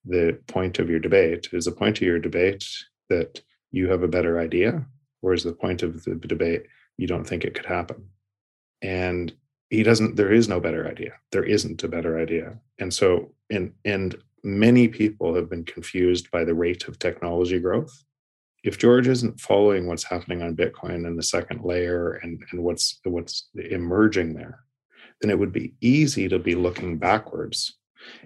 the 0.05 0.39
point 0.47 0.79
of 0.79 0.89
your 0.89 0.99
debate 0.99 1.47
is 1.53 1.65
the 1.65 1.71
point 1.71 1.97
of 1.97 2.03
your 2.03 2.19
debate 2.19 2.65
that 3.09 3.41
you 3.71 3.89
have 3.89 4.03
a 4.03 4.07
better 4.07 4.39
idea 4.39 4.85
or 5.21 5.33
is 5.33 5.43
the 5.43 5.53
point 5.53 5.81
of 5.83 6.03
the 6.03 6.15
debate 6.15 6.63
you 6.97 7.07
don't 7.07 7.25
think 7.25 7.43
it 7.43 7.53
could 7.53 7.65
happen 7.65 8.07
and 8.81 9.33
he 9.69 9.81
doesn't 9.81 10.15
there 10.15 10.31
is 10.31 10.47
no 10.47 10.59
better 10.59 10.87
idea 10.87 11.13
there 11.31 11.43
isn't 11.43 11.83
a 11.83 11.87
better 11.87 12.19
idea 12.19 12.57
and 12.79 12.93
so 12.93 13.31
and 13.49 13.73
and 13.85 14.15
many 14.43 14.87
people 14.87 15.33
have 15.33 15.49
been 15.49 15.63
confused 15.63 16.29
by 16.29 16.43
the 16.43 16.53
rate 16.53 16.87
of 16.87 16.99
technology 16.99 17.59
growth. 17.59 18.03
If 18.63 18.77
George 18.77 19.07
isn't 19.07 19.39
following 19.39 19.87
what's 19.87 20.03
happening 20.03 20.41
on 20.41 20.55
Bitcoin 20.55 21.07
and 21.07 21.17
the 21.17 21.23
second 21.23 21.63
layer 21.63 22.13
and, 22.23 22.43
and 22.51 22.63
what's 22.63 22.99
what's 23.03 23.49
emerging 23.55 24.33
there, 24.33 24.59
then 25.21 25.31
it 25.31 25.39
would 25.39 25.51
be 25.51 25.73
easy 25.81 26.27
to 26.29 26.39
be 26.39 26.55
looking 26.55 26.97
backwards 26.97 27.77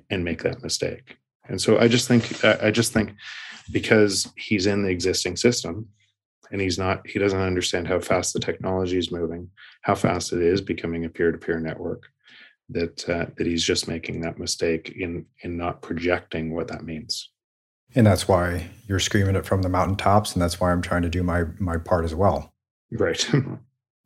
and 0.10 0.24
make 0.24 0.44
that 0.44 0.64
mistake. 0.64 1.18
And 1.50 1.62
so 1.62 1.80
I 1.80 1.88
just 1.88 2.08
think 2.08 2.44
I 2.44 2.72
just 2.72 2.94
think 2.94 3.14
because 3.72 4.32
he's 4.38 4.66
in 4.66 4.84
the 4.84 4.90
existing 4.90 5.36
system 5.36 5.88
and 6.52 6.62
he's 6.62 6.78
not 6.78 7.08
he 7.08 7.20
doesn't 7.20 7.40
understand 7.40 7.88
how 7.88 8.00
fast 8.00 8.34
the 8.34 8.40
technology 8.40 8.98
is 8.98 9.12
moving, 9.12 9.50
how 9.82 9.96
fast 9.96 10.34
it 10.34 10.42
is 10.42 10.62
becoming 10.62 11.06
a 11.06 11.10
peer-to-peer 11.10 11.60
network 11.60 12.04
that 12.70 13.08
uh, 13.10 13.26
that 13.38 13.48
he's 13.48 13.64
just 13.64 13.88
making 13.88 14.22
that 14.22 14.40
mistake 14.40 14.94
in 14.98 15.26
in 15.44 15.58
not 15.58 15.82
projecting 15.82 16.54
what 16.54 16.68
that 16.68 16.84
means. 16.84 17.30
And 17.96 18.06
that's 18.06 18.28
why 18.28 18.70
you're 18.88 19.00
screaming 19.00 19.38
it 19.38 19.46
from 19.46 19.62
the 19.62 19.70
mountaintops 19.70 20.34
and 20.34 20.42
that's 20.42 20.60
why 20.60 20.72
i'm 20.72 20.82
trying 20.82 21.04
to 21.04 21.10
do 21.10 21.24
my 21.24 21.46
my 21.60 21.78
part 21.78 22.06
as 22.06 22.14
well. 22.14 22.54
Right. 22.92 23.30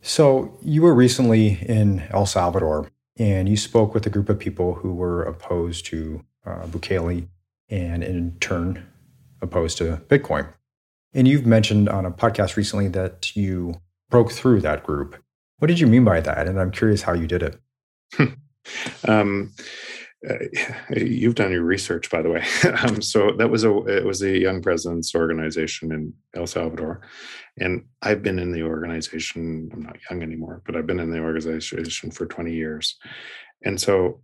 So 0.01 0.57
you 0.63 0.81
were 0.81 0.95
recently 0.95 1.59
in 1.61 2.07
el 2.09 2.25
salvador 2.25 2.89
and 3.17 3.47
you 3.47 3.55
spoke 3.55 3.93
with 3.93 4.05
a 4.07 4.09
group 4.09 4.29
of 4.29 4.39
people 4.39 4.75
who 4.75 4.93
were 4.93 5.23
opposed 5.23 5.85
to 5.87 6.25
uh, 6.45 6.65
bukele 6.67 7.27
and 7.69 8.03
in 8.03 8.37
turn 8.39 8.85
opposed 9.41 9.77
to 9.77 10.01
bitcoin. 10.07 10.47
And 11.13 11.27
you've 11.27 11.45
mentioned 11.45 11.89
on 11.89 12.05
a 12.05 12.11
podcast 12.11 12.55
recently 12.55 12.87
that 12.89 13.35
you 13.35 13.75
broke 14.09 14.31
through 14.31 14.61
that 14.61 14.83
group. 14.83 15.17
What 15.57 15.67
did 15.67 15.79
you 15.79 15.87
mean 15.87 16.03
by 16.03 16.21
that? 16.21 16.47
And 16.47 16.59
i'm 16.59 16.71
curious 16.71 17.01
how 17.01 17.13
you 17.13 17.27
did 17.27 17.43
it. 17.43 17.59
Um, 19.07 19.53
uh, 20.29 20.35
you've 20.95 21.35
done 21.35 21.51
your 21.51 21.63
research, 21.63 22.11
by 22.11 22.21
the 22.21 22.29
way. 22.29 22.45
um, 22.83 23.01
so 23.01 23.31
that 23.31 23.49
was 23.49 23.63
a 23.63 23.75
it 23.87 24.05
was 24.05 24.21
a 24.21 24.37
young 24.37 24.61
presidents 24.61 25.15
organization 25.15 25.91
in 25.91 26.13
El 26.35 26.45
Salvador, 26.45 27.01
and 27.57 27.85
I've 28.03 28.21
been 28.21 28.37
in 28.37 28.51
the 28.51 28.61
organization. 28.61 29.71
I'm 29.73 29.81
not 29.81 29.97
young 30.09 30.21
anymore, 30.21 30.61
but 30.65 30.75
I've 30.75 30.85
been 30.85 30.99
in 30.99 31.09
the 31.09 31.19
organization 31.19 32.11
for 32.11 32.27
20 32.27 32.53
years, 32.53 32.99
and 33.65 33.81
so 33.81 34.21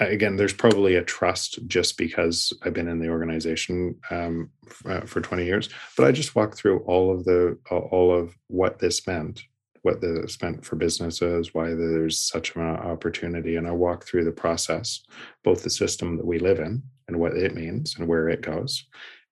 again, 0.00 0.36
there's 0.36 0.52
probably 0.52 0.96
a 0.96 1.04
trust 1.04 1.66
just 1.66 1.96
because 1.98 2.52
I've 2.62 2.74
been 2.74 2.88
in 2.88 2.98
the 2.98 3.08
organization 3.08 3.96
um, 4.10 4.50
uh, 4.86 5.02
for 5.02 5.20
20 5.20 5.44
years. 5.44 5.68
But 5.96 6.06
I 6.06 6.12
just 6.12 6.34
walked 6.34 6.56
through 6.56 6.80
all 6.80 7.12
of 7.12 7.24
the 7.24 7.58
all 7.70 8.12
of 8.12 8.36
what 8.48 8.78
this 8.78 9.06
meant 9.06 9.42
what 9.84 10.00
this 10.00 10.40
meant 10.40 10.64
for 10.64 10.76
businesses, 10.76 11.52
why 11.52 11.74
there's 11.74 12.18
such 12.18 12.56
an 12.56 12.62
opportunity. 12.62 13.56
And 13.56 13.68
I 13.68 13.72
walk 13.72 14.06
through 14.06 14.24
the 14.24 14.32
process, 14.32 15.02
both 15.42 15.62
the 15.62 15.68
system 15.68 16.16
that 16.16 16.24
we 16.24 16.38
live 16.38 16.58
in 16.58 16.82
and 17.06 17.20
what 17.20 17.36
it 17.36 17.54
means 17.54 17.94
and 17.98 18.08
where 18.08 18.30
it 18.30 18.40
goes, 18.40 18.86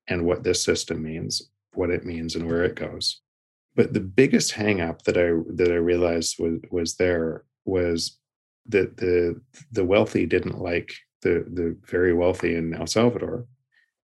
and 0.08 0.26
what 0.26 0.44
this 0.44 0.62
system 0.62 1.02
means, 1.02 1.50
what 1.72 1.88
it 1.88 2.04
means 2.04 2.36
and 2.36 2.46
where 2.46 2.64
it 2.64 2.76
goes. 2.76 3.22
But 3.74 3.94
the 3.94 4.00
biggest 4.00 4.52
hangup 4.52 5.04
that 5.04 5.16
I 5.16 5.32
that 5.54 5.72
I 5.72 5.76
realized 5.76 6.36
was 6.38 6.60
was 6.70 6.96
there 6.96 7.44
was 7.64 8.18
that 8.66 8.96
the 8.96 9.40
the 9.72 9.84
wealthy 9.84 10.26
didn't 10.26 10.60
like 10.60 10.94
the 11.22 11.44
the 11.52 11.76
very 11.86 12.12
wealthy 12.12 12.54
in 12.54 12.74
El 12.74 12.86
Salvador 12.86 13.46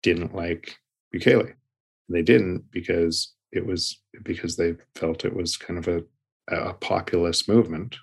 didn't 0.02 0.34
like 0.34 0.76
Bukele. 1.14 1.54
They 2.08 2.22
didn't 2.22 2.70
because 2.70 3.34
it 3.52 3.64
was 3.64 4.00
because 4.22 4.56
they 4.56 4.76
felt 4.94 5.24
it 5.24 5.34
was 5.34 5.56
kind 5.56 5.78
of 5.78 5.88
a 5.88 6.02
a 6.48 6.72
populist 6.74 7.48
movement 7.48 7.96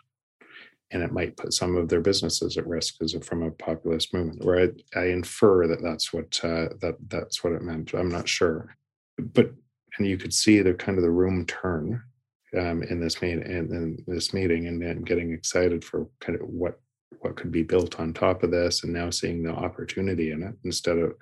and 0.91 1.02
it 1.02 1.12
might 1.12 1.36
put 1.36 1.52
some 1.52 1.76
of 1.76 1.89
their 1.89 2.02
businesses 2.02 2.58
at 2.58 2.68
risk 2.68 3.02
as 3.02 3.16
from 3.24 3.43
a 3.43 3.52
populist 3.52 4.14
movement. 4.14 4.46
Where 4.46 4.72
I, 4.96 5.00
I 5.00 5.06
infer 5.08 5.68
that 5.68 5.82
that's 5.82 6.14
what 6.14 6.39
uh, 6.43 6.70
that 6.82 6.96
that's 7.08 7.43
what 7.43 7.54
it 7.54 7.62
meant. 7.62 7.93
I'm 7.93 8.10
not 8.10 8.30
sure. 8.30 8.76
But 9.18 9.52
and 9.98 10.08
you 10.08 10.18
could 10.18 10.34
see 10.34 10.62
the 10.62 10.74
kind 10.74 10.98
of 10.98 11.04
the 11.04 11.12
room 11.12 11.46
turn 11.46 12.04
um, 12.58 12.84
in 12.84 12.99
this 12.99 13.22
meeting 13.22 13.43
in, 13.43 13.74
in 13.74 14.03
this 14.08 14.34
meeting 14.34 14.68
and, 14.68 14.82
and 14.84 15.06
getting 15.06 15.32
excited 15.32 15.84
for 15.84 16.08
kind 16.20 16.39
of 16.39 16.47
what 16.47 16.80
what 17.20 17.36
could 17.36 17.51
be 17.51 17.64
built 17.64 17.99
on 17.99 18.14
top 18.14 18.43
of 18.43 18.51
this 18.51 18.84
and 18.84 18.93
now 18.93 19.10
seeing 19.10 19.41
the 19.41 19.51
opportunity 19.51 20.32
in 20.32 20.43
it 20.43 20.56
instead 20.64 20.97
of 20.97 21.14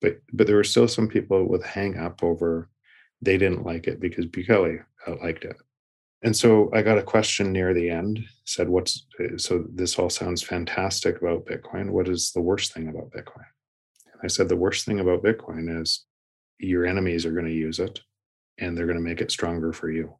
but 0.00 0.18
but 0.32 0.46
there 0.46 0.56
were 0.56 0.64
still 0.64 0.88
some 0.88 1.08
people 1.08 1.44
with 1.44 1.64
hang 1.64 1.96
up 1.96 2.22
over 2.22 2.68
they 3.22 3.38
didn't 3.38 3.64
like 3.64 3.86
it 3.86 4.00
because 4.00 4.26
Bukele 4.26 4.84
liked 5.22 5.44
it 5.44 5.56
and 6.22 6.36
so 6.36 6.70
I 6.72 6.82
got 6.82 6.98
a 6.98 7.02
question 7.02 7.52
near 7.52 7.74
the 7.74 7.90
end 7.90 8.24
said, 8.44 8.68
What's 8.68 9.06
so 9.36 9.64
this 9.72 9.98
all 9.98 10.10
sounds 10.10 10.42
fantastic 10.42 11.20
about 11.20 11.46
Bitcoin. 11.46 11.90
What 11.90 12.08
is 12.08 12.32
the 12.32 12.40
worst 12.40 12.72
thing 12.72 12.88
about 12.88 13.10
Bitcoin? 13.10 13.44
And 14.12 14.22
I 14.24 14.26
said, 14.26 14.48
The 14.48 14.56
worst 14.56 14.86
thing 14.86 15.00
about 15.00 15.22
Bitcoin 15.22 15.80
is 15.80 16.04
your 16.58 16.86
enemies 16.86 17.26
are 17.26 17.32
going 17.32 17.46
to 17.46 17.52
use 17.52 17.78
it 17.78 18.00
and 18.58 18.76
they're 18.76 18.86
going 18.86 18.98
to 18.98 19.04
make 19.04 19.20
it 19.20 19.30
stronger 19.30 19.72
for 19.72 19.90
you. 19.90 20.14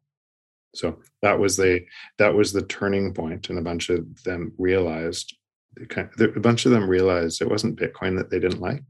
So 0.77 0.99
that 1.21 1.39
was 1.39 1.57
the 1.57 1.81
that 2.17 2.33
was 2.33 2.53
the 2.53 2.63
turning 2.63 3.13
point, 3.13 3.49
and 3.49 3.59
a 3.59 3.63
bunch 3.63 3.89
of 3.89 4.23
them 4.23 4.53
realized 4.57 5.35
a 5.79 6.39
bunch 6.39 6.65
of 6.65 6.71
them 6.71 6.89
realized 6.89 7.41
it 7.41 7.49
wasn't 7.49 7.79
Bitcoin 7.79 8.17
that 8.17 8.29
they 8.29 8.39
didn't 8.39 8.61
like; 8.61 8.83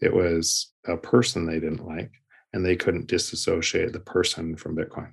it 0.00 0.14
was 0.14 0.72
a 0.86 0.96
person 0.96 1.46
they 1.46 1.60
didn't 1.60 1.86
like, 1.86 2.12
and 2.52 2.64
they 2.64 2.76
couldn't 2.76 3.06
disassociate 3.06 3.92
the 3.92 4.00
person 4.00 4.56
from 4.56 4.76
Bitcoin 4.76 5.12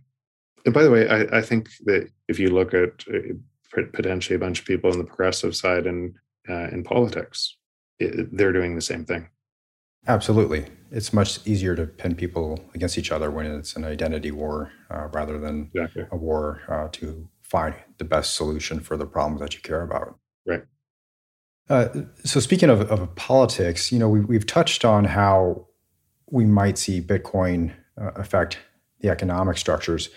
and 0.65 0.73
by 0.73 0.83
the 0.83 0.91
way, 0.91 1.07
I, 1.07 1.39
I, 1.39 1.41
think 1.41 1.69
that 1.85 2.09
if 2.27 2.39
you 2.39 2.49
look 2.49 2.73
at 2.73 3.03
uh, 3.13 3.33
potentially 3.93 4.35
a 4.35 4.39
bunch 4.39 4.59
of 4.59 4.65
people 4.65 4.91
on 4.91 4.97
the 4.97 5.03
progressive 5.03 5.55
side 5.55 5.87
and 5.87 6.15
uh, 6.49 6.67
in 6.71 6.83
politics, 6.83 7.57
it, 7.99 8.35
they're 8.35 8.53
doing 8.53 8.75
the 8.75 8.81
same 8.81 9.05
thing. 9.05 9.29
Absolutely, 10.07 10.65
it's 10.91 11.13
much 11.13 11.45
easier 11.47 11.75
to 11.75 11.87
pin 11.87 12.15
people 12.15 12.59
against 12.75 12.97
each 12.97 13.11
other 13.11 13.31
when 13.31 13.45
it's 13.45 13.75
an 13.75 13.85
identity 13.85 14.31
war 14.31 14.71
uh, 14.89 15.07
rather 15.13 15.39
than 15.39 15.71
exactly. 15.73 16.05
a 16.11 16.17
war 16.17 16.61
uh, 16.67 16.89
to 16.91 17.27
find 17.41 17.73
the 17.97 18.03
best 18.03 18.35
solution 18.35 18.79
for 18.79 18.97
the 18.97 19.05
problems 19.05 19.41
that 19.41 19.53
you 19.55 19.61
care 19.61 19.81
about. 19.81 20.17
Right. 20.45 20.63
Uh, 21.69 21.87
so, 22.25 22.39
speaking 22.39 22.69
of, 22.69 22.81
of, 22.91 23.15
politics, 23.15 23.91
you 23.91 23.99
know, 23.99 24.09
we, 24.09 24.19
we've 24.19 24.45
touched 24.45 24.83
on 24.83 25.05
how 25.05 25.67
we 26.29 26.45
might 26.45 26.77
see 26.77 27.01
Bitcoin 27.01 27.73
uh, 27.99 28.11
affect 28.15 28.57
the 28.99 29.09
economic 29.09 29.57
structures. 29.57 30.09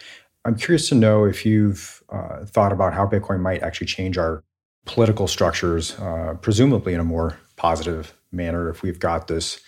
I'm 0.45 0.57
curious 0.57 0.89
to 0.89 0.95
know 0.95 1.25
if 1.25 1.47
you've 1.47 2.03
uh, 2.11 2.45
thought 2.45 2.72
about 2.72 2.93
how 2.93 3.07
Bitcoin 3.07 3.41
might 3.41 3.62
actually 3.62 3.87
change 3.87 4.18
our 4.18 4.43
political 4.85 5.27
structures, 5.29 5.99
uh, 5.99 6.35
presumably 6.41 6.93
in 6.93 7.01
a 7.01 7.05
more 7.05 7.39
positive 7.57 8.14
manner. 8.33 8.68
If 8.68 8.83
we've 8.83 8.99
got 8.99 9.29
this 9.29 9.61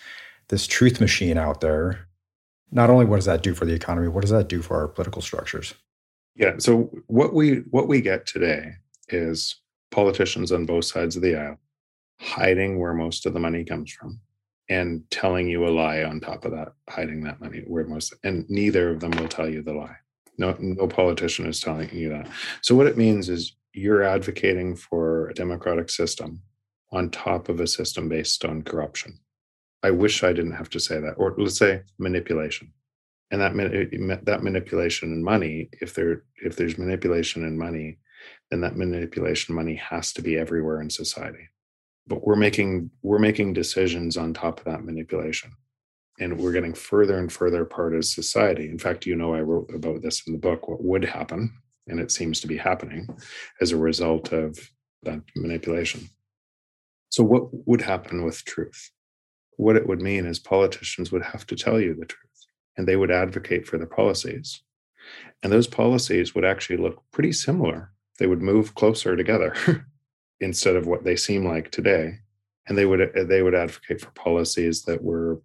this 0.49 0.67
truth 0.67 1.01
machine 1.01 1.37
out 1.37 1.61
there, 1.61 2.07
not 2.71 2.89
only 2.89 3.05
what 3.05 3.17
does 3.17 3.25
that 3.25 3.43
do 3.43 3.53
for 3.53 3.65
the 3.65 3.73
economy, 3.73 4.07
what 4.07 4.21
does 4.21 4.31
that 4.31 4.49
do 4.49 4.61
for 4.61 4.77
our 4.77 4.87
political 4.87 5.21
structures? 5.21 5.73
Yeah. 6.35 6.55
So 6.59 6.91
what 7.07 7.33
we 7.33 7.57
what 7.71 7.87
we 7.87 8.01
get 8.01 8.25
today 8.25 8.73
is 9.09 9.55
politicians 9.91 10.51
on 10.51 10.65
both 10.65 10.85
sides 10.85 11.15
of 11.15 11.21
the 11.21 11.35
aisle 11.35 11.59
hiding 12.19 12.79
where 12.79 12.93
most 12.93 13.25
of 13.25 13.33
the 13.33 13.39
money 13.39 13.63
comes 13.63 13.91
from 13.91 14.19
and 14.69 15.03
telling 15.09 15.47
you 15.47 15.65
a 15.65 15.69
lie 15.69 16.03
on 16.03 16.19
top 16.19 16.45
of 16.45 16.51
that, 16.51 16.73
hiding 16.89 17.21
that 17.23 17.39
money 17.39 17.63
where 17.67 17.85
most 17.85 18.13
and 18.23 18.49
neither 18.49 18.89
of 18.89 18.99
them 18.99 19.11
will 19.11 19.27
tell 19.27 19.49
you 19.49 19.61
the 19.61 19.73
lie 19.73 19.95
No, 20.37 20.55
no 20.59 20.87
politician 20.87 21.45
is 21.45 21.59
telling 21.59 21.89
you 21.93 22.09
that. 22.09 22.27
So 22.61 22.75
what 22.75 22.87
it 22.87 22.97
means 22.97 23.29
is 23.29 23.55
you're 23.73 24.03
advocating 24.03 24.75
for 24.75 25.29
a 25.29 25.33
democratic 25.33 25.89
system 25.89 26.41
on 26.91 27.09
top 27.09 27.49
of 27.49 27.59
a 27.59 27.67
system 27.67 28.09
based 28.09 28.43
on 28.45 28.63
corruption. 28.63 29.19
I 29.87 29.91
wish 29.91 30.23
I 30.23 30.33
didn't 30.33 30.59
have 30.61 30.69
to 30.71 30.79
say 30.79 30.99
that, 30.99 31.13
or 31.17 31.33
let's 31.37 31.57
say 31.57 31.81
manipulation. 31.97 32.73
And 33.31 33.41
that 33.41 34.21
that 34.23 34.43
manipulation 34.43 35.13
in 35.13 35.23
money, 35.23 35.69
if 35.81 35.93
there 35.93 36.23
if 36.43 36.55
there's 36.55 36.77
manipulation 36.77 37.45
in 37.45 37.57
money, 37.57 37.97
then 38.49 38.61
that 38.61 38.77
manipulation 38.77 39.55
money 39.55 39.75
has 39.75 40.13
to 40.13 40.21
be 40.21 40.37
everywhere 40.37 40.81
in 40.81 40.89
society. 40.89 41.45
But 42.05 42.25
we're 42.25 42.43
making 42.47 42.91
we're 43.01 43.27
making 43.29 43.53
decisions 43.53 44.17
on 44.17 44.33
top 44.33 44.59
of 44.59 44.65
that 44.65 44.83
manipulation 44.83 45.51
and 46.19 46.39
we're 46.39 46.51
getting 46.51 46.73
further 46.73 47.17
and 47.17 47.31
further 47.31 47.61
apart 47.61 47.93
as 47.93 48.11
society. 48.11 48.69
In 48.69 48.79
fact, 48.79 49.05
you 49.05 49.15
know, 49.15 49.33
I 49.33 49.41
wrote 49.41 49.69
about 49.73 50.01
this 50.01 50.23
in 50.25 50.33
the 50.33 50.39
book, 50.39 50.67
what 50.67 50.83
would 50.83 51.05
happen, 51.05 51.53
and 51.87 51.99
it 51.99 52.11
seems 52.11 52.41
to 52.41 52.47
be 52.47 52.57
happening 52.57 53.07
as 53.61 53.71
a 53.71 53.77
result 53.77 54.33
of 54.33 54.59
that 55.03 55.21
manipulation. 55.35 56.09
So, 57.09 57.23
what 57.23 57.49
would 57.67 57.81
happen 57.81 58.25
with 58.25 58.43
truth? 58.45 58.91
What 59.57 59.75
it 59.75 59.87
would 59.87 60.01
mean 60.01 60.25
is 60.25 60.39
politicians 60.39 61.11
would 61.11 61.23
have 61.23 61.45
to 61.47 61.55
tell 61.55 61.79
you 61.79 61.93
the 61.93 62.05
truth, 62.05 62.45
and 62.77 62.87
they 62.87 62.95
would 62.95 63.11
advocate 63.11 63.67
for 63.67 63.77
the 63.77 63.87
policies. 63.87 64.61
And 65.43 65.51
those 65.51 65.67
policies 65.67 66.33
would 66.33 66.45
actually 66.45 66.77
look 66.77 67.03
pretty 67.11 67.31
similar. 67.31 67.91
They 68.19 68.27
would 68.27 68.41
move 68.41 68.75
closer 68.75 69.15
together 69.15 69.55
instead 70.41 70.75
of 70.75 70.87
what 70.87 71.03
they 71.03 71.15
seem 71.15 71.45
like 71.45 71.71
today. 71.71 72.19
And 72.67 72.77
they 72.77 72.85
would 72.85 73.01
uh, 73.01 73.23
they 73.23 73.41
would 73.41 73.55
advocate 73.55 74.01
for 74.01 74.11
policies 74.11 74.83
that 74.83 75.03
were 75.03 75.41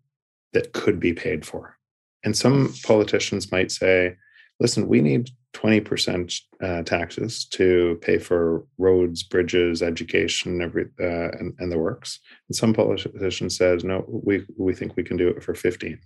that 0.53 0.73
could 0.73 0.99
be 0.99 1.13
paid 1.13 1.47
for. 1.47 1.79
And 2.25 2.37
some 2.37 2.75
politicians 2.85 3.51
might 3.51 3.71
say, 3.71 4.17
listen, 4.61 4.89
we 4.89 5.01
need 5.01 5.31
20% 5.55 6.41
uh, 6.63 6.83
taxes 6.83 7.45
to 7.47 7.99
pay 8.03 8.19
for 8.19 8.65
roads, 8.79 9.23
bridges, 9.23 9.83
education, 9.83 10.63
every, 10.63 10.87
uh, 11.01 11.31
and, 11.39 11.55
and 11.59 11.71
the 11.71 11.79
works. 11.79 12.21
And 12.49 12.57
some 12.57 12.73
politician 12.73 13.51
says, 13.51 13.85
no, 13.85 14.05
we, 14.09 14.45
we 14.57 14.75
think 14.75 14.97
we 14.97 15.05
can 15.05 15.17
do 15.17 15.29
it 15.29 15.43
for 15.43 15.55
15. 15.55 15.99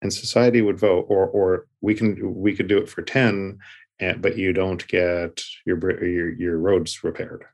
And 0.00 0.12
society 0.12 0.62
would 0.62 0.78
vote, 0.78 1.06
or, 1.08 1.26
or 1.26 1.66
we 1.80 1.94
can 1.94 2.34
we 2.34 2.54
could 2.54 2.68
do 2.68 2.78
it 2.78 2.88
for 2.88 3.02
10, 3.02 3.58
and, 3.98 4.22
but 4.22 4.38
you 4.38 4.52
don't 4.52 4.86
get 4.86 5.42
your, 5.66 6.04
your, 6.04 6.32
your 6.32 6.58
roads 6.58 7.02
repaired, 7.02 7.44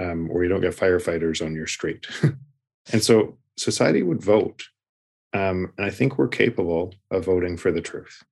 um, 0.00 0.30
or 0.30 0.42
you 0.42 0.48
don't 0.48 0.62
get 0.62 0.74
firefighters 0.74 1.44
on 1.44 1.54
your 1.54 1.66
street. 1.66 2.06
and 2.92 3.02
so 3.02 3.36
society 3.58 4.02
would 4.02 4.22
vote 4.22 4.64
um, 5.34 5.72
and 5.78 5.86
I 5.86 5.90
think 5.90 6.18
we're 6.18 6.28
capable 6.28 6.94
of 7.10 7.24
voting 7.24 7.56
for 7.56 7.72
the 7.72 7.80
truth. 7.80 8.22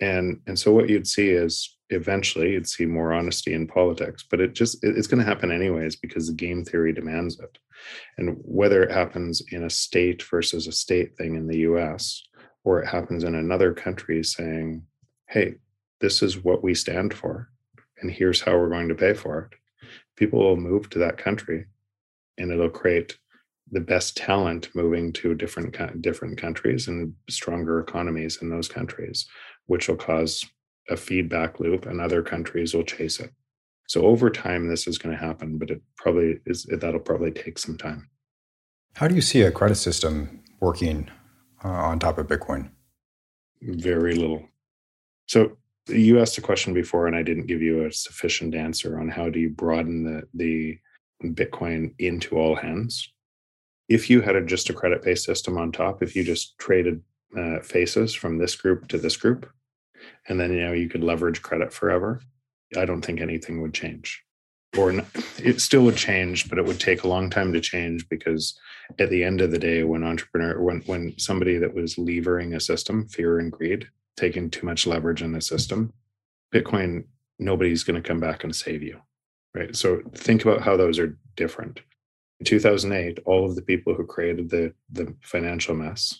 And 0.00 0.40
and 0.46 0.58
so 0.58 0.72
what 0.72 0.88
you'd 0.88 1.06
see 1.06 1.30
is 1.30 1.76
eventually 1.90 2.52
you'd 2.52 2.68
see 2.68 2.84
more 2.84 3.12
honesty 3.12 3.54
in 3.54 3.66
politics, 3.66 4.24
but 4.28 4.40
it 4.40 4.54
just 4.54 4.78
it's 4.82 5.06
going 5.06 5.20
to 5.20 5.28
happen 5.28 5.50
anyways 5.50 5.96
because 5.96 6.26
the 6.26 6.34
game 6.34 6.64
theory 6.64 6.92
demands 6.92 7.38
it. 7.40 7.58
And 8.18 8.36
whether 8.42 8.82
it 8.82 8.90
happens 8.90 9.42
in 9.52 9.64
a 9.64 9.70
state 9.70 10.22
versus 10.22 10.66
a 10.66 10.72
state 10.72 11.16
thing 11.16 11.34
in 11.34 11.46
the 11.46 11.58
US 11.58 12.22
or 12.64 12.82
it 12.82 12.88
happens 12.88 13.24
in 13.24 13.34
another 13.34 13.72
country 13.72 14.22
saying, 14.22 14.82
"Hey, 15.28 15.54
this 16.00 16.22
is 16.22 16.42
what 16.42 16.62
we 16.62 16.74
stand 16.74 17.14
for 17.14 17.48
and 18.00 18.10
here's 18.10 18.42
how 18.42 18.58
we're 18.58 18.68
going 18.68 18.88
to 18.88 18.94
pay 18.94 19.14
for 19.14 19.50
it." 19.50 19.58
People 20.16 20.40
will 20.40 20.56
move 20.56 20.90
to 20.90 20.98
that 20.98 21.18
country 21.18 21.66
and 22.36 22.50
it'll 22.50 22.68
create 22.68 23.16
the 23.72 23.80
best 23.80 24.16
talent 24.16 24.68
moving 24.74 25.12
to 25.12 25.34
different 25.34 26.00
different 26.00 26.38
countries 26.38 26.86
and 26.88 27.14
stronger 27.28 27.80
economies 27.80 28.38
in 28.40 28.48
those 28.48 28.68
countries, 28.68 29.26
which 29.66 29.88
will 29.88 29.96
cause 29.96 30.44
a 30.88 30.96
feedback 30.96 31.60
loop, 31.60 31.86
and 31.86 32.00
other 32.00 32.22
countries 32.22 32.74
will 32.74 32.84
chase 32.84 33.20
it. 33.20 33.32
So 33.88 34.04
over 34.04 34.30
time, 34.30 34.68
this 34.68 34.86
is 34.86 34.98
going 34.98 35.16
to 35.16 35.22
happen, 35.22 35.58
but 35.58 35.70
it 35.70 35.80
probably 35.96 36.40
is 36.46 36.66
that'll 36.70 37.00
probably 37.00 37.30
take 37.30 37.58
some 37.58 37.76
time. 37.76 38.08
How 38.94 39.08
do 39.08 39.14
you 39.14 39.20
see 39.20 39.42
a 39.42 39.50
credit 39.50 39.76
system 39.76 40.42
working 40.60 41.10
uh, 41.64 41.68
on 41.68 41.98
top 41.98 42.18
of 42.18 42.26
Bitcoin? 42.26 42.70
Very 43.62 44.14
little. 44.14 44.48
So 45.26 45.56
you 45.88 46.20
asked 46.20 46.38
a 46.38 46.42
question 46.42 46.74
before, 46.74 47.06
and 47.06 47.14
I 47.14 47.22
didn't 47.22 47.46
give 47.46 47.62
you 47.62 47.86
a 47.86 47.92
sufficient 47.92 48.54
answer 48.54 48.98
on 48.98 49.08
how 49.08 49.28
do 49.28 49.38
you 49.38 49.50
broaden 49.50 50.04
the 50.04 50.22
the 50.34 50.78
Bitcoin 51.22 51.94
into 51.98 52.36
all 52.36 52.56
hands 52.56 53.12
if 53.88 54.10
you 54.10 54.20
had 54.20 54.36
a, 54.36 54.44
just 54.44 54.70
a 54.70 54.74
credit 54.74 55.02
based 55.02 55.24
system 55.24 55.58
on 55.58 55.72
top, 55.72 56.02
if 56.02 56.16
you 56.16 56.24
just 56.24 56.58
traded 56.58 57.02
uh, 57.36 57.60
faces 57.60 58.14
from 58.14 58.38
this 58.38 58.56
group 58.56 58.88
to 58.88 58.98
this 58.98 59.16
group, 59.16 59.50
and 60.28 60.38
then 60.38 60.52
you 60.52 60.60
know 60.60 60.72
you 60.72 60.88
could 60.88 61.04
leverage 61.04 61.42
credit 61.42 61.72
forever, 61.72 62.20
I 62.76 62.84
don't 62.84 63.02
think 63.02 63.20
anything 63.20 63.62
would 63.62 63.74
change. 63.74 64.22
Or 64.76 64.90
it 65.38 65.60
still 65.60 65.82
would 65.84 65.96
change, 65.96 66.48
but 66.48 66.58
it 66.58 66.64
would 66.64 66.80
take 66.80 67.04
a 67.04 67.08
long 67.08 67.30
time 67.30 67.52
to 67.52 67.60
change 67.60 68.08
because 68.08 68.58
at 68.98 69.10
the 69.10 69.24
end 69.24 69.40
of 69.40 69.50
the 69.50 69.58
day, 69.58 69.82
when 69.84 70.04
entrepreneur, 70.04 70.60
when 70.60 70.80
when 70.86 71.18
somebody 71.18 71.58
that 71.58 71.74
was 71.74 71.98
levering 71.98 72.54
a 72.54 72.60
system, 72.60 73.08
fear 73.08 73.38
and 73.38 73.52
greed, 73.52 73.88
taking 74.16 74.50
too 74.50 74.66
much 74.66 74.86
leverage 74.86 75.22
in 75.22 75.32
the 75.32 75.40
system, 75.40 75.92
Bitcoin, 76.54 77.04
nobody's 77.38 77.84
going 77.84 78.00
to 78.00 78.06
come 78.06 78.20
back 78.20 78.44
and 78.44 78.54
save 78.54 78.82
you, 78.82 79.00
right? 79.54 79.74
So 79.76 80.00
think 80.14 80.44
about 80.44 80.62
how 80.62 80.76
those 80.76 80.98
are 80.98 81.18
different. 81.36 81.80
In 82.40 82.46
2008, 82.46 83.20
all 83.24 83.44
of 83.44 83.54
the 83.54 83.62
people 83.62 83.94
who 83.94 84.04
created 84.04 84.50
the, 84.50 84.74
the 84.90 85.14
financial 85.22 85.74
mess 85.74 86.18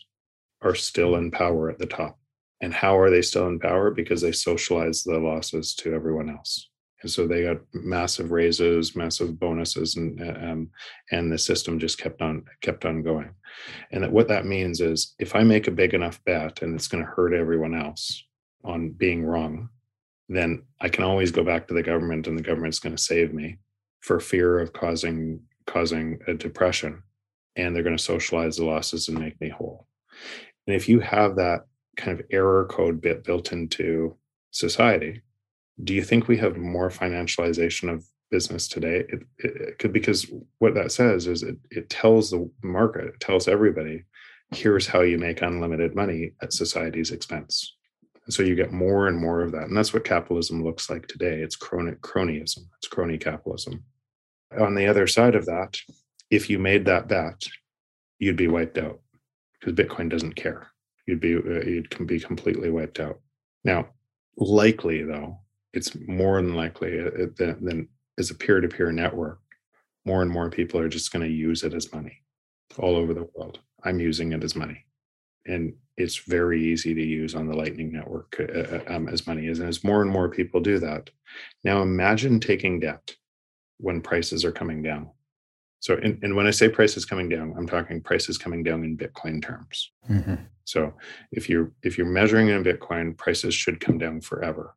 are 0.62 0.74
still 0.74 1.16
in 1.16 1.30
power 1.30 1.70
at 1.70 1.78
the 1.78 1.87
top. 1.87 2.18
And 2.61 2.73
how 2.73 2.99
are 2.99 3.11
they 3.11 3.23
still 3.23 3.49
in 3.49 3.59
power? 3.59 3.91
Because 3.91 4.23
they 4.23 4.33
socialized 4.33 5.05
the 5.07 5.19
losses 5.19 5.75
to 5.77 5.95
everyone 5.95 6.31
else. 6.31 6.69
And 7.03 7.11
so 7.11 7.27
they 7.27 7.45
got 7.45 7.59
massive 7.75 8.31
raises, 8.31 8.97
massive 8.97 9.39
bonuses, 9.39 9.97
and 9.97 10.21
um, 10.43 10.71
and 11.13 11.31
the 11.31 11.39
system 11.39 11.79
just 11.79 11.99
kept 11.99 12.23
on 12.23 12.45
kept 12.63 12.87
on 12.87 13.03
going. 13.03 13.31
And 13.93 14.11
what 14.11 14.29
that 14.29 14.47
means 14.47 14.81
is, 14.81 15.15
if 15.19 15.37
I 15.37 15.43
make 15.43 15.69
a 15.69 15.73
big 15.73 15.93
enough 15.93 16.25
bet 16.25 16.63
and 16.63 16.75
it's 16.75 16.89
going 16.89 17.05
to 17.05 17.11
hurt 17.11 17.35
everyone 17.35 17.75
else 17.75 18.25
on 18.65 18.91
being 18.91 19.25
wrong, 19.27 19.69
then 20.31 20.63
I 20.81 20.89
can 20.89 21.05
always 21.05 21.31
go 21.31 21.45
back 21.45 21.69
to 21.69 21.75
the 21.75 21.83
government, 21.83 22.27
and 22.27 22.39
the 22.39 22.43
government's 22.43 22.79
going 22.79 22.97
to 22.97 23.03
save 23.03 23.35
me 23.35 23.59
for 24.01 24.19
fear 24.19 24.59
of 24.59 24.73
causing 24.73 25.41
causing 25.67 26.19
a 26.27 26.35
depression 26.35 27.03
and 27.57 27.75
they're 27.75 27.83
going 27.83 27.97
to 27.97 28.03
socialize 28.03 28.57
the 28.57 28.65
losses 28.65 29.09
and 29.09 29.19
make 29.19 29.41
me 29.41 29.49
whole. 29.49 29.87
And 30.67 30.77
if 30.77 30.89
you 30.89 31.01
have 31.01 31.37
that 31.37 31.67
kind 31.97 32.18
of 32.18 32.26
error 32.30 32.66
code 32.66 33.01
bit 33.01 33.24
built 33.24 33.53
into 33.53 34.16
society, 34.51 35.22
do 35.84 35.94
you 35.94 36.03
think 36.03 36.28
we 36.28 36.36
have 36.38 36.57
more 36.57 36.90
financialization 36.90 37.92
of 37.92 38.05
business 38.30 38.68
today? 38.68 39.05
It, 39.09 39.22
it, 39.38 39.57
it 39.57 39.78
could, 39.78 39.92
because 39.92 40.26
what 40.59 40.74
that 40.74 40.92
says 40.92 41.26
is 41.26 41.42
it, 41.42 41.57
it 41.70 41.90
tells 41.90 42.30
the 42.30 42.51
market, 42.62 43.07
it 43.07 43.20
tells 43.20 43.49
everybody, 43.49 44.05
here's 44.55 44.86
how 44.86 45.01
you 45.01 45.18
make 45.18 45.42
unlimited 45.42 45.94
money 45.94 46.32
at 46.42 46.53
society's 46.53 47.11
expense. 47.11 47.76
And 48.24 48.34
so 48.34 48.42
you 48.42 48.55
get 48.55 48.72
more 48.72 49.09
and 49.09 49.18
more 49.18 49.42
of 49.42 49.53
that. 49.53 49.64
And 49.64 49.76
that's 49.76 49.92
what 49.92 50.05
capitalism 50.05 50.64
looks 50.64 50.90
like 50.90 51.07
today. 51.07 51.40
It's 51.40 51.57
crony, 51.57 51.92
cronyism, 51.92 52.66
it's 52.78 52.88
crony 52.88 53.18
capitalism 53.18 53.84
on 54.59 54.74
the 54.74 54.86
other 54.86 55.07
side 55.07 55.34
of 55.34 55.47
that, 55.47 55.78
if 56.30 56.51
you 56.51 56.59
made 56.59 56.84
that 56.84 57.09
bet, 57.09 57.47
you'd 58.18 58.36
be 58.36 58.49
wiped 58.49 58.78
out 58.78 59.01
because 59.59 59.74
Bitcoin 59.74 60.09
doesn't 60.09 60.34
care. 60.36 60.68
You'd 61.07 61.21
be 61.21 61.37
uh, 61.37 61.65
you'd 61.65 62.07
be 62.07 62.21
completely 62.21 62.71
wiped 62.71 63.01
out. 63.01 63.21
Now, 63.65 63.89
likely 64.37 65.03
though, 65.03 65.39
it's 65.73 65.97
more 66.07 66.41
than 66.43 66.55
likely 66.55 67.01
uh, 67.01 67.05
uh, 67.07 67.27
than, 67.37 67.65
than 67.65 67.89
as 68.19 68.31
a 68.31 68.35
peer-to-peer 68.35 68.93
network. 68.93 69.41
More 70.05 70.23
and 70.23 70.31
more 70.31 70.51
people 70.51 70.81
are 70.81 70.89
just 70.89 71.13
going 71.13 71.25
to 71.25 71.31
use 71.49 71.65
it 71.65 71.75
as 71.75 71.93
money 71.93 72.23
all 72.79 72.97
over 72.97 73.13
the 73.15 73.29
world. 73.35 73.61
I'm 73.85 74.01
using 74.01 74.33
it 74.33 74.45
as 74.45 74.57
money, 74.57 74.85
and 75.47 75.75
it's 75.97 76.17
very 76.17 76.63
easy 76.63 76.95
to 76.95 77.03
use 77.03 77.35
on 77.35 77.47
the 77.47 77.57
Lightning 77.57 77.93
Network 77.93 78.37
uh, 78.41 78.81
um, 78.93 79.09
as 79.09 79.27
money. 79.27 79.49
And 79.49 79.63
as 79.63 79.85
more 79.85 80.03
and 80.03 80.11
more 80.11 80.29
people 80.29 80.61
do 80.61 80.79
that, 80.81 81.11
now 81.65 81.83
imagine 81.83 82.41
taking 82.41 82.81
debt 82.81 83.15
when 83.79 84.01
prices 84.01 84.45
are 84.45 84.53
coming 84.53 84.83
down. 84.83 85.11
So, 85.87 85.95
in, 85.99 86.18
and 86.24 86.34
when 86.34 86.49
I 86.49 86.51
say 86.51 86.68
prices 86.68 87.05
coming 87.05 87.28
down, 87.28 87.55
I'm 87.57 87.68
talking 87.68 88.01
prices 88.01 88.39
coming 88.39 88.64
down 88.64 88.82
in 88.82 88.97
Bitcoin 88.97 89.41
terms. 89.41 89.93
Mm-hmm. 90.11 90.34
So, 90.64 90.93
if 91.30 91.49
you're 91.49 91.70
if 91.84 91.97
you're 91.97 92.09
measuring 92.09 92.49
in 92.49 92.64
Bitcoin, 92.64 93.16
prices 93.16 93.55
should 93.55 93.78
come 93.78 93.97
down 93.97 94.20
forever. 94.20 94.74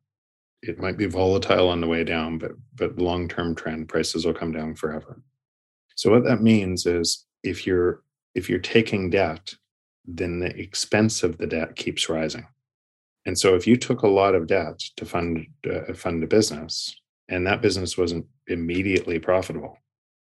It 0.62 0.78
might 0.78 0.96
be 0.96 1.06
volatile 1.06 1.68
on 1.68 1.80
the 1.80 1.88
way 1.88 2.04
down, 2.04 2.38
but 2.38 2.52
but 2.76 2.96
long 2.98 3.26
term 3.26 3.56
trend 3.56 3.88
prices 3.88 4.24
will 4.24 4.34
come 4.34 4.52
down 4.52 4.76
forever. 4.76 5.20
So, 5.96 6.12
what 6.12 6.22
that 6.26 6.42
means 6.42 6.86
is 6.86 7.26
if 7.42 7.66
you're 7.66 8.04
if 8.36 8.48
you're 8.48 8.60
taking 8.60 9.10
debt, 9.10 9.52
then 10.06 10.38
the 10.38 10.56
expense 10.56 11.24
of 11.24 11.38
the 11.38 11.48
debt 11.48 11.74
keeps 11.74 12.08
rising. 12.08 12.46
And 13.26 13.36
so, 13.36 13.56
if 13.56 13.66
you 13.66 13.76
took 13.76 14.02
a 14.02 14.14
lot 14.20 14.36
of 14.36 14.46
debt 14.46 14.78
to 14.94 15.04
fund 15.04 15.44
uh, 15.68 15.92
fund 15.92 16.22
a 16.22 16.28
business, 16.28 16.94
and 17.28 17.44
that 17.48 17.62
business 17.62 17.98
wasn't 17.98 18.26
immediately 18.46 19.18
profitable, 19.18 19.76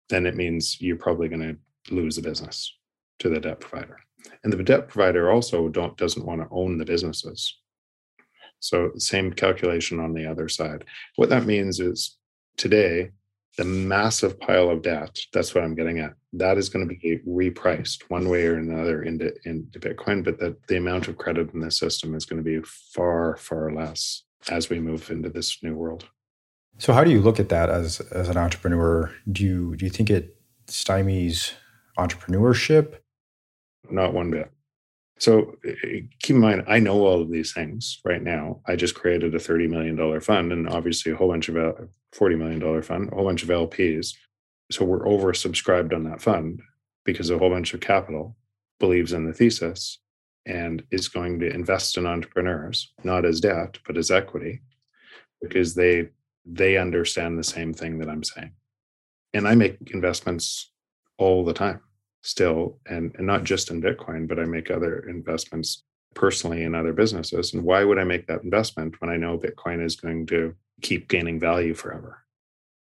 then 0.09 0.27
it 0.27 0.37
means 0.37 0.81
you're 0.81 0.97
probably 0.97 1.29
going 1.29 1.41
to 1.41 1.95
lose 1.95 2.17
the 2.17 2.23
business 2.23 2.73
to 3.19 3.29
the 3.29 3.41
debt 3.41 3.61
provider. 3.61 3.99
And 4.45 4.53
the 4.53 4.63
debt 4.63 4.89
provider 4.89 5.31
also 5.31 5.69
don't 5.69 5.97
doesn't 5.97 6.25
want 6.25 6.41
to 6.41 6.49
own 6.51 6.79
the 6.79 6.85
businesses. 6.85 7.57
So, 8.61 8.93
same 8.97 9.33
calculation 9.33 10.01
on 10.01 10.15
the 10.15 10.27
other 10.27 10.49
side. 10.49 10.85
What 11.17 11.29
that 11.29 11.45
means 11.45 11.79
is 11.79 12.17
today, 12.57 13.11
the 13.57 13.65
massive 13.65 14.39
pile 14.41 14.71
of 14.71 14.83
debt, 14.83 15.19
that's 15.33 15.55
what 15.55 15.65
I'm 15.65 15.75
getting 15.75 16.01
at, 16.01 16.15
that 16.35 16.59
is 16.59 16.69
going 16.69 16.89
to 16.89 16.95
be 16.95 17.21
repriced 17.27 18.03
one 18.09 18.29
way 18.29 18.47
or 18.47 18.57
another 18.57 19.03
into, 19.03 19.33
into 19.45 19.79
Bitcoin, 19.79 20.25
but 20.25 20.39
that 20.41 20.67
the 20.67 20.77
amount 20.77 21.09
of 21.09 21.17
credit 21.17 21.53
in 21.55 21.61
the 21.61 21.71
system 21.71 22.15
is 22.15 22.27
going 22.27 22.43
to 22.43 22.43
be 22.43 22.67
far, 22.93 23.37
far 23.37 23.73
less 23.73 24.25
as 24.49 24.69
we 24.69 24.79
move 24.79 25.11
into 25.11 25.31
this 25.31 25.63
new 25.63 25.75
world. 25.75 26.09
So 26.79 26.93
how 26.93 27.05
do 27.05 27.11
you 27.11 27.21
look 27.21 27.41
at 27.41 27.49
that 27.49 27.71
as 27.71 28.01
as 28.13 28.29
an 28.29 28.37
entrepreneur? 28.37 29.13
Do 29.31 29.45
you 29.45 29.77
do 29.77 29.85
you 29.85 29.91
think 29.91 30.11
it 30.11 30.37
stymies 30.67 31.53
entrepreneurship? 31.99 32.97
Not 33.91 34.13
one 34.13 34.31
bit. 34.31 34.51
So 35.19 35.57
keep 36.21 36.37
in 36.37 36.41
mind, 36.41 36.65
I 36.69 36.79
know 36.79 37.07
all 37.07 37.23
of 37.23 37.31
these 37.31 37.53
things 37.55 38.01
right 38.05 38.23
now. 38.23 38.61
I 38.67 38.77
just 38.77 38.95
created 38.95 39.35
a 39.35 39.39
$30 39.39 39.69
million 39.69 40.21
fund 40.21 40.53
and 40.53 40.69
obviously 40.69 41.11
a 41.11 41.17
whole 41.17 41.29
bunch 41.29 41.49
of 41.49 41.55
$40 41.55 42.39
million 42.39 42.83
fund, 42.83 43.11
a 43.11 43.15
whole 43.15 43.25
bunch 43.25 43.43
of 43.43 43.49
LPs. 43.49 44.15
So 44.71 44.85
we're 44.85 45.07
oversubscribed 45.07 45.95
on 45.95 46.05
that 46.05 46.21
fund 46.21 46.61
because 47.05 47.31
a 47.31 47.39
whole 47.39 47.49
bunch 47.49 47.73
of 47.73 47.81
capital 47.81 48.37
believes 48.79 49.15
in 49.15 49.25
the 49.25 49.33
thesis 49.33 49.99
and 50.45 50.83
is 50.91 51.09
going 51.09 51.39
to 51.41 51.49
invest 51.51 51.97
in 51.97 52.07
entrepreneurs, 52.07 52.93
not 53.03 53.25
as 53.25 53.41
debt, 53.41 53.79
but 53.87 53.97
as 53.97 54.11
equity, 54.11 54.61
because 55.41 55.75
they 55.75 56.09
they 56.47 56.77
understand 56.77 57.39
the 57.39 57.45
same 57.45 57.75
thing 57.75 57.99
that 57.99 58.09
I'm 58.09 58.25
saying. 58.25 58.53
And 59.35 59.47
I 59.47 59.55
make 59.55 59.77
investments 59.93 60.73
all 61.19 61.45
the 61.45 61.53
time 61.53 61.81
still, 62.23 62.79
and, 62.87 63.15
and 63.17 63.27
not 63.27 63.45
just 63.45 63.71
in 63.71 63.83
Bitcoin, 63.83 64.29
but 64.29 64.39
I 64.39 64.45
make 64.45 64.71
other 64.71 65.01
investments 65.09 65.85
personally 66.15 66.63
in 66.63 66.75
other 66.75 66.93
businesses. 66.93 67.53
And 67.53 67.63
why 67.63 67.85
would 67.85 67.99
I 67.99 68.05
make 68.05 68.27
that 68.27 68.43
investment 68.43 69.01
when 69.01 69.11
I 69.11 69.17
know 69.17 69.39
Bitcoin 69.39 69.85
is 69.85 69.97
going 69.97 70.27
to 70.27 70.55
keep 70.83 71.09
gaining 71.09 71.39
value 71.39 71.75
forever? 71.75 72.23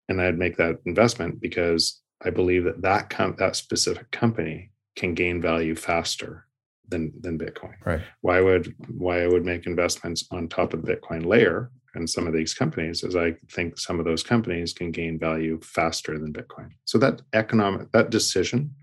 And 0.08 0.20
I'd 0.20 0.38
make 0.38 0.56
that 0.58 0.78
investment 0.86 1.40
because 1.40 2.00
I 2.24 2.30
believe 2.30 2.64
that 2.64 2.82
that, 2.82 3.10
com- 3.10 3.36
that 3.38 3.56
specific 3.56 4.10
company 4.10 4.70
can 4.96 5.14
gain 5.14 5.40
value 5.42 5.74
faster 5.74 6.46
than 6.88 7.12
than 7.20 7.38
Bitcoin. 7.38 7.74
Right. 7.84 8.02
Why 8.20 8.40
would 8.40 8.74
why 8.88 9.22
I 9.22 9.26
would 9.26 9.44
make 9.44 9.66
investments 9.66 10.26
on 10.30 10.48
top 10.48 10.74
of 10.74 10.84
the 10.84 10.94
Bitcoin 10.94 11.24
layer 11.24 11.70
and 11.94 12.08
some 12.08 12.26
of 12.26 12.32
these 12.32 12.54
companies 12.54 13.02
is 13.02 13.16
I 13.16 13.34
think 13.50 13.78
some 13.78 13.98
of 13.98 14.04
those 14.04 14.22
companies 14.22 14.72
can 14.72 14.90
gain 14.90 15.18
value 15.18 15.60
faster 15.62 16.18
than 16.18 16.32
Bitcoin. 16.32 16.70
So 16.84 16.98
that 16.98 17.22
economic 17.32 17.92
that 17.92 18.10
decision 18.10 18.74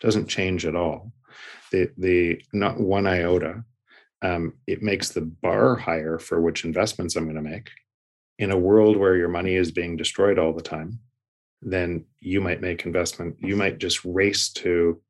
doesn't 0.00 0.28
change 0.28 0.66
at 0.66 0.76
all. 0.76 1.12
The 1.72 1.90
the 1.96 2.42
not 2.52 2.80
one 2.80 3.06
iota. 3.06 3.64
Um, 4.22 4.54
it 4.66 4.82
makes 4.82 5.10
the 5.10 5.22
bar 5.22 5.76
higher 5.76 6.18
for 6.18 6.42
which 6.42 6.64
investments 6.64 7.16
I'm 7.16 7.24
going 7.24 7.36
to 7.36 7.50
make. 7.50 7.70
In 8.38 8.50
a 8.50 8.58
world 8.58 8.98
where 8.98 9.16
your 9.16 9.28
money 9.28 9.54
is 9.54 9.70
being 9.70 9.96
destroyed 9.96 10.38
all 10.38 10.52
the 10.52 10.62
time, 10.62 11.00
then 11.62 12.04
you 12.20 12.40
might 12.42 12.60
make 12.60 12.84
investment. 12.84 13.36
You 13.38 13.56
might 13.56 13.78
just 13.78 14.04
race 14.04 14.50
to 14.54 15.00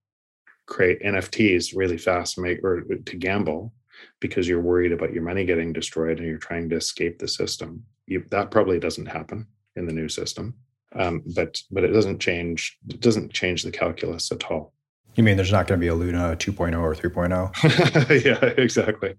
create 0.66 1.02
NFTs 1.02 1.76
really 1.76 1.98
fast, 1.98 2.38
make 2.38 2.62
or 2.62 2.82
to 2.82 3.16
gamble 3.16 3.72
because 4.20 4.48
you're 4.48 4.61
worried 4.61 4.92
about 4.92 5.12
your 5.12 5.22
money 5.22 5.44
getting 5.44 5.72
destroyed 5.72 6.18
and 6.18 6.26
you're 6.26 6.38
trying 6.38 6.68
to 6.70 6.76
escape 6.76 7.18
the 7.18 7.28
system. 7.28 7.84
You, 8.07 8.24
that 8.30 8.51
probably 8.51 8.78
doesn't 8.78 9.07
happen 9.07 9.46
in 9.76 9.86
the 9.86 9.92
new 9.92 10.09
system, 10.09 10.55
um, 10.94 11.22
but 11.34 11.62
but 11.70 11.84
it 11.84 11.92
doesn't 11.92 12.18
change. 12.18 12.78
It 12.88 13.01
doesn't 13.01 13.32
change 13.32 13.62
the 13.62 13.70
calculus 13.70 14.32
at 14.32 14.44
all. 14.51 14.72
You 15.16 15.24
mean 15.24 15.36
there's 15.36 15.53
not 15.53 15.66
going 15.66 15.78
to 15.78 15.84
be 15.84 15.88
a 15.88 15.94
Luna 15.94 16.36
2.0 16.36 16.80
or 16.80 16.94
3.0? 16.94 18.24
yeah, 18.24 18.62
exactly. 18.62 19.16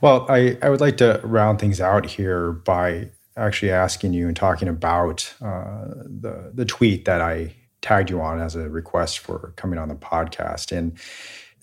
Well, 0.00 0.26
I, 0.28 0.56
I 0.62 0.70
would 0.70 0.80
like 0.80 0.96
to 0.98 1.20
round 1.24 1.58
things 1.58 1.80
out 1.80 2.06
here 2.06 2.52
by 2.52 3.10
actually 3.36 3.70
asking 3.70 4.12
you 4.12 4.26
and 4.26 4.36
talking 4.36 4.68
about 4.68 5.32
uh, 5.40 5.86
the 6.04 6.50
the 6.54 6.64
tweet 6.64 7.04
that 7.04 7.20
I 7.20 7.54
tagged 7.82 8.10
you 8.10 8.20
on 8.20 8.40
as 8.40 8.54
a 8.54 8.68
request 8.68 9.18
for 9.18 9.52
coming 9.56 9.78
on 9.78 9.88
the 9.88 9.94
podcast. 9.94 10.76
And 10.76 10.98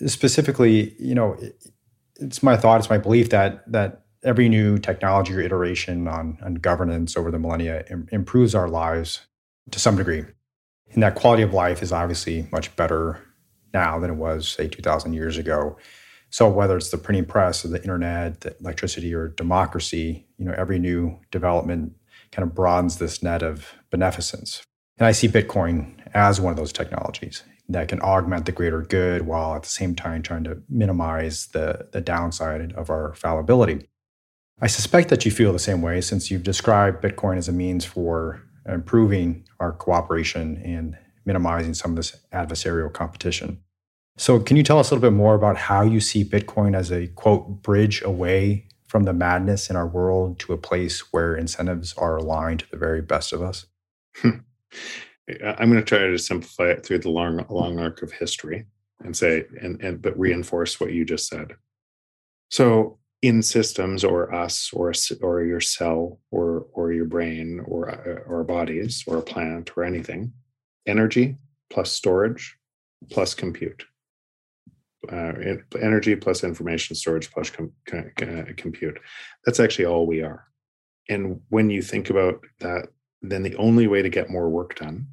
specifically, 0.10 0.94
you 1.00 1.16
know, 1.16 1.38
it's 2.20 2.44
my 2.44 2.58
thought, 2.58 2.80
it's 2.80 2.90
my 2.90 2.98
belief 2.98 3.30
that 3.30 3.70
that 3.72 4.04
every 4.24 4.50
new 4.50 4.78
technology 4.78 5.34
or 5.34 5.40
iteration 5.40 6.08
on, 6.08 6.38
on 6.44 6.56
governance 6.56 7.16
over 7.16 7.32
the 7.32 7.40
millennia 7.40 7.86
Im- 7.90 8.08
improves 8.12 8.54
our 8.54 8.68
lives 8.68 9.22
to 9.72 9.80
some 9.80 9.96
degree. 9.96 10.26
And 10.92 11.04
that 11.04 11.16
quality 11.16 11.44
of 11.44 11.54
life 11.54 11.82
is 11.82 11.92
obviously 11.94 12.48
much 12.52 12.76
better 12.76 13.22
now 13.74 14.00
than 14.00 14.10
it 14.10 14.16
was, 14.16 14.50
say, 14.50 14.68
2,000 14.68 15.14
years 15.14 15.38
ago. 15.38 15.78
So 16.32 16.50
whether 16.50 16.76
it's 16.76 16.90
the 16.90 16.98
printing 16.98 17.26
press 17.26 17.64
or 17.64 17.70
the 17.70 17.82
internet, 17.82 18.42
the 18.42 18.56
electricity 18.60 19.14
or 19.14 19.30
democracy, 19.30 20.28
you 20.38 20.46
know, 20.46 20.54
every 20.58 20.80
new 20.80 21.18
development 21.32 21.94
kind 22.32 22.48
of 22.48 22.54
broadens 22.54 22.98
this 22.98 23.24
net 23.24 23.42
of 23.42 23.74
beneficence. 23.90 24.64
And 24.98 25.08
I 25.08 25.12
see 25.12 25.28
Bitcoin 25.28 25.96
as 26.14 26.42
one 26.42 26.52
of 26.52 26.58
those 26.58 26.74
technologies 26.74 27.44
that 27.70 27.88
can 27.88 28.02
augment 28.02 28.46
the 28.46 28.52
greater 28.52 28.82
good 28.82 29.28
while 29.28 29.56
at 29.56 29.64
the 29.64 29.70
same 29.70 29.96
time 29.96 30.24
trying 30.24 30.44
to 30.44 30.62
minimize 30.68 31.48
the, 31.48 31.88
the 31.92 32.02
downside 32.02 32.74
of 32.74 32.90
our 32.90 33.14
fallibility. 33.14 33.88
I 34.60 34.68
suspect 34.68 35.10
that 35.10 35.24
you 35.24 35.32
feel 35.32 35.54
the 35.54 35.60
same 35.60 35.82
way 35.82 36.02
since 36.02 36.30
you've 36.30 36.44
described 36.44 37.02
Bitcoin 37.02 37.38
as 37.38 37.48
a 37.48 37.54
means 37.54 37.86
for 37.86 38.42
improving 38.68 39.46
our 39.60 39.72
cooperation 39.72 40.62
and 40.66 40.98
minimizing 41.26 41.76
some 41.76 41.92
of 41.92 41.98
this 41.98 42.18
adversarial 42.34 42.92
competition. 42.92 43.60
So, 44.18 44.40
can 44.40 44.58
you 44.58 44.64
tell 44.64 44.80
us 44.80 44.92
a 44.92 44.96
little 44.96 45.10
bit 45.10 45.16
more 45.16 45.36
about 45.36 45.56
how 45.56 45.82
you 45.82 46.02
see 46.02 46.26
Bitcoin 46.26 46.76
as 46.76 46.92
a 46.92 47.08
quote 47.08 47.62
bridge 47.62 48.02
away 48.02 48.68
from 48.88 49.04
the 49.04 49.14
madness 49.14 49.70
in 49.70 49.78
our 49.78 49.88
world 49.88 50.40
to 50.40 50.52
a 50.52 50.58
place 50.58 51.14
where 51.14 51.36
incentives 51.36 51.94
are 51.94 52.18
aligned 52.18 52.62
to 52.62 52.70
the 52.70 52.78
very 52.78 53.02
best 53.02 53.32
of 53.32 53.42
us? 53.42 53.68
I'm 55.44 55.70
going 55.72 55.84
to 55.84 55.84
try 55.84 56.00
to 56.00 56.18
simplify 56.18 56.70
it 56.70 56.86
through 56.86 57.00
the 57.00 57.10
long 57.10 57.46
long 57.50 57.80
arc 57.80 58.02
of 58.02 58.12
history 58.12 58.66
and 59.04 59.16
say 59.16 59.46
and 59.62 59.82
and 59.82 60.02
but 60.02 60.18
reinforce 60.20 60.80
what 60.80 60.94
you 60.94 61.06
just 61.06 61.28
said. 61.28 61.56
So 62.50 63.00
in 63.22 63.42
systems 63.42 64.04
or 64.04 64.34
us 64.34 64.72
or 64.74 64.94
or 65.22 65.44
your 65.44 65.62
cell 65.62 66.20
or 66.32 66.68
or 66.74 66.92
your 66.94 67.06
brain 67.06 67.62
or 67.66 67.90
uh, 67.90 68.24
or 68.26 68.44
bodies 68.44 69.04
or 69.08 69.18
a 69.18 69.22
plant 69.22 69.72
or 69.76 69.84
anything, 69.84 70.34
energy 70.86 71.38
plus 71.70 71.92
storage 71.92 72.58
plus 73.12 73.34
compute. 73.34 73.84
Uh, 75.10 75.32
energy 75.82 76.14
plus 76.14 76.44
information 76.44 76.94
storage 76.94 77.32
plus 77.32 77.50
com- 77.50 77.72
com- 77.86 78.12
compute. 78.58 79.00
That's 79.46 79.60
actually 79.62 79.86
all 79.86 80.06
we 80.06 80.22
are. 80.22 80.46
And 81.08 81.40
when 81.48 81.70
you 81.70 81.82
think 81.82 82.10
about 82.10 82.44
that, 82.60 82.90
then 83.22 83.44
the 83.44 83.56
only 83.56 83.88
way 83.88 84.02
to 84.02 84.10
get 84.10 84.30
more 84.30 84.50
work 84.50 84.76
done 84.76 85.08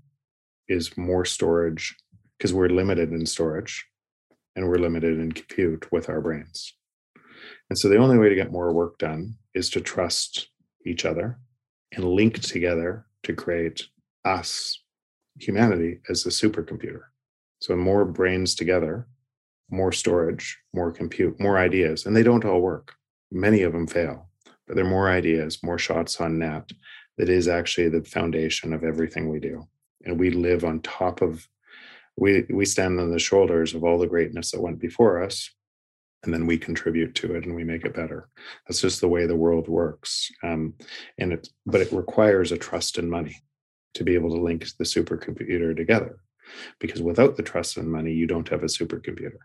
is 0.68 0.96
more 0.96 1.24
storage 1.24 1.94
because 2.36 2.52
we're 2.52 2.68
limited 2.68 3.12
in 3.12 3.26
storage 3.26 3.86
and 4.54 4.66
we're 4.66 4.78
limited 4.78 5.18
in 5.18 5.32
compute 5.32 5.90
with 5.92 6.08
our 6.08 6.20
brains. 6.20 6.74
And 7.68 7.78
so 7.78 7.88
the 7.88 7.98
only 7.98 8.18
way 8.18 8.28
to 8.28 8.34
get 8.34 8.52
more 8.52 8.72
work 8.72 8.98
done 8.98 9.34
is 9.54 9.70
to 9.70 9.80
trust 9.80 10.48
each 10.84 11.04
other 11.04 11.38
and 11.92 12.04
link 12.04 12.40
together 12.40 13.06
to 13.24 13.34
create 13.34 13.86
us, 14.24 14.82
humanity, 15.38 16.00
as 16.08 16.24
a 16.26 16.30
supercomputer. 16.30 17.02
So 17.60 17.76
more 17.76 18.04
brains 18.04 18.54
together, 18.54 19.06
more 19.70 19.92
storage, 19.92 20.58
more 20.72 20.92
compute, 20.92 21.40
more 21.40 21.58
ideas. 21.58 22.06
And 22.06 22.14
they 22.14 22.22
don't 22.22 22.44
all 22.44 22.60
work. 22.60 22.94
Many 23.32 23.62
of 23.62 23.72
them 23.72 23.86
fail, 23.86 24.28
but 24.66 24.76
there 24.76 24.84
are 24.84 24.88
more 24.88 25.08
ideas, 25.08 25.62
more 25.62 25.78
shots 25.78 26.20
on 26.20 26.38
net 26.38 26.70
that 27.18 27.28
is 27.28 27.48
actually 27.48 27.88
the 27.88 28.04
foundation 28.04 28.72
of 28.72 28.84
everything 28.84 29.28
we 29.28 29.40
do 29.40 29.66
and 30.06 30.18
we 30.18 30.30
live 30.30 30.64
on 30.64 30.80
top 30.80 31.20
of 31.20 31.46
we 32.16 32.46
we 32.48 32.64
stand 32.64 32.98
on 32.98 33.10
the 33.10 33.18
shoulders 33.18 33.74
of 33.74 33.84
all 33.84 33.98
the 33.98 34.06
greatness 34.06 34.52
that 34.52 34.62
went 34.62 34.78
before 34.78 35.22
us 35.22 35.50
and 36.22 36.32
then 36.32 36.46
we 36.46 36.56
contribute 36.56 37.14
to 37.14 37.34
it 37.34 37.44
and 37.44 37.54
we 37.54 37.62
make 37.62 37.84
it 37.84 37.94
better. 37.94 38.28
That's 38.66 38.80
just 38.80 39.00
the 39.00 39.08
way 39.08 39.26
the 39.26 39.36
world 39.36 39.68
works 39.68 40.30
um, 40.42 40.74
and 41.18 41.32
it 41.34 41.48
but 41.66 41.80
it 41.80 41.92
requires 41.92 42.52
a 42.52 42.58
trust 42.58 42.98
in 42.98 43.10
money 43.10 43.36
to 43.94 44.04
be 44.04 44.14
able 44.14 44.30
to 44.30 44.40
link 44.40 44.66
the 44.78 44.84
supercomputer 44.84 45.76
together 45.76 46.20
because 46.80 47.02
without 47.02 47.36
the 47.36 47.42
trust 47.42 47.76
in 47.76 47.90
money 47.90 48.12
you 48.12 48.26
don't 48.26 48.48
have 48.48 48.62
a 48.62 48.66
supercomputer. 48.66 49.38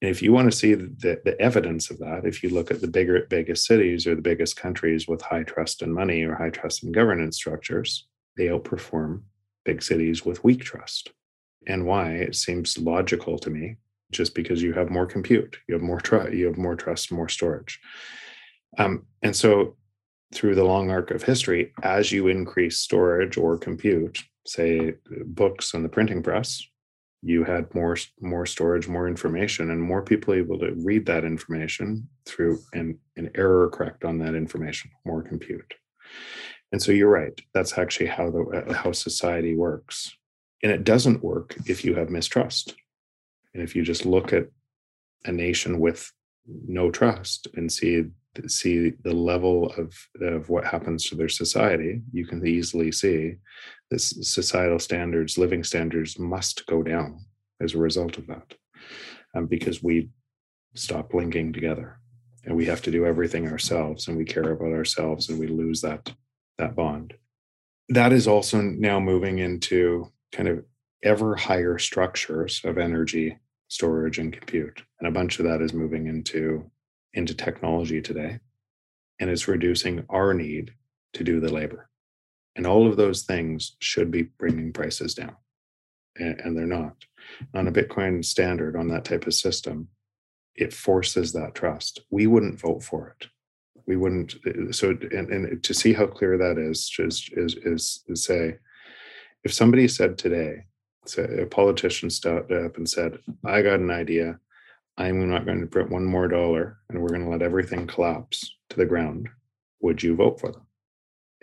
And 0.00 0.10
if 0.10 0.20
you 0.20 0.32
want 0.32 0.50
to 0.50 0.56
see 0.56 0.74
the, 0.74 1.20
the 1.24 1.40
evidence 1.40 1.90
of 1.90 1.98
that 1.98 2.22
if 2.24 2.42
you 2.42 2.50
look 2.50 2.70
at 2.70 2.80
the 2.80 2.88
bigger 2.88 3.26
biggest 3.30 3.66
cities 3.66 4.06
or 4.06 4.16
the 4.16 4.22
biggest 4.22 4.56
countries 4.56 5.06
with 5.06 5.22
high 5.22 5.44
trust 5.44 5.82
in 5.82 5.92
money 5.92 6.24
or 6.24 6.34
high 6.34 6.50
trust 6.50 6.82
in 6.82 6.90
governance 6.90 7.36
structures 7.36 8.08
they 8.36 8.46
outperform 8.46 9.22
big 9.64 9.82
cities 9.82 10.24
with 10.24 10.44
weak 10.44 10.62
trust. 10.62 11.10
And 11.66 11.86
why? 11.86 12.12
It 12.12 12.34
seems 12.34 12.78
logical 12.78 13.38
to 13.38 13.50
me, 13.50 13.76
just 14.10 14.34
because 14.34 14.62
you 14.62 14.72
have 14.72 14.90
more 14.90 15.06
compute, 15.06 15.58
you 15.68 15.74
have 15.74 15.82
more 15.82 16.00
trust, 16.00 16.32
you 16.32 16.46
have 16.46 16.58
more 16.58 16.76
trust, 16.76 17.12
more 17.12 17.28
storage. 17.28 17.80
Um, 18.78 19.06
and 19.22 19.34
so, 19.34 19.76
through 20.34 20.54
the 20.54 20.64
long 20.64 20.90
arc 20.90 21.10
of 21.10 21.22
history, 21.22 21.72
as 21.82 22.10
you 22.10 22.28
increase 22.28 22.78
storage 22.78 23.36
or 23.36 23.58
compute, 23.58 24.18
say 24.46 24.94
books 25.26 25.74
and 25.74 25.84
the 25.84 25.90
printing 25.90 26.22
press, 26.22 26.62
you 27.22 27.44
had 27.44 27.72
more 27.74 27.96
more 28.20 28.44
storage 28.44 28.88
more 28.88 29.06
information 29.08 29.70
and 29.70 29.80
more 29.80 30.02
people 30.02 30.34
able 30.34 30.58
to 30.58 30.72
read 30.84 31.06
that 31.06 31.24
information 31.24 32.08
through 32.26 32.58
and, 32.74 32.98
and 33.16 33.30
error 33.36 33.70
correct 33.70 34.04
on 34.04 34.18
that 34.18 34.34
information 34.34 34.90
more 35.04 35.22
compute 35.22 35.74
and 36.72 36.82
so 36.82 36.90
you're 36.92 37.10
right 37.10 37.40
that's 37.54 37.78
actually 37.78 38.06
how 38.06 38.30
the 38.30 38.42
uh, 38.42 38.72
how 38.72 38.92
society 38.92 39.54
works. 39.54 40.16
And 40.62 40.70
it 40.70 40.84
doesn't 40.84 41.24
work 41.24 41.56
if 41.66 41.84
you 41.84 41.96
have 41.96 42.08
mistrust. 42.08 42.74
And 43.52 43.62
if 43.62 43.74
you 43.74 43.82
just 43.82 44.06
look 44.06 44.32
at 44.32 44.46
a 45.24 45.32
nation 45.32 45.80
with 45.80 46.10
no 46.46 46.90
trust 46.90 47.48
and 47.54 47.70
see 47.70 48.04
see 48.46 48.90
the 49.04 49.12
level 49.12 49.72
of 49.76 49.94
of 50.20 50.48
what 50.48 50.64
happens 50.64 51.04
to 51.04 51.14
their 51.14 51.28
society 51.28 52.00
you 52.12 52.26
can 52.26 52.44
easily 52.46 52.90
see 52.90 53.34
that 53.90 54.00
societal 54.00 54.78
standards 54.78 55.36
living 55.36 55.62
standards 55.62 56.18
must 56.18 56.64
go 56.66 56.82
down 56.82 57.20
as 57.60 57.74
a 57.74 57.78
result 57.78 58.16
of 58.16 58.26
that 58.26 58.54
um, 59.34 59.46
because 59.46 59.82
we 59.82 60.08
stop 60.74 61.14
linking 61.14 61.52
together. 61.52 61.98
And 62.44 62.56
we 62.56 62.66
have 62.66 62.82
to 62.82 62.90
do 62.90 63.06
everything 63.06 63.46
ourselves 63.48 64.08
and 64.08 64.16
we 64.16 64.24
care 64.24 64.50
about 64.50 64.72
ourselves 64.72 65.28
and 65.28 65.38
we 65.38 65.46
lose 65.46 65.80
that 65.82 66.12
that 66.58 66.74
bond. 66.74 67.14
That 67.88 68.12
is 68.12 68.26
also 68.26 68.60
now 68.60 69.00
moving 69.00 69.38
into 69.38 70.10
kind 70.32 70.48
of 70.48 70.64
ever 71.02 71.36
higher 71.36 71.78
structures 71.78 72.60
of 72.64 72.78
energy 72.78 73.38
storage 73.68 74.18
and 74.18 74.32
compute. 74.32 74.82
And 74.98 75.08
a 75.08 75.12
bunch 75.12 75.38
of 75.38 75.46
that 75.46 75.62
is 75.62 75.72
moving 75.72 76.06
into 76.06 76.70
into 77.14 77.34
technology 77.34 78.00
today. 78.00 78.38
And 79.20 79.28
it's 79.28 79.48
reducing 79.48 80.04
our 80.08 80.32
need 80.32 80.72
to 81.12 81.24
do 81.24 81.40
the 81.40 81.52
labor. 81.52 81.90
And 82.56 82.66
all 82.66 82.86
of 82.86 82.96
those 82.96 83.22
things 83.22 83.76
should 83.80 84.10
be 84.10 84.22
bringing 84.22 84.72
prices 84.72 85.14
down. 85.14 85.36
And, 86.16 86.40
and 86.40 86.56
they're 86.56 86.66
not. 86.66 86.96
On 87.54 87.68
a 87.68 87.72
bitcoin 87.72 88.24
standard 88.24 88.76
on 88.76 88.88
that 88.88 89.04
type 89.04 89.26
of 89.26 89.34
system 89.34 89.88
it 90.54 90.72
forces 90.72 91.32
that 91.32 91.54
trust. 91.54 92.00
We 92.10 92.26
wouldn't 92.26 92.60
vote 92.60 92.82
for 92.82 93.08
it 93.08 93.28
we 93.86 93.96
wouldn't 93.96 94.34
so 94.70 94.90
and, 94.90 95.30
and 95.30 95.62
to 95.62 95.74
see 95.74 95.92
how 95.92 96.06
clear 96.06 96.38
that 96.38 96.58
is 96.58 96.90
is 96.98 97.28
is 97.32 97.56
is, 97.56 98.04
is 98.08 98.24
say 98.24 98.56
if 99.44 99.52
somebody 99.52 99.88
said 99.88 100.18
today 100.18 100.64
so 101.06 101.22
a 101.24 101.46
politician 101.46 102.10
stood 102.10 102.52
up 102.52 102.76
and 102.76 102.88
said, 102.88 103.18
I 103.44 103.62
got 103.62 103.80
an 103.80 103.90
idea. 103.90 104.38
I'm 104.96 105.28
not 105.28 105.46
going 105.46 105.60
to 105.60 105.66
print 105.66 105.90
one 105.90 106.04
more 106.04 106.28
dollar 106.28 106.78
and 106.88 107.00
we're 107.00 107.08
going 107.08 107.24
to 107.24 107.30
let 107.30 107.42
everything 107.42 107.86
collapse 107.86 108.56
to 108.70 108.76
the 108.76 108.86
ground. 108.86 109.28
Would 109.80 110.02
you 110.02 110.14
vote 110.14 110.38
for 110.38 110.52
them? 110.52 110.66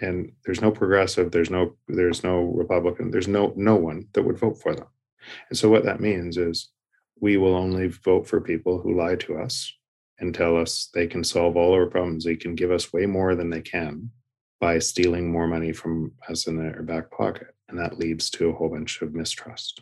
And 0.01 0.31
there's 0.45 0.61
no 0.61 0.71
progressive, 0.71 1.31
there's 1.31 1.49
no 1.49 1.75
there's 1.89 2.23
no 2.23 2.43
Republican, 2.43 3.11
there's 3.11 3.27
no 3.27 3.51
no 3.57 3.75
one 3.75 4.07
that 4.13 4.23
would 4.23 4.37
vote 4.37 4.61
for 4.61 4.73
them. 4.73 4.87
And 5.49 5.57
so 5.57 5.67
what 5.67 5.83
that 5.83 5.99
means 5.99 6.37
is 6.37 6.69
we 7.19 7.35
will 7.35 7.53
only 7.53 7.87
vote 7.87 8.27
for 8.27 8.39
people 8.39 8.79
who 8.79 8.97
lie 8.97 9.15
to 9.15 9.39
us 9.39 9.73
and 10.19 10.33
tell 10.33 10.57
us 10.57 10.89
they 10.93 11.07
can 11.07 11.23
solve 11.23 11.55
all 11.55 11.73
our 11.73 11.85
problems. 11.85 12.23
They 12.23 12.35
can 12.35 12.55
give 12.55 12.71
us 12.71 12.91
way 12.91 13.05
more 13.05 13.35
than 13.35 13.49
they 13.49 13.61
can 13.61 14.11
by 14.59 14.79
stealing 14.79 15.31
more 15.31 15.47
money 15.47 15.71
from 15.71 16.11
us 16.29 16.47
in 16.47 16.57
their 16.57 16.83
back 16.83 17.11
pocket. 17.11 17.55
And 17.69 17.79
that 17.79 17.97
leads 17.97 18.29
to 18.31 18.49
a 18.49 18.53
whole 18.53 18.69
bunch 18.69 19.01
of 19.01 19.13
mistrust. 19.13 19.81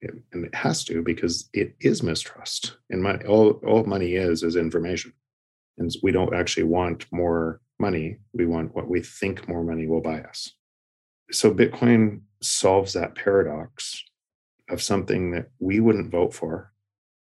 It, 0.00 0.14
and 0.32 0.44
it 0.44 0.54
has 0.54 0.84
to 0.84 1.02
because 1.02 1.48
it 1.52 1.74
is 1.80 2.02
mistrust. 2.02 2.76
And 2.90 3.02
money 3.02 3.24
all, 3.24 3.60
all 3.66 3.84
money 3.84 4.14
is 4.14 4.42
is 4.42 4.56
information. 4.56 5.12
And 5.78 5.94
we 6.02 6.12
don't 6.12 6.34
actually 6.34 6.64
want 6.64 7.06
more 7.10 7.60
money. 7.78 8.18
We 8.32 8.46
want 8.46 8.74
what 8.74 8.88
we 8.88 9.00
think 9.00 9.48
more 9.48 9.64
money 9.64 9.86
will 9.86 10.00
buy 10.00 10.20
us. 10.20 10.52
So 11.30 11.52
bitcoin 11.52 12.20
solves 12.42 12.92
that 12.92 13.14
paradox 13.14 14.02
of 14.70 14.82
something 14.82 15.32
that 15.32 15.48
we 15.58 15.80
wouldn't 15.80 16.10
vote 16.10 16.32
for 16.32 16.74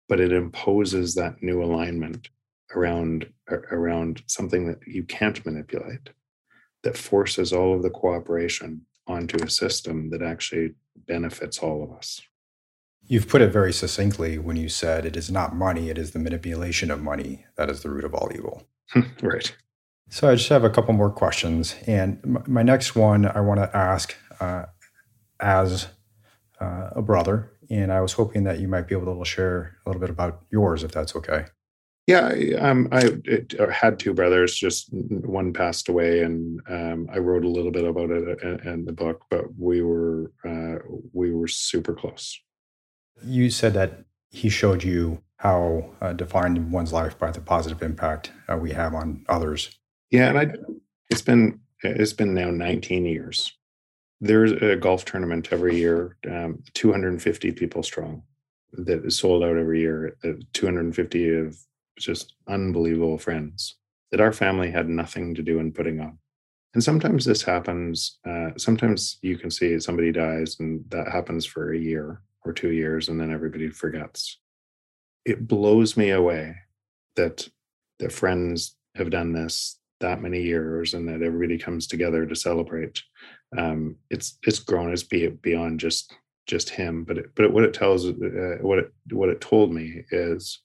but 0.09 0.19
it 0.19 0.31
imposes 0.31 1.15
that 1.15 1.41
new 1.41 1.63
alignment 1.63 2.29
around 2.75 3.31
around 3.71 4.23
something 4.27 4.67
that 4.67 4.79
you 4.87 5.03
can't 5.03 5.45
manipulate 5.45 6.09
that 6.83 6.97
forces 6.97 7.53
all 7.53 7.75
of 7.75 7.83
the 7.83 7.89
cooperation 7.89 8.81
onto 9.07 9.37
a 9.43 9.49
system 9.49 10.09
that 10.09 10.21
actually 10.21 10.73
benefits 11.07 11.59
all 11.59 11.83
of 11.83 11.91
us. 11.91 12.21
You've 13.05 13.27
put 13.27 13.41
it 13.41 13.51
very 13.51 13.73
succinctly 13.73 14.37
when 14.37 14.55
you 14.55 14.69
said 14.69 15.05
it 15.05 15.17
is 15.17 15.29
not 15.29 15.55
money, 15.55 15.89
it 15.89 15.97
is 15.97 16.11
the 16.11 16.19
manipulation 16.19 16.89
of 16.89 17.01
money 17.01 17.45
that 17.57 17.69
is 17.69 17.83
the 17.83 17.89
root 17.89 18.05
of 18.05 18.13
all 18.13 18.31
evil. 18.33 18.63
right. 19.21 19.53
So 20.09 20.29
I 20.29 20.35
just 20.35 20.49
have 20.49 20.63
a 20.63 20.69
couple 20.69 20.93
more 20.93 21.09
questions. 21.09 21.75
And 21.87 22.43
my 22.47 22.63
next 22.63 22.95
one 22.95 23.25
I 23.25 23.41
want 23.41 23.59
to 23.59 23.75
ask 23.75 24.15
uh, 24.39 24.65
as 25.39 25.87
uh, 26.61 26.91
a 26.91 27.01
brother, 27.01 27.51
and 27.69 27.91
I 27.91 27.99
was 28.01 28.13
hoping 28.13 28.43
that 28.43 28.59
you 28.59 28.67
might 28.67 28.87
be 28.87 28.95
able 28.95 29.17
to 29.17 29.25
share 29.25 29.77
a 29.85 29.89
little 29.89 29.99
bit 29.99 30.09
about 30.09 30.43
yours, 30.49 30.83
if 30.83 30.91
that's 30.91 31.15
okay. 31.15 31.45
Yeah, 32.05 32.33
um, 32.59 32.89
I 32.91 33.11
it, 33.23 33.55
uh, 33.57 33.69
had 33.69 33.97
two 33.97 34.13
brothers. 34.13 34.55
Just 34.55 34.89
one 34.91 35.53
passed 35.53 35.87
away, 35.87 36.21
and 36.21 36.59
um, 36.67 37.07
I 37.13 37.19
wrote 37.19 37.45
a 37.45 37.49
little 37.49 37.71
bit 37.71 37.85
about 37.85 38.11
it 38.11 38.41
in, 38.41 38.67
in 38.67 38.85
the 38.85 38.91
book. 38.91 39.23
But 39.29 39.57
we 39.57 39.81
were 39.81 40.33
uh, 40.45 40.79
we 41.13 41.31
were 41.31 41.47
super 41.47 41.93
close. 41.93 42.37
You 43.23 43.49
said 43.49 43.73
that 43.75 44.03
he 44.31 44.49
showed 44.49 44.83
you 44.83 45.23
how 45.37 45.91
uh, 46.01 46.11
defined 46.13 46.71
one's 46.71 46.91
life 46.91 47.17
by 47.17 47.31
the 47.31 47.39
positive 47.39 47.81
impact 47.81 48.33
uh, 48.51 48.57
we 48.57 48.71
have 48.71 48.93
on 48.93 49.23
others. 49.29 49.79
Yeah, 50.09 50.27
and 50.27 50.37
I 50.37 50.53
it's 51.09 51.21
been 51.21 51.61
it's 51.83 52.13
been 52.13 52.33
now 52.33 52.49
19 52.49 53.05
years. 53.05 53.57
There's 54.19 54.51
a 54.51 54.75
golf 54.75 55.05
tournament 55.05 55.49
every 55.51 55.77
year, 55.77 56.17
um, 56.29 56.63
250 56.73 57.51
people 57.51 57.83
strong, 57.83 58.23
that 58.71 59.05
is 59.05 59.19
sold 59.19 59.43
out 59.43 59.57
every 59.57 59.81
year. 59.81 60.15
Uh, 60.23 60.33
250 60.53 61.35
of 61.35 61.57
just 61.97 62.35
unbelievable 62.47 63.17
friends 63.17 63.77
that 64.11 64.21
our 64.21 64.31
family 64.31 64.69
had 64.69 64.87
nothing 64.87 65.33
to 65.33 65.41
do 65.41 65.59
in 65.59 65.71
putting 65.71 65.99
on. 65.99 66.19
And 66.73 66.83
sometimes 66.83 67.25
this 67.25 67.41
happens. 67.41 68.19
Uh, 68.27 68.51
sometimes 68.57 69.17
you 69.21 69.37
can 69.37 69.51
see 69.51 69.79
somebody 69.79 70.11
dies, 70.11 70.59
and 70.59 70.83
that 70.89 71.11
happens 71.11 71.45
for 71.45 71.73
a 71.73 71.77
year 71.79 72.21
or 72.45 72.53
two 72.53 72.71
years, 72.71 73.09
and 73.09 73.19
then 73.19 73.31
everybody 73.31 73.69
forgets. 73.69 74.39
It 75.25 75.47
blows 75.47 75.95
me 75.95 76.11
away 76.11 76.55
that 77.15 77.47
that 77.99 78.11
friends 78.11 78.75
have 78.95 79.09
done 79.09 79.33
this 79.33 79.79
that 79.99 80.21
many 80.21 80.41
years, 80.41 80.93
and 80.93 81.07
that 81.07 81.21
everybody 81.21 81.57
comes 81.57 81.87
together 81.87 82.25
to 82.25 82.35
celebrate. 82.35 83.01
Um, 83.57 83.95
it's 84.09 84.37
it's 84.43 84.59
grown. 84.59 84.91
as 84.91 85.03
be 85.03 85.27
beyond 85.27 85.79
just 85.79 86.15
just 86.45 86.69
him, 86.69 87.03
but 87.03 87.17
it, 87.17 87.25
but 87.35 87.51
what 87.51 87.63
it 87.63 87.73
tells, 87.73 88.05
uh, 88.05 88.57
what 88.61 88.79
it 88.79 88.93
what 89.11 89.29
it 89.29 89.41
told 89.41 89.73
me 89.73 90.03
is 90.11 90.61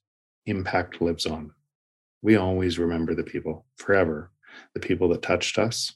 impact 0.48 1.00
lives 1.00 1.26
on. 1.26 1.52
We 2.22 2.36
always 2.36 2.78
remember 2.78 3.14
the 3.14 3.22
people 3.22 3.66
forever. 3.76 4.32
The 4.74 4.80
people 4.80 5.08
that 5.10 5.22
touched 5.22 5.58
us, 5.58 5.94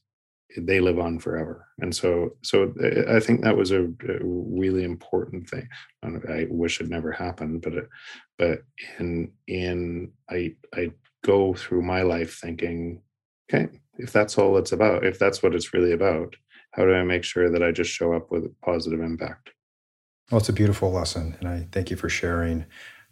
they 0.57 0.81
live 0.81 0.99
on 0.99 1.19
forever. 1.19 1.67
And 1.81 1.95
so, 1.95 2.37
so 2.43 2.73
uh, 2.83 3.17
I 3.17 3.21
think 3.21 3.43
that 3.43 3.57
was 3.57 3.71
a, 3.71 3.85
a 3.85 4.19
really 4.23 4.85
important 4.85 5.49
thing. 5.49 5.69
I 6.05 6.47
wish 6.51 6.81
it 6.81 6.89
never 6.89 7.11
happened, 7.11 7.63
but, 7.63 7.89
but 8.39 8.59
in 8.99 9.33
in 9.47 10.13
I 10.31 10.55
I 10.75 10.93
go 11.25 11.55
through 11.55 11.83
my 11.83 12.03
life 12.03 12.39
thinking, 12.39 13.01
okay, 13.49 13.69
if 13.99 14.13
that's 14.13 14.39
all 14.39 14.57
it's 14.59 14.73
about, 14.73 15.05
if 15.05 15.19
that's 15.19 15.43
what 15.43 15.55
it's 15.55 15.73
really 15.73 15.93
about, 15.93 16.37
how 16.73 16.85
do 16.85 16.95
I 16.95 17.03
make 17.03 17.25
sure 17.25 17.51
that 17.51 17.63
I 17.63 17.71
just 17.71 17.91
show 17.91 18.13
up 18.13 18.31
with 18.31 18.55
positive 18.61 19.01
impact? 19.01 19.51
Well, 20.31 20.41
it's 20.41 20.49
a 20.49 20.53
beautiful 20.55 20.91
lesson, 20.93 21.37
and 21.41 21.49
I 21.49 21.69
thank 21.73 21.91
you 21.91 21.97
for 21.97 22.09
sharing. 22.09 22.67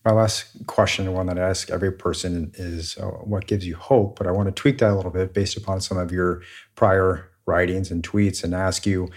My 0.05 0.13
last 0.13 0.67
question, 0.67 1.13
one 1.13 1.27
that 1.27 1.39
I 1.39 1.49
ask 1.49 1.71
every 1.71 1.93
person, 1.93 2.53
is 2.55 2.97
uh, 2.97 3.07
what 3.07 3.47
gives 3.47 3.67
you 3.67 3.77
hope? 3.77 4.17
But 4.17 4.27
I 4.27 4.31
want 4.31 4.49
to 4.49 4.53
tweak 4.53 4.79
that 4.79 4.93
a 4.93 4.97
little 4.97 5.11
bit 5.11 5.35
based 5.35 5.57
upon 5.57 5.81
some 5.83 5.99
of 5.99 6.11
your 6.11 6.43
prior 6.75 7.31
writings 7.47 7.91
and 7.91 8.03
tweets 8.03 8.43
and 8.43 8.55
ask 8.55 8.87
you 8.87 9.11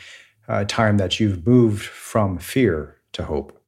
uh, 0.49 0.59
a 0.59 0.65
time 0.65 0.97
that 0.97 1.19
you've 1.19 1.47
moved 1.47 1.85
from 1.85 2.37
fear 2.37 2.97
to 3.13 3.23
hope. 3.23 3.61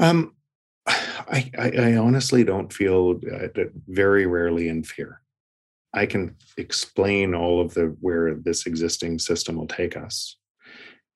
Um, 0.00 0.34
I, 0.86 1.50
I, 1.58 1.70
I 1.70 1.96
honestly 1.96 2.42
don't 2.42 2.72
feel 2.72 3.20
uh, 3.32 3.48
very 3.86 4.26
rarely 4.26 4.68
in 4.68 4.82
fear. 4.82 5.20
I 5.94 6.06
can 6.06 6.34
explain 6.56 7.34
all 7.34 7.60
of 7.60 7.74
the 7.74 7.96
where 8.00 8.34
this 8.34 8.66
existing 8.66 9.18
system 9.20 9.56
will 9.56 9.66
take 9.66 9.96
us, 9.96 10.36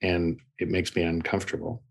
and 0.01 0.39
it 0.59 0.69
makes 0.69 0.95
me 0.95 1.03
uncomfortable. 1.03 1.83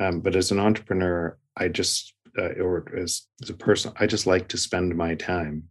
Um, 0.00 0.20
but 0.20 0.36
as 0.36 0.50
an 0.50 0.58
entrepreneur, 0.58 1.38
I 1.56 1.68
just 1.68 2.13
uh, 2.38 2.62
or 2.62 2.84
as, 2.96 3.22
as 3.42 3.50
a 3.50 3.54
person, 3.54 3.92
I 3.98 4.06
just 4.06 4.26
like 4.26 4.48
to 4.48 4.58
spend 4.58 4.96
my 4.96 5.14
time 5.14 5.64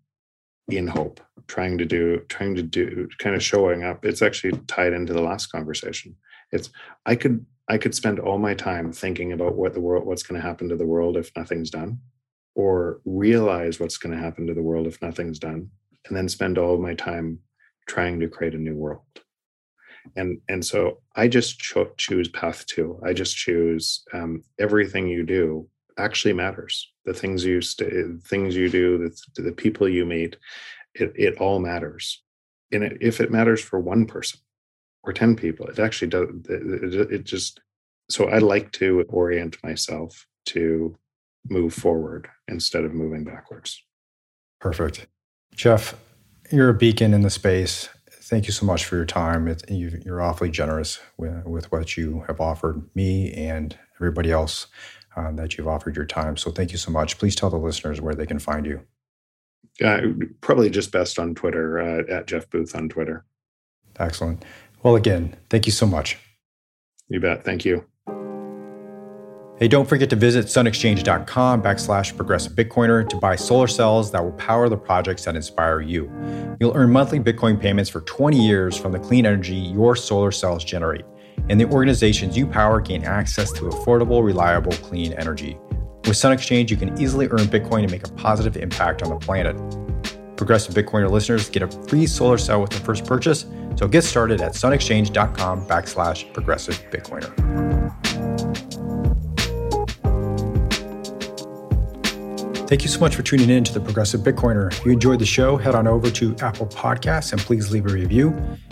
in 0.70 0.88
hope, 0.88 1.20
trying 1.48 1.78
to 1.78 1.86
do, 1.86 2.22
trying 2.30 2.56
to 2.56 2.64
do, 2.64 3.08
kind 3.20 3.36
of 3.36 3.44
showing 3.44 3.84
up. 3.84 4.06
It's 4.06 4.22
actually 4.22 4.58
tied 4.68 4.94
into 4.94 5.14
the 5.14 5.22
last 5.22 5.48
conversation. 5.48 6.16
It's 6.52 6.70
I 7.06 7.16
could 7.16 7.46
I 7.70 7.78
could 7.78 7.96
spend 7.96 8.20
all 8.20 8.38
my 8.38 8.54
time 8.54 8.92
thinking 8.92 9.32
about 9.34 9.56
what 9.56 9.74
the 9.74 9.82
world, 9.82 10.06
what's 10.06 10.24
going 10.24 10.40
to 10.42 10.48
happen 10.48 10.70
to 10.70 10.76
the 10.76 10.86
world 10.86 11.18
if 11.18 11.32
nothing's 11.36 11.70
done, 11.70 12.00
or 12.56 13.02
realize 13.06 13.80
what's 13.80 13.98
going 13.98 14.16
to 14.16 14.24
happen 14.24 14.48
to 14.48 14.54
the 14.54 14.62
world 14.62 14.88
if 14.88 15.02
nothing's 15.02 15.40
done, 15.40 15.70
and 16.08 16.16
then 16.18 16.30
spend 16.30 16.58
all 16.58 16.78
my 16.78 16.94
time 16.94 17.40
trying 17.88 18.20
to 18.20 18.30
create 18.30 18.54
a 18.56 18.58
new 18.58 18.76
world. 18.76 19.02
and 20.16 20.40
and 20.50 20.66
so 20.66 21.02
i 21.16 21.28
just 21.28 21.60
cho- 21.60 21.94
choose 21.98 22.28
path 22.30 22.66
two 22.66 23.00
i 23.06 23.14
just 23.14 23.36
choose 23.36 24.04
um, 24.14 24.42
everything 24.60 25.08
you 25.08 25.24
do 25.24 25.68
actually 25.98 26.34
matters. 26.34 26.92
The 27.06 27.14
things 27.14 27.44
you 27.44 27.62
st- 27.62 28.24
things 28.24 28.56
you 28.56 28.70
do 28.70 28.98
the, 28.98 29.42
the 29.42 29.52
people 29.52 29.88
you 29.88 30.06
meet 30.06 30.38
it, 30.96 31.12
it 31.16 31.38
all 31.38 31.60
matters. 31.60 32.22
And 32.72 32.84
it, 32.84 32.98
if 33.02 33.20
it 33.20 33.32
matters 33.32 33.62
for 33.62 33.80
one 33.80 34.06
person 34.06 34.40
or 35.04 35.12
10 35.12 35.36
people 35.36 35.68
it 35.68 35.80
actually 35.80 36.08
does 36.08 36.30
it, 36.50 37.12
it 37.12 37.24
just 37.26 37.60
so 38.10 38.30
i 38.30 38.38
like 38.38 38.72
to 38.72 39.04
orient 39.10 39.58
myself 39.64 40.26
to 40.46 40.96
move 41.50 41.74
forward 41.74 42.30
instead 42.48 42.86
of 42.86 42.94
moving 42.94 43.26
backwards. 43.26 43.84
Perfect. 44.62 45.08
Jeff 45.54 45.96
you're 46.52 46.70
a 46.70 46.74
beacon 46.74 47.14
in 47.14 47.22
the 47.22 47.30
space. 47.30 47.90
Thank 48.10 48.46
you 48.46 48.54
so 48.54 48.66
much 48.66 48.86
for 48.86 48.96
your 48.96 49.06
time. 49.06 49.48
It, 49.48 49.70
you, 49.70 50.02
are 50.08 50.22
awfully 50.22 50.50
generous 50.50 51.00
with, 51.18 51.46
with, 51.46 51.72
what 51.72 51.98
you 51.98 52.24
have 52.28 52.40
offered 52.40 52.88
me 52.96 53.34
and 53.34 53.78
everybody 53.98 54.32
else 54.32 54.68
uh, 55.16 55.32
that 55.34 55.58
you've 55.58 55.68
offered 55.68 55.96
your 55.96 56.06
time. 56.06 56.38
So 56.38 56.52
thank 56.52 56.72
you 56.72 56.78
so 56.78 56.92
much. 56.92 57.18
Please 57.18 57.36
tell 57.36 57.50
the 57.50 57.58
listeners 57.58 58.02
where 58.02 58.16
they 58.16 58.26
can 58.26 58.40
find 58.40 58.66
you. 58.66 58.82
Uh, 59.84 60.02
probably 60.42 60.70
just 60.70 60.92
best 60.92 61.18
on 61.18 61.34
Twitter 61.34 61.80
uh, 61.80 62.04
at 62.14 62.28
Jeff 62.28 62.50
Booth 62.50 62.76
on 62.76 62.90
Twitter. 62.90 63.26
Excellent. 64.00 64.44
Well, 64.84 64.96
again, 64.96 65.36
thank 65.50 65.66
you 65.66 65.72
so 65.72 65.86
much. 65.86 66.18
You 67.08 67.20
bet. 67.20 67.44
Thank 67.44 67.66
you. 67.66 67.86
Hey, 69.60 69.68
don't 69.68 69.88
forget 69.88 70.10
to 70.10 70.16
visit 70.16 70.48
sunexchange.com 70.48 71.62
backslash 71.62 72.16
progressive 72.16 72.54
Bitcoiner 72.54 73.08
to 73.08 73.16
buy 73.18 73.36
solar 73.36 73.68
cells 73.68 74.12
that 74.12 74.24
will 74.24 74.32
power 74.34 74.68
the 74.68 74.76
projects 74.76 75.26
that 75.26 75.36
inspire 75.36 75.80
you. 75.80 76.12
You'll 76.60 76.76
earn 76.76 76.92
monthly 76.92 77.20
Bitcoin 77.20 77.62
payments 77.62 77.90
for 77.90 78.02
20 78.02 78.44
years 78.44 78.76
from 78.76 78.92
the 78.92 79.00
clean 79.00 79.28
energy 79.28 79.56
your 79.56 79.96
solar 79.96 80.32
cells 80.32 80.64
generate, 80.64 81.06
and 81.50 81.60
the 81.60 81.66
organizations 81.66 82.38
you 82.38 82.48
power 82.48 82.80
gain 82.82 83.04
access 83.04 83.52
to 83.54 83.64
affordable, 83.64 84.24
reliable, 84.24 84.72
clean 84.72 85.14
energy. 85.14 85.58
With 86.06 86.18
Sun 86.18 86.34
Exchange, 86.34 86.70
you 86.70 86.78
can 86.78 87.00
easily 87.00 87.28
earn 87.28 87.40
Bitcoin 87.40 87.84
and 87.84 87.92
make 87.92 88.08
a 88.08 88.12
positive 88.12 88.58
impact 88.58 89.04
on 89.04 89.10
the 89.10 89.18
planet. 89.18 89.56
Progressive 90.36 90.76
Bitcoiner 90.76 91.10
listeners 91.10 91.50
get 91.50 91.64
a 91.64 91.68
free 91.88 92.06
solar 92.08 92.38
cell 92.38 92.62
with 92.62 92.72
their 92.72 92.82
first 92.82 93.06
purchase, 93.06 93.46
so 93.76 93.88
get 93.88 94.04
started 94.04 94.42
at 94.42 94.54
sunexchange.com 94.54 95.68
backslash 95.68 96.32
progressive 96.34 96.76
Bitcoiner. 96.92 97.32
Thank 102.68 102.84
you 102.84 102.90
so 102.90 103.00
much 103.00 103.16
for 103.16 103.24
tuning 103.24 103.50
in 103.50 103.64
to 103.66 103.74
the 103.74 103.82
Progressive 103.82 104.22
Bitcoiner. 104.22 104.72
If 104.72 104.86
you 104.86 104.94
enjoyed 104.94 105.20
the 105.20 105.26
show, 105.26 105.58
head 105.58 105.76
on 105.76 105.86
over 105.86 106.10
to 106.10 106.36
Apple 106.38 106.66
Podcasts 106.68 107.32
and 107.32 107.42
please 107.42 107.72
leave 107.72 107.86
a 107.86 107.90
review. 107.90 108.30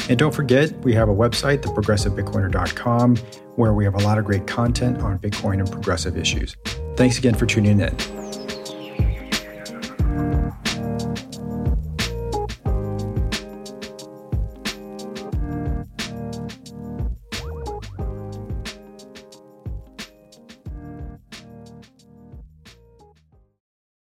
And 0.09 0.17
don't 0.17 0.33
forget, 0.33 0.71
we 0.79 0.93
have 0.93 1.09
a 1.09 1.13
website, 1.13 1.61
theprogressivebitcoiner.com, 1.61 3.17
where 3.57 3.73
we 3.73 3.83
have 3.83 3.95
a 3.95 3.99
lot 3.99 4.17
of 4.17 4.25
great 4.25 4.47
content 4.47 4.99
on 4.99 5.19
Bitcoin 5.19 5.59
and 5.59 5.71
progressive 5.71 6.17
issues. 6.17 6.55
Thanks 6.95 7.17
again 7.17 7.35
for 7.35 7.45
tuning 7.45 7.79
in. 7.79 7.95